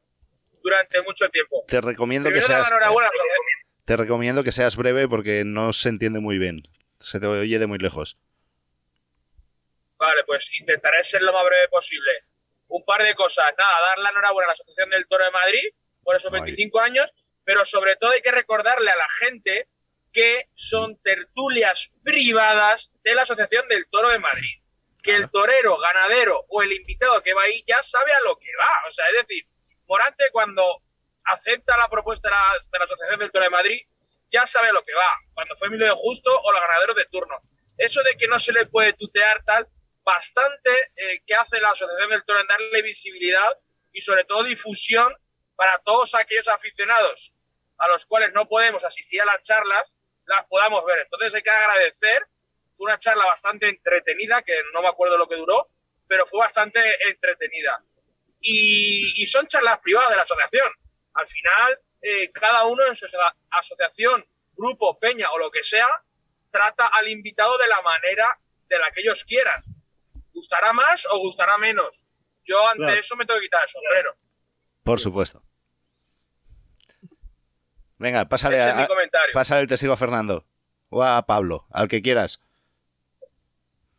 durante 0.62 1.01
mucho 1.01 1.29
tiempo. 1.29 1.63
Te 1.67 1.81
recomiendo 1.81 2.29
que 2.29 2.39
Primero, 2.39 2.63
seas 2.63 2.71
te 3.86 3.97
recomiendo 3.97 4.43
que 4.43 4.51
seas 4.51 4.77
breve 4.77 5.07
porque 5.07 5.43
no 5.45 5.73
se 5.73 5.89
entiende 5.89 6.19
muy 6.19 6.38
bien. 6.38 6.63
Se 6.99 7.19
te 7.19 7.27
oye 7.27 7.59
de 7.59 7.67
muy 7.67 7.79
lejos. 7.79 8.17
Vale, 9.97 10.23
pues 10.25 10.49
intentaré 10.59 11.03
ser 11.03 11.21
lo 11.21 11.33
más 11.33 11.43
breve 11.45 11.67
posible. 11.69 12.12
Un 12.67 12.83
par 12.86 13.03
de 13.03 13.13
cosas. 13.13 13.45
Nada, 13.57 13.81
dar 13.88 13.99
la 13.99 14.09
enhorabuena 14.09 14.45
a 14.45 14.49
la 14.49 14.53
Asociación 14.53 14.89
del 14.89 15.05
Toro 15.07 15.25
de 15.25 15.31
Madrid 15.31 15.69
por 16.01 16.15
esos 16.15 16.33
Ay. 16.33 16.41
25 16.41 16.79
años, 16.79 17.12
pero 17.43 17.65
sobre 17.65 17.97
todo 17.97 18.12
hay 18.12 18.21
que 18.21 18.31
recordarle 18.31 18.89
a 18.89 18.95
la 18.95 19.09
gente 19.09 19.67
que 20.13 20.49
son 20.54 20.97
tertulias 21.02 21.91
privadas 22.04 22.91
de 23.04 23.15
la 23.15 23.23
Asociación 23.23 23.67
del 23.67 23.88
Toro 23.89 24.10
de 24.10 24.19
Madrid. 24.19 24.62
Que 25.02 25.15
el 25.15 25.30
torero, 25.30 25.78
ganadero 25.78 26.45
o 26.47 26.62
el 26.62 26.71
invitado 26.71 27.21
que 27.21 27.34
va 27.34 27.43
ahí 27.43 27.63
ya 27.67 27.82
sabe 27.84 28.13
a 28.13 28.21
lo 28.21 28.38
que 28.38 28.49
va. 28.58 28.88
O 28.88 28.91
sea, 28.91 29.06
es 29.08 29.28
decir, 29.28 29.45
Morante 29.88 30.26
cuando 30.32 30.82
acepta 31.26 31.78
la 31.78 31.89
propuesta 31.89 32.30
de 32.30 32.36
la, 32.36 32.54
de 32.71 32.80
la 32.80 32.86
Asociación 32.86 33.19
del 33.19 33.32
Toro 33.32 33.43
de 33.43 33.49
Madrid, 33.49 33.82
ya 34.30 34.47
sabe 34.47 34.69
a 34.69 34.73
lo 34.73 34.84
que 34.84 34.93
va. 34.93 35.10
Cuando 35.34 35.56
fue 35.56 35.67
Emilio 35.67 35.88
de 35.88 35.93
Justo 35.93 36.32
o 36.34 36.52
los 36.52 36.62
ganaderos 36.62 36.95
de 36.95 37.06
turno. 37.06 37.39
Eso 37.78 38.02
de 38.04 38.15
que 38.15 38.28
no 38.28 38.39
se 38.39 38.54
le 38.54 38.65
puede 38.67 38.93
tutear 38.93 39.43
tal, 39.43 39.67
bastante 40.04 40.69
eh, 40.95 41.21
que 41.26 41.34
hace 41.34 41.60
la 41.60 41.71
Asociación 41.71 42.10
del 42.10 42.23
Toro 42.23 42.39
en 42.39 42.47
darle 42.47 42.82
visibilidad 42.82 43.58
y 43.91 44.02
sobre 44.02 44.26
todo 44.26 44.43
difusión 44.43 45.13
para 45.56 45.80
todos 45.80 46.15
aquellos 46.15 46.47
aficionados 46.47 47.34
a 47.78 47.88
los 47.88 48.06
cuales 48.06 48.34
no 48.34 48.47
podemos 48.47 48.84
asistir 48.84 49.21
a 49.21 49.26
las 49.26 49.41
charlas, 49.41 49.93
las 50.25 50.45
podamos 50.47 50.86
ver. 50.86 50.99
Entonces 50.99 51.33
hay 51.33 51.41
que 51.41 51.49
agradecer. 51.49 52.25
Fue 52.77 52.86
una 52.86 52.97
charla 52.97 53.25
bastante 53.25 53.69
entretenida, 53.69 54.41
que 54.41 54.55
no 54.73 54.81
me 54.81 54.88
acuerdo 54.88 55.17
lo 55.17 55.27
que 55.27 55.36
duró, 55.36 55.69
pero 56.07 56.25
fue 56.25 56.39
bastante 56.39 56.79
entretenida. 57.07 57.81
Y, 58.39 59.21
y 59.21 59.25
son 59.25 59.47
charlas 59.47 59.79
privadas 59.79 60.09
de 60.09 60.15
la 60.17 60.23
asociación. 60.23 60.69
Al 61.13 61.27
final, 61.27 61.79
eh, 62.01 62.31
cada 62.31 62.65
uno 62.65 62.86
en 62.86 62.95
su 62.95 63.05
aso- 63.05 63.17
asociación, 63.51 64.25
grupo, 64.55 64.99
peña 64.99 65.31
o 65.31 65.38
lo 65.38 65.49
que 65.51 65.63
sea, 65.63 65.88
trata 66.51 66.88
al 66.88 67.07
invitado 67.07 67.57
de 67.57 67.67
la 67.67 67.81
manera 67.81 68.38
de 68.67 68.79
la 68.79 68.91
que 68.91 69.01
ellos 69.01 69.23
quieran. 69.23 69.63
¿Gustará 70.33 70.73
más 70.73 71.05
o 71.12 71.19
gustará 71.19 71.57
menos? 71.57 72.05
Yo 72.43 72.67
ante 72.67 72.83
Claro. 72.83 72.99
eso 72.99 73.15
me 73.15 73.25
tengo 73.25 73.39
que 73.39 73.45
quitar 73.45 73.63
el 73.63 73.69
sombrero. 73.69 74.15
Por 74.83 74.99
supuesto. 74.99 75.41
Venga, 78.03 78.25
pásale, 78.27 78.61
a- 78.61 78.85
pásale 79.33 79.61
el 79.61 79.67
testigo 79.67 79.93
a 79.93 79.97
Fernando. 79.97 80.45
O 80.89 81.01
a 81.03 81.25
Pablo, 81.25 81.65
al 81.71 81.87
que 81.87 82.01
quieras. 82.01 82.41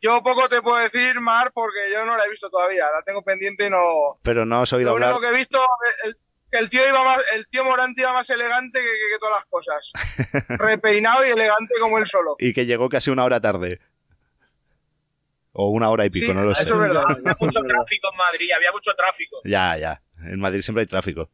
Yo 0.03 0.23
poco 0.23 0.47
te 0.51 0.61
puedo 0.61 0.77
decir, 0.77 1.19
Mar, 1.21 1.51
porque 1.55 1.91
yo 1.91 2.05
no 2.05 2.15
la 2.17 2.25
he 2.27 2.31
visto 2.31 2.51
todavía. 2.51 2.85
La 2.95 3.03
tengo 3.03 3.23
pendiente 3.23 3.67
y 3.67 3.71
no. 3.71 4.19
Pero 4.23 4.45
no 4.45 4.61
has 4.61 4.73
oído 4.75 4.91
Lo 4.91 4.95
hablar. 4.97 5.13
único 5.13 5.23
que 5.23 5.29
he 5.35 5.39
visto 5.39 5.59
es 6.05 6.17
que 6.51 6.59
el 6.59 6.69
tío 6.69 6.87
iba 6.87 7.03
más, 7.03 7.19
el 7.33 7.49
tío 7.49 7.65
Morante 7.65 8.03
iba 8.03 8.13
más 8.13 8.29
elegante 8.29 8.79
que, 8.81 8.85
que- 8.85 9.13
que 9.15 9.19
todas 9.19 9.37
las 9.37 9.47
cosas. 9.47 9.91
Repeinado 10.61 11.25
y 11.27 11.31
elegante 11.31 11.73
como 11.81 11.97
él 11.99 12.07
solo. 12.07 12.37
Y 12.39 12.53
que 12.53 12.67
llegó 12.67 12.91
casi 12.91 13.11
una 13.11 13.25
hora 13.25 13.41
tarde. 13.41 13.81
O 15.53 15.69
una 15.71 15.89
hora 15.89 16.05
y 16.05 16.11
pico, 16.11 16.27
Sí, 16.27 16.35
no 16.35 16.43
lo 16.45 16.55
sé. 16.55 16.65
eso 16.65 16.75
es 16.75 16.81
verdad. 16.81 17.05
Había 17.09 17.33
mucho 17.41 17.61
tráfico 17.63 18.09
en 18.13 18.19
Madrid, 18.19 18.51
había 18.55 18.73
mucho 18.73 18.93
tráfico. 18.95 19.41
Ya, 19.45 19.79
ya. 19.79 20.03
En 20.19 20.39
Madrid 20.41 20.61
siempre 20.61 20.83
hay 20.83 20.87
tráfico. 20.87 21.31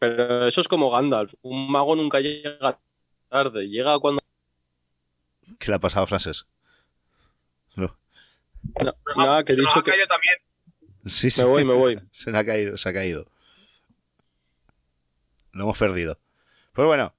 Pero 0.00 0.46
eso 0.46 0.62
es 0.62 0.66
como 0.66 0.90
Gandalf. 0.90 1.34
Un 1.42 1.70
mago 1.70 1.94
nunca 1.94 2.20
llega 2.20 2.80
tarde, 3.28 3.68
llega 3.68 3.98
cuando. 3.98 4.22
¿Qué 5.58 5.70
le 5.70 5.74
ha 5.74 5.78
pasado 5.78 6.04
a 6.04 6.06
Francés? 6.06 6.46
No. 7.76 7.94
No, 8.82 8.94
nada, 9.14 9.44
que 9.44 9.52
he 9.52 9.56
dicho 9.56 9.78
ha 9.78 9.84
que. 9.84 9.90
caído 9.90 10.06
también. 10.06 10.36
Sí, 11.04 11.30
sí. 11.30 11.42
Me 11.42 11.48
voy, 11.48 11.64
me 11.66 11.74
voy. 11.74 12.00
Se 12.12 12.30
le 12.30 12.38
ha 12.38 12.44
caído, 12.46 12.78
se 12.78 12.88
ha 12.88 12.92
caído. 12.94 13.26
Lo 15.52 15.64
hemos 15.64 15.78
perdido. 15.78 16.18
Pues 16.72 16.86
bueno. 16.86 17.14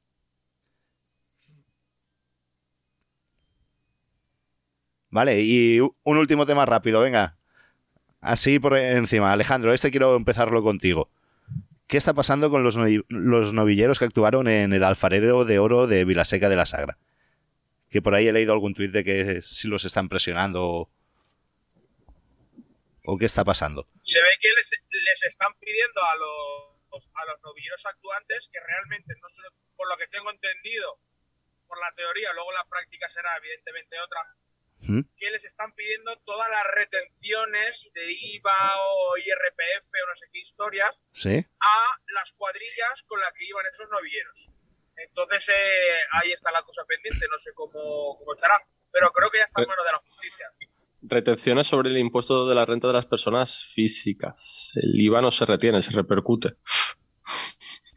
Vale, 5.12 5.40
y 5.42 5.80
un 5.80 6.18
último 6.18 6.48
tema 6.48 6.66
rápido, 6.66 7.02
venga. 7.02 7.38
Así 8.22 8.58
por 8.60 8.76
encima. 8.76 9.32
Alejandro, 9.32 9.72
este 9.72 9.92
quiero 9.92 10.16
empezarlo 10.16 10.64
contigo. 10.64 11.10
¿Qué 11.92 11.98
está 11.98 12.14
pasando 12.14 12.50
con 12.50 12.64
los, 12.64 12.78
novi- 12.78 13.04
los 13.10 13.52
novilleros 13.52 14.00
que 14.00 14.06
actuaron 14.06 14.48
en 14.48 14.72
el 14.72 14.82
alfarero 14.86 15.44
de 15.44 15.60
oro 15.60 15.88
de 15.88 16.06
Vilaseca 16.06 16.48
de 16.48 16.56
la 16.56 16.66
Sagra? 16.66 16.98
Que 17.90 18.02
por 18.02 18.16
ahí 18.16 18.30
he 18.30 18.32
leído 18.32 18.54
algún 18.54 18.74
tuit 18.74 18.94
de 18.94 19.04
que 19.04 19.42
si 19.42 19.68
los 19.68 19.84
están 19.84 20.08
presionando 20.08 20.88
o, 23.04 23.18
qué 23.20 23.26
está 23.26 23.44
pasando. 23.44 23.90
Se 24.04 24.22
ve 24.24 24.30
que 24.40 24.48
les, 24.56 24.72
están 25.24 25.52
pidiendo 25.60 26.02
a 26.02 26.16
los, 26.16 27.10
a 27.14 27.26
los 27.26 27.44
novilleros 27.44 27.86
actuantes 27.86 28.48
que 28.54 28.60
realmente, 28.62 29.14
no 29.22 29.28
sé, 29.28 29.52
por 29.76 29.90
lo 29.90 29.98
que 29.98 30.08
tengo 30.08 30.32
entendido, 30.32 30.98
por 31.68 31.78
la 31.78 31.92
teoría, 31.94 32.32
luego 32.32 32.54
la 32.54 32.64
práctica 32.70 33.10
será 33.10 33.36
evidentemente 33.36 34.00
otra, 34.00 34.22
¿Mm? 34.84 35.02
que 35.18 35.30
les 35.32 35.44
están 35.46 35.72
pidiendo 35.74 36.16
todas 36.26 36.50
las 36.50 36.64
retenciones 36.76 37.88
de 37.94 38.12
IVA 38.12 38.72
o 38.82 39.18
IRPF 39.18 39.86
o 39.86 40.10
no 40.10 40.16
sé 40.16 40.26
qué 40.34 40.40
historias 40.40 41.00
¿Sí? 41.14 41.46
a 41.60 41.98
las 42.14 42.32
cuadrillas 42.34 43.04
con 43.08 43.20
las 43.22 43.32
que 43.34 43.46
iban 43.46 43.66
esos 43.72 43.88
novilleros. 43.90 44.48
Entonces 44.98 45.48
eh, 45.50 46.00
ahí 46.22 46.32
está 46.32 46.52
la 46.52 46.62
cosa 46.64 46.84
pendiente, 46.86 47.26
no 47.32 47.38
sé 47.38 47.52
cómo, 47.54 48.18
cómo 48.18 48.34
estará, 48.34 48.60
pero 48.92 49.12
creo 49.12 49.30
que 49.30 49.38
ya 49.40 49.46
está 49.46 49.62
en 49.62 49.68
manos 49.68 49.86
de 49.86 49.92
la 49.92 49.98
justicia. 50.00 50.48
Retenciones 51.04 51.68
sobre 51.68 51.90
el 51.90 51.98
impuesto 51.98 52.48
de 52.48 52.54
la 52.56 52.66
renta 52.66 52.88
de 52.88 52.94
las 52.94 53.06
personas 53.08 53.66
físicas. 53.74 54.72
El 54.76 55.00
IVA 55.00 55.22
no 55.22 55.32
se 55.32 55.46
retiene, 55.46 55.82
se 55.82 55.92
repercute. 55.92 56.56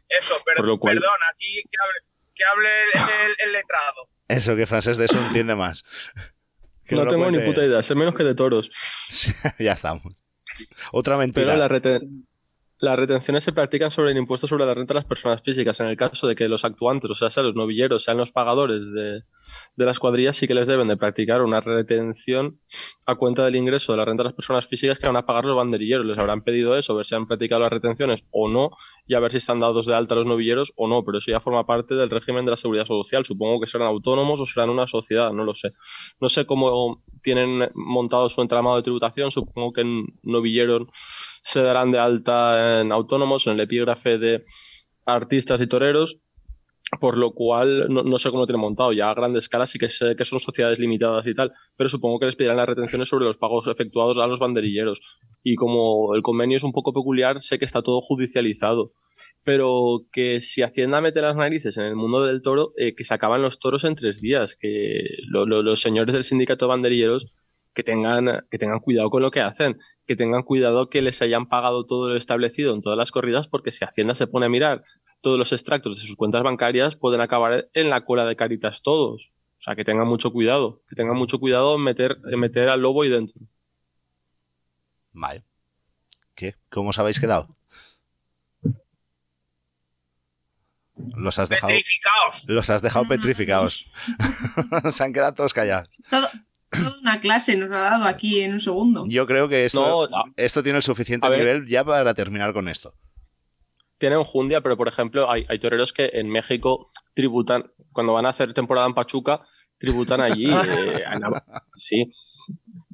Eso, 0.09 0.35
per- 0.43 0.55
Por 0.57 0.65
lo 0.67 0.79
cual- 0.79 0.95
perdón, 0.95 1.17
aquí 1.33 1.55
que 1.55 1.77
hable, 1.83 1.99
que 2.33 2.43
hable 2.45 2.83
el, 2.83 2.89
el- 3.29 3.35
el 3.47 3.51
letrado. 3.53 4.09
Eso 4.27 4.55
que 4.55 4.65
francés 4.65 4.97
de 4.97 5.05
eso 5.05 5.17
entiende 5.19 5.55
más. 5.55 5.83
No 6.91 7.07
tengo 7.07 7.29
ni 7.31 7.39
puta 7.39 7.65
idea, 7.65 7.81
sé 7.83 7.95
menos 7.95 8.15
que 8.15 8.23
de 8.23 8.35
toros. 8.35 8.69
ya 9.59 9.73
estamos. 9.73 10.15
Otra 10.91 11.17
mentira. 11.17 11.45
Pero 11.47 11.57
la 11.57 11.67
reten- 11.67 12.25
las 12.77 12.97
retenciones 12.97 13.43
se 13.43 13.53
practican 13.53 13.89
sobre 13.89 14.11
el 14.11 14.17
impuesto 14.17 14.47
sobre 14.47 14.65
la 14.65 14.73
renta 14.73 14.93
de 14.93 14.99
las 14.99 15.05
personas 15.05 15.41
físicas. 15.41 15.79
En 15.79 15.87
el 15.87 15.97
caso 15.97 16.27
de 16.27 16.35
que 16.35 16.47
los 16.47 16.65
actuantes, 16.65 17.09
o 17.09 17.15
sea, 17.15 17.29
sean 17.29 17.47
los 17.47 17.55
novilleros, 17.55 18.03
sean 18.03 18.17
los 18.17 18.31
pagadores 18.31 18.91
de, 18.91 19.21
de 19.75 19.85
las 19.85 19.99
cuadrillas, 19.99 20.37
sí 20.37 20.47
que 20.47 20.53
les 20.53 20.67
deben 20.67 20.87
de 20.87 20.97
practicar 20.97 21.41
una 21.41 21.59
retención 21.59 22.59
a 23.05 23.15
cuenta 23.15 23.43
del 23.43 23.55
ingreso 23.55 23.91
de 23.91 23.97
la 23.97 24.05
renta 24.05 24.23
de 24.23 24.29
las 24.29 24.35
personas 24.35 24.67
físicas 24.67 24.99
que 24.99 25.07
van 25.07 25.17
a 25.17 25.25
pagar 25.25 25.45
los 25.45 25.57
banderilleros. 25.57 26.05
Les 26.05 26.17
habrán 26.17 26.43
pedido 26.43 26.77
eso, 26.77 26.95
ver 26.95 27.05
si 27.05 27.15
han 27.15 27.27
practicado 27.27 27.61
las 27.61 27.71
retenciones 27.71 28.23
o 28.31 28.47
no, 28.47 28.71
y 29.05 29.15
a 29.15 29.19
ver 29.19 29.31
si 29.31 29.37
están 29.37 29.59
dados 29.59 29.85
de 29.85 29.93
alta 29.93 30.15
los 30.15 30.25
novilleros 30.25 30.73
o 30.75 30.87
no. 30.87 31.03
Pero 31.03 31.17
eso 31.17 31.31
ya 31.31 31.41
forma 31.41 31.65
parte 31.65 31.95
del 31.95 32.09
régimen 32.09 32.45
de 32.45 32.51
la 32.51 32.57
seguridad 32.57 32.85
social. 32.85 33.25
Supongo 33.25 33.59
que 33.59 33.67
serán 33.67 33.87
autónomos 33.87 34.39
o 34.39 34.45
serán 34.45 34.69
una 34.69 34.87
sociedad, 34.87 35.31
no 35.33 35.43
lo 35.43 35.53
sé. 35.53 35.73
No 36.19 36.29
sé 36.29 36.45
cómo 36.45 37.03
tienen 37.21 37.69
montado 37.73 38.29
su 38.29 38.41
entramado 38.41 38.77
de 38.77 38.83
tributación. 38.83 39.31
Supongo 39.31 39.73
que 39.73 39.81
en 39.81 40.05
novilleros 40.23 40.87
se 41.41 41.61
darán 41.61 41.91
de 41.91 41.99
alta 41.99 42.81
en 42.81 42.91
autónomos, 42.91 43.45
en 43.47 43.53
el 43.53 43.59
epígrafe 43.59 44.17
de 44.17 44.43
artistas 45.05 45.61
y 45.61 45.67
toreros, 45.67 46.19
por 46.99 47.17
lo 47.17 47.31
cual 47.33 47.87
no, 47.89 48.17
sé 48.19 48.29
cómo 48.29 48.41
lo 48.43 48.47
tienen 48.47 48.61
montado. 48.61 48.93
Ya 48.93 49.09
a 49.09 49.13
grande 49.13 49.39
escala 49.39 49.65
sí 49.65 49.79
que 49.79 49.89
sé 49.89 50.15
que 50.15 50.23
son 50.23 50.39
sociedades 50.39 50.79
limitadas 50.79 51.25
y 51.27 51.33
tal, 51.33 51.51
pero 51.75 51.89
supongo 51.89 52.19
que 52.19 52.25
les 52.27 52.35
pedirán 52.35 52.57
las 52.57 52.67
retenciones 52.67 53.09
sobre 53.09 53.25
los 53.25 53.37
pagos 53.37 53.67
efectuados 53.67 54.17
a 54.17 54.27
los 54.27 54.39
banderilleros. 54.39 55.01
Y 55.43 55.55
como 55.55 56.15
el 56.15 56.21
convenio 56.21 56.57
es 56.57 56.63
un 56.63 56.71
poco 56.71 56.93
peculiar, 56.93 57.41
sé 57.41 57.59
que 57.59 57.65
está 57.65 57.81
todo 57.81 58.01
judicializado. 58.01 58.91
Pero 59.43 60.01
que 60.11 60.41
si 60.41 60.61
Hacienda 60.61 61.01
mete 61.01 61.21
las 61.21 61.35
narices 61.35 61.77
en 61.77 61.83
el 61.85 61.95
mundo 61.95 62.25
del 62.25 62.41
toro, 62.41 62.73
eh, 62.77 62.95
que 62.95 63.03
se 63.05 63.13
acaban 63.13 63.41
los 63.41 63.59
toros 63.59 63.83
en 63.83 63.95
tres 63.95 64.21
días, 64.21 64.55
que 64.59 65.01
lo- 65.27 65.45
lo- 65.45 65.63
los 65.63 65.81
señores 65.81 66.13
del 66.13 66.23
sindicato 66.23 66.65
de 66.65 66.69
banderilleros 66.69 67.27
que 67.73 67.83
tengan, 67.83 68.45
que 68.49 68.57
tengan 68.57 68.79
cuidado 68.79 69.09
con 69.09 69.21
lo 69.21 69.31
que 69.31 69.41
hacen, 69.41 69.77
que 70.07 70.15
tengan 70.15 70.43
cuidado 70.43 70.89
que 70.89 71.01
les 71.01 71.21
hayan 71.21 71.47
pagado 71.47 71.85
todo 71.85 72.09
lo 72.09 72.15
establecido 72.15 72.73
en 72.73 72.81
todas 72.81 72.97
las 72.97 73.11
corridas, 73.11 73.47
porque 73.47 73.71
si 73.71 73.83
Hacienda 73.83 74.15
se 74.15 74.27
pone 74.27 74.45
a 74.45 74.49
mirar 74.49 74.83
todos 75.21 75.37
los 75.37 75.51
extractos 75.51 75.99
de 75.99 76.05
sus 76.07 76.15
cuentas 76.15 76.43
bancarias, 76.43 76.95
pueden 76.95 77.21
acabar 77.21 77.69
en 77.73 77.89
la 77.89 78.05
cola 78.05 78.25
de 78.25 78.35
Caritas 78.35 78.81
todos. 78.81 79.31
O 79.57 79.61
sea, 79.65 79.75
que 79.75 79.83
tengan 79.85 80.07
mucho 80.07 80.31
cuidado, 80.31 80.81
que 80.89 80.95
tengan 80.95 81.17
mucho 81.17 81.39
cuidado 81.39 81.75
en 81.75 81.81
meter, 81.81 82.17
en 82.31 82.39
meter 82.39 82.69
al 82.69 82.81
lobo 82.81 83.01
ahí 83.03 83.09
dentro. 83.09 83.39
Vale. 85.13 85.43
¿Qué? 86.35 86.55
¿Cómo 86.69 86.89
os 86.89 86.99
habéis 86.99 87.19
quedado? 87.19 87.55
Los 91.17 91.39
has 91.39 91.49
dejado. 91.49 91.67
Petrificaos. 91.73 92.45
Los 92.47 92.69
has 92.69 92.81
dejado 92.81 93.05
Mm. 93.05 93.09
petrificados. 93.09 93.91
Se 94.91 95.03
han 95.03 95.13
quedado 95.13 95.33
todos 95.33 95.53
callados. 95.53 95.89
Todo, 96.09 96.27
toda 96.69 96.99
una 96.99 97.19
clase 97.19 97.57
nos 97.57 97.69
ha 97.71 97.79
dado 97.79 98.05
aquí 98.05 98.41
en 98.41 98.53
un 98.53 98.59
segundo. 98.59 99.05
Yo 99.07 99.25
creo 99.27 99.49
que 99.49 99.65
esto, 99.65 100.07
No, 100.09 100.23
esto 100.37 100.63
tiene 100.63 100.77
el 100.77 100.83
suficiente 100.83 101.27
A 101.27 101.29
ver. 101.29 101.39
nivel 101.39 101.67
ya 101.67 101.83
para 101.83 102.13
terminar 102.13 102.53
con 102.53 102.69
esto. 102.69 102.93
Tienen 103.97 104.23
jundia, 104.23 104.61
pero 104.61 104.77
por 104.77 104.87
ejemplo, 104.87 105.29
hay, 105.29 105.45
toreros 105.59 105.93
que 105.93 106.11
en 106.13 106.29
México 106.29 106.87
tributan, 107.13 107.71
cuando 107.91 108.13
van 108.13 108.25
a 108.25 108.29
hacer 108.29 108.53
temporada 108.53 108.87
en 108.87 108.93
Pachuca, 108.93 109.41
tributan 109.77 110.21
allí. 110.21 110.47
eh, 110.51 111.03
sí. 111.75 112.09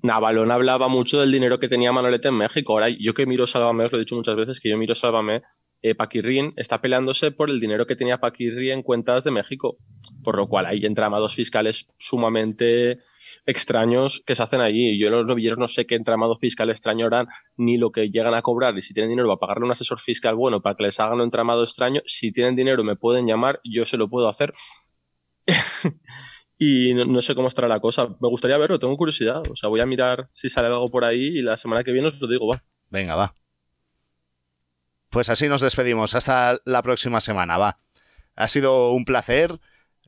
Navalón 0.03 0.51
hablaba 0.51 0.87
mucho 0.87 1.19
del 1.19 1.31
dinero 1.31 1.59
que 1.59 1.69
tenía 1.69 1.91
Manolete 1.91 2.29
en 2.29 2.37
México. 2.37 2.73
Ahora, 2.73 2.89
yo 2.89 3.13
que 3.13 3.25
miro 3.25 3.47
Sálvame, 3.47 3.85
os 3.85 3.91
lo 3.91 3.97
he 3.97 4.01
dicho 4.01 4.15
muchas 4.15 4.35
veces, 4.35 4.59
que 4.59 4.69
yo 4.69 4.77
miro 4.77 4.95
Sálvame, 4.95 5.43
eh, 5.83 5.95
Paquirrín 5.95 6.53
está 6.57 6.79
peleándose 6.79 7.31
por 7.31 7.49
el 7.49 7.59
dinero 7.59 7.87
que 7.87 7.95
tenía 7.95 8.19
Paquirri 8.19 8.71
en 8.71 8.83
cuentas 8.83 9.23
de 9.23 9.31
México. 9.31 9.77
Por 10.23 10.37
lo 10.37 10.47
cual 10.47 10.67
hay 10.67 10.85
entramados 10.85 11.35
fiscales 11.35 11.87
sumamente 11.97 12.99
extraños 13.45 14.21
que 14.25 14.35
se 14.35 14.43
hacen 14.43 14.61
allí. 14.61 14.99
Yo 14.99 15.09
los 15.09 15.25
novilleros 15.25 15.57
no 15.57 15.67
sé 15.67 15.85
qué 15.85 15.95
entramado 15.95 16.37
fiscal 16.37 16.69
extraño 16.69 17.07
harán, 17.07 17.27
ni 17.57 17.77
lo 17.77 17.91
que 17.91 18.09
llegan 18.09 18.33
a 18.33 18.41
cobrar, 18.41 18.77
y 18.77 18.81
si 18.81 18.93
tienen 18.93 19.09
dinero 19.09 19.27
para 19.27 19.39
pagarle 19.39 19.65
un 19.65 19.71
asesor 19.71 19.99
fiscal 19.99 20.35
bueno 20.35 20.61
para 20.61 20.75
que 20.75 20.83
les 20.83 20.99
hagan 20.99 21.15
un 21.15 21.21
entramado 21.21 21.63
extraño, 21.63 22.01
si 22.05 22.31
tienen 22.31 22.55
dinero 22.55 22.83
me 22.83 22.95
pueden 22.95 23.27
llamar, 23.27 23.59
yo 23.63 23.85
se 23.85 23.97
lo 23.97 24.09
puedo 24.09 24.29
hacer. 24.29 24.53
y 26.57 26.93
no, 26.93 27.05
no 27.05 27.21
sé 27.21 27.33
cómo 27.33 27.47
estará 27.47 27.67
la 27.67 27.79
cosa. 27.79 28.07
Me 28.19 28.29
gustaría 28.29 28.57
verlo, 28.57 28.77
tengo 28.77 28.95
curiosidad. 28.97 29.41
O 29.49 29.55
sea, 29.55 29.69
voy 29.69 29.81
a 29.81 29.85
mirar 29.85 30.29
si 30.31 30.49
sale 30.49 30.67
algo 30.67 30.91
por 30.91 31.05
ahí 31.05 31.25
y 31.25 31.41
la 31.41 31.57
semana 31.57 31.83
que 31.83 31.91
viene 31.91 32.07
os 32.09 32.21
lo 32.21 32.27
digo, 32.27 32.47
va. 32.47 32.63
Venga, 32.89 33.15
va. 33.15 33.33
Pues 35.11 35.29
así 35.29 35.49
nos 35.49 35.61
despedimos. 35.61 36.15
Hasta 36.15 36.59
la 36.63 36.81
próxima 36.81 37.19
semana, 37.19 37.57
va. 37.57 37.77
Ha 38.35 38.47
sido 38.47 38.91
un 38.91 39.03
placer. 39.03 39.59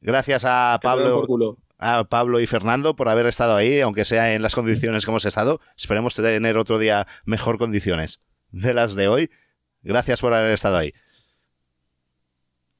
Gracias 0.01 0.45
a 0.45 0.79
Pablo, 0.81 1.57
a 1.77 2.05
Pablo 2.05 2.39
y 2.39 2.47
Fernando 2.47 2.95
por 2.95 3.09
haber 3.09 3.25
estado 3.25 3.55
ahí, 3.55 3.81
aunque 3.81 4.05
sea 4.05 4.33
en 4.33 4.41
las 4.41 4.55
condiciones 4.55 5.03
que 5.03 5.11
hemos 5.11 5.25
estado. 5.25 5.59
Esperemos 5.77 6.15
tener 6.15 6.57
otro 6.57 6.79
día 6.79 7.05
mejor 7.25 7.57
condiciones 7.57 8.21
de 8.51 8.73
las 8.73 8.95
de 8.95 9.09
hoy. 9.09 9.29
Gracias 9.81 10.21
por 10.21 10.33
haber 10.33 10.51
estado 10.51 10.77
ahí. 10.77 10.93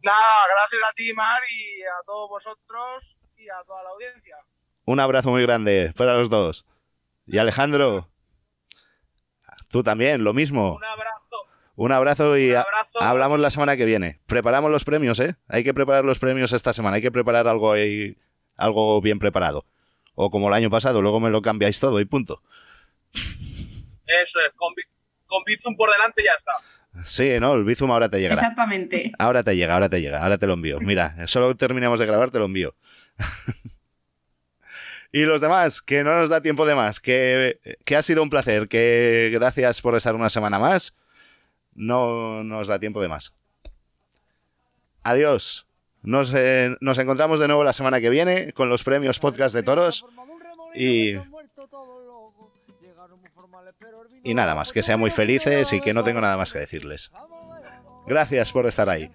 Nada, 0.01 0.17
gracias 0.55 0.81
a 0.89 0.93
ti, 0.93 1.13
Mar, 1.13 1.41
y 1.49 1.81
a 1.83 2.03
todos 2.05 2.29
vosotros 2.29 3.03
y 3.37 3.49
a 3.49 3.63
toda 3.65 3.83
la 3.83 3.89
audiencia. 3.89 4.37
Un 4.85 4.99
abrazo 4.99 5.29
muy 5.29 5.41
grande 5.41 5.93
para 5.95 6.15
los 6.15 6.29
dos. 6.29 6.65
Y 7.25 7.37
Alejandro, 7.37 8.09
tú 9.69 9.83
también, 9.83 10.23
lo 10.23 10.33
mismo. 10.33 10.75
Un 10.75 10.83
abrazo. 10.83 11.22
Un 11.75 11.91
abrazo 11.91 12.37
y 12.37 12.51
Un 12.51 12.57
a- 12.57 12.61
abrazo. 12.61 13.01
hablamos 13.01 13.39
la 13.39 13.49
semana 13.49 13.75
que 13.77 13.85
viene. 13.85 14.19
Preparamos 14.27 14.69
los 14.69 14.83
premios, 14.83 15.19
¿eh? 15.19 15.35
Hay 15.47 15.63
que 15.63 15.73
preparar 15.73 16.05
los 16.05 16.19
premios 16.19 16.53
esta 16.53 16.71
semana. 16.73 16.97
Hay 16.97 17.01
que 17.01 17.11
preparar 17.11 17.47
algo 17.47 17.71
ahí, 17.71 18.15
algo 18.55 19.01
bien 19.01 19.17
preparado. 19.19 19.65
O 20.15 20.29
como 20.29 20.47
el 20.49 20.53
año 20.53 20.69
pasado, 20.69 21.01
luego 21.01 21.19
me 21.19 21.29
lo 21.31 21.41
cambiáis 21.41 21.79
todo 21.79 21.99
y 21.99 22.05
punto. 22.05 22.43
Eso 23.13 24.39
es, 24.45 24.51
con, 24.55 24.73
Bi- 24.75 24.83
con 25.25 25.43
Bizum 25.45 25.75
por 25.75 25.91
delante 25.91 26.23
ya 26.23 26.31
está. 26.37 26.51
Sí, 27.05 27.39
no, 27.39 27.53
el 27.53 27.63
Bizum 27.63 27.89
ahora 27.89 28.07
te 28.09 28.19
llegará. 28.19 28.39
Exactamente. 28.39 29.11
Ahora 29.17 29.41
te 29.43 29.55
llega, 29.55 29.73
ahora 29.73 29.89
te 29.89 29.99
llega, 29.99 30.21
ahora 30.21 30.37
te 30.37 30.45
lo 30.45 30.53
envío. 30.53 30.79
Mira, 30.79 31.15
solo 31.27 31.55
terminemos 31.55 31.99
de 31.99 32.05
grabar, 32.05 32.29
te 32.29 32.37
lo 32.37 32.45
envío. 32.45 32.75
y 35.11 35.23
los 35.25 35.41
demás, 35.41 35.81
que 35.81 36.03
no 36.03 36.15
nos 36.15 36.29
da 36.29 36.41
tiempo 36.41 36.65
de 36.67 36.75
más, 36.75 36.99
que, 36.99 37.59
que 37.85 37.95
ha 37.95 38.01
sido 38.03 38.21
un 38.21 38.29
placer, 38.29 38.67
que 38.67 39.29
gracias 39.33 39.81
por 39.81 39.95
estar 39.95 40.13
una 40.13 40.29
semana 40.29 40.59
más. 40.59 40.93
No 41.75 42.43
nos 42.43 42.67
da 42.67 42.79
tiempo 42.79 43.01
de 43.01 43.07
más. 43.07 43.33
Adiós. 45.03 45.67
Nos, 46.01 46.33
eh, 46.35 46.75
nos 46.81 46.97
encontramos 46.97 47.39
de 47.39 47.47
nuevo 47.47 47.63
la 47.63 47.71
semana 47.73 48.01
que 48.01 48.09
viene 48.09 48.51
con 48.53 48.69
los 48.69 48.83
premios 48.83 49.19
podcast 49.19 49.55
de 49.55 49.63
toros. 49.63 50.05
Y, 50.75 51.13
y 54.23 54.33
nada 54.33 54.53
más, 54.55 54.73
que 54.73 54.83
sean 54.83 54.99
muy 54.99 55.11
felices 55.11 55.71
y 55.71 55.79
que 55.79 55.93
no 55.93 56.03
tengo 56.03 56.19
nada 56.19 56.35
más 56.35 56.51
que 56.51 56.59
decirles. 56.59 57.11
Gracias 58.05 58.51
por 58.51 58.65
estar 58.65 58.89
ahí. 58.89 59.09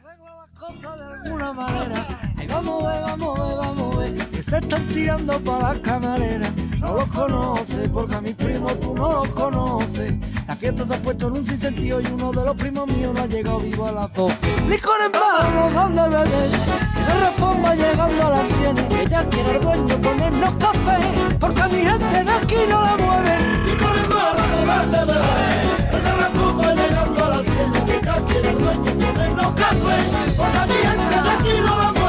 se 4.48 4.56
están 4.58 4.86
tirando 4.86 5.38
para 5.40 5.74
la 5.74 5.82
camarera. 5.82 6.50
No 6.78 6.94
los 6.94 7.08
conoce, 7.08 7.88
porque 7.90 8.14
a 8.14 8.20
mi 8.22 8.32
primo 8.32 8.68
tú 8.76 8.94
no 8.94 9.12
los 9.12 9.28
conoces. 9.30 10.14
La 10.48 10.56
fiesta 10.56 10.82
se 10.86 10.94
ha 10.94 10.96
puesto 10.96 11.28
en 11.28 11.34
un 11.34 11.44
sinsentido 11.44 12.00
y 12.00 12.06
uno 12.06 12.30
de 12.32 12.42
los 12.42 12.56
primos 12.56 12.90
míos 12.90 13.12
no 13.14 13.20
ha 13.20 13.26
llegado 13.26 13.60
vivo 13.60 13.86
a 13.86 13.92
la 13.92 14.08
dos. 14.08 14.32
Licor 14.66 14.98
en 15.04 15.12
barro, 15.12 15.70
donde 15.70 16.02
beber, 16.04 16.50
que 16.94 17.00
de 17.04 17.20
reforma 17.26 17.74
llegando 17.74 18.26
a 18.26 18.30
las 18.30 18.48
sienes, 18.48 18.84
que 18.84 19.06
ya 19.06 19.22
quiere 19.28 19.50
el 19.50 19.60
dueño 19.60 19.96
ponernos 19.98 20.54
café, 20.54 20.96
porque 21.38 21.60
a 21.60 21.68
mi 21.68 21.82
gente 21.84 22.24
de 22.24 22.30
aquí 22.30 22.56
no 22.66 22.80
la 22.80 22.96
mueve. 22.96 23.38
Licor 23.66 23.94
en 23.94 24.08
barro, 24.08 24.46
donde 24.64 24.98
beber, 25.12 25.90
que 25.90 26.00
de 26.00 26.12
reforma 26.16 26.72
llegando 26.72 27.24
a 27.24 27.28
las 27.28 27.44
sienes, 27.44 27.82
que 27.82 28.00
ya 28.06 28.14
quiere 28.14 28.48
el 28.48 28.58
dueño 28.58 28.92
ponernos 29.04 29.52
café, 29.52 29.96
porque 30.34 30.58
a 30.58 30.66
mi 30.66 30.72
gente 30.72 31.14
de 31.24 31.30
aquí 31.30 31.60
no 31.60 31.76
la 31.76 31.92
mueve. 31.92 32.08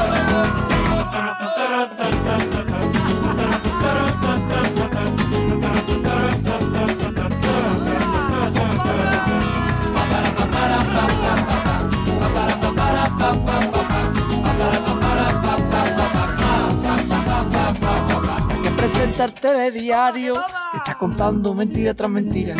Presenta 19.00 19.24
el 19.24 19.32
telediario, 19.32 20.34
te 20.34 20.76
está 20.76 20.94
contando 20.98 21.54
mentira 21.54 21.94
tras 21.94 22.10
mentira. 22.10 22.54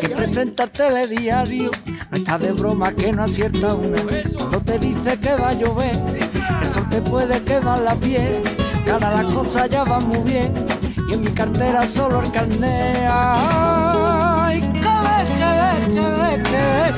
Que 0.00 0.08
presenta 0.08 0.64
el 0.64 0.70
telediario, 0.70 1.70
no 2.10 2.16
está 2.16 2.38
de 2.38 2.52
broma 2.52 2.92
que 2.92 3.12
no 3.12 3.24
acierta 3.24 3.74
una. 3.74 4.00
Cuando 4.38 4.60
te 4.60 4.78
dice 4.78 5.18
que 5.18 5.34
va 5.34 5.48
a 5.48 5.52
llover, 5.52 6.00
eso 6.62 6.80
te 6.90 7.02
puede 7.02 7.42
quemar 7.42 7.80
la 7.80 7.96
piel. 7.96 8.40
Que 8.84 8.90
ahora 8.92 9.22
las 9.22 9.34
cosas 9.34 9.68
ya 9.68 9.82
van 9.82 10.06
muy 10.06 10.20
bien 10.30 10.52
y 11.08 11.14
en 11.14 11.22
mi 11.22 11.32
cartera 11.32 11.82
solo 11.82 12.22
el 12.22 12.30
carnet. 12.30 13.08
Ay, 13.10 14.60
que 14.60 14.68
ve, 14.68 15.24
que 15.38 16.00
ve, 16.00 16.42
que 16.44 16.58
ve. 16.60 16.90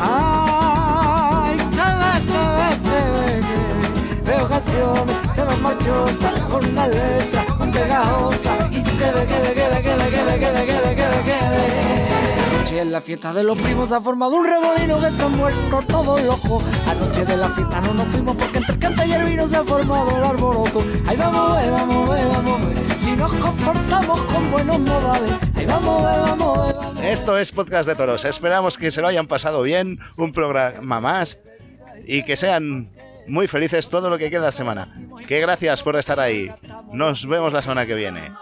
Ay, 0.00 1.56
que 1.56 1.86
ve, 2.00 2.12
que 2.30 2.42
ve, 2.54 2.68
que 2.76 2.94
ve, 2.94 3.40
que 3.40 3.50
ve. 3.50 4.36
Veo 4.36 4.48
canciones 4.48 5.31
marchosas 5.60 6.40
con 6.42 6.64
una 6.66 6.86
letra 6.86 7.44
muy 7.58 7.68
pegajosa 7.70 8.68
y 8.70 8.82
tú 8.82 8.90
que 8.98 9.04
ve, 9.04 9.26
que 9.26 9.40
ve, 9.40 9.54
que 9.54 9.68
ve, 9.68 9.82
que 9.82 9.94
ve, 9.96 10.10
que 10.10 10.24
ve, 10.24 10.38
que 10.38 10.50
ve, 10.50 10.66
que 10.66 10.80
ve, 10.80 10.94
que 10.96 11.08
ve, 11.08 11.22
que 11.24 11.48
ve. 11.48 12.02
Anoche 12.54 12.80
en 12.80 12.92
la 12.92 13.00
fiesta 13.00 13.32
de 13.32 13.42
los 13.42 13.60
primos 13.60 13.92
ha 13.92 14.00
formado 14.00 14.36
un 14.36 14.46
rebolino 14.46 15.00
que 15.00 15.10
se 15.10 15.24
han 15.24 15.32
muerto 15.32 15.80
todos 15.86 16.22
locos. 16.22 16.64
Anoche 16.88 17.24
de 17.24 17.36
la 17.36 17.48
fiesta 17.50 17.80
no 17.80 17.94
nos 17.94 18.06
fuimos 18.08 18.36
porque 18.36 18.58
entre 18.58 18.78
canta 18.78 19.04
y 19.06 19.12
el 19.12 19.24
vino 19.24 19.48
se 19.48 19.56
ha 19.56 19.64
formado 19.64 20.16
el 20.16 20.24
alboroto. 20.24 20.82
Ahí 21.06 21.16
vamos, 21.16 21.62
eh, 21.62 21.70
vamos, 21.70 22.18
eh, 22.18 22.28
vamos, 22.32 22.66
eh. 22.66 22.74
Si 22.98 23.16
nos 23.16 23.32
comportamos 23.34 24.20
con 24.22 24.50
buenos 24.50 24.78
modales. 24.80 25.32
Ahí 25.56 25.66
vamos, 25.66 26.02
vamos, 26.02 26.74
vamos. 26.74 27.02
Esto 27.02 27.36
es 27.36 27.52
Podcast 27.52 27.88
de 27.88 27.96
Toros. 27.96 28.24
Esperamos 28.24 28.78
que 28.78 28.90
se 28.90 29.00
lo 29.00 29.08
hayan 29.08 29.26
pasado 29.26 29.62
bien, 29.62 29.98
un 30.16 30.32
programa 30.32 31.00
más 31.00 31.38
y 32.06 32.22
que 32.22 32.36
sean 32.36 32.90
muy 33.26 33.48
felices 33.48 33.88
todo 33.88 34.10
lo 34.10 34.18
que 34.18 34.30
queda 34.30 34.46
de 34.46 34.52
semana. 34.52 34.88
Que 35.26 35.40
gracias 35.40 35.82
por 35.82 35.96
estar 35.96 36.20
ahí. 36.20 36.50
Nos 36.92 37.26
vemos 37.26 37.52
la 37.52 37.62
semana 37.62 37.86
que 37.86 37.94
viene. 37.94 38.32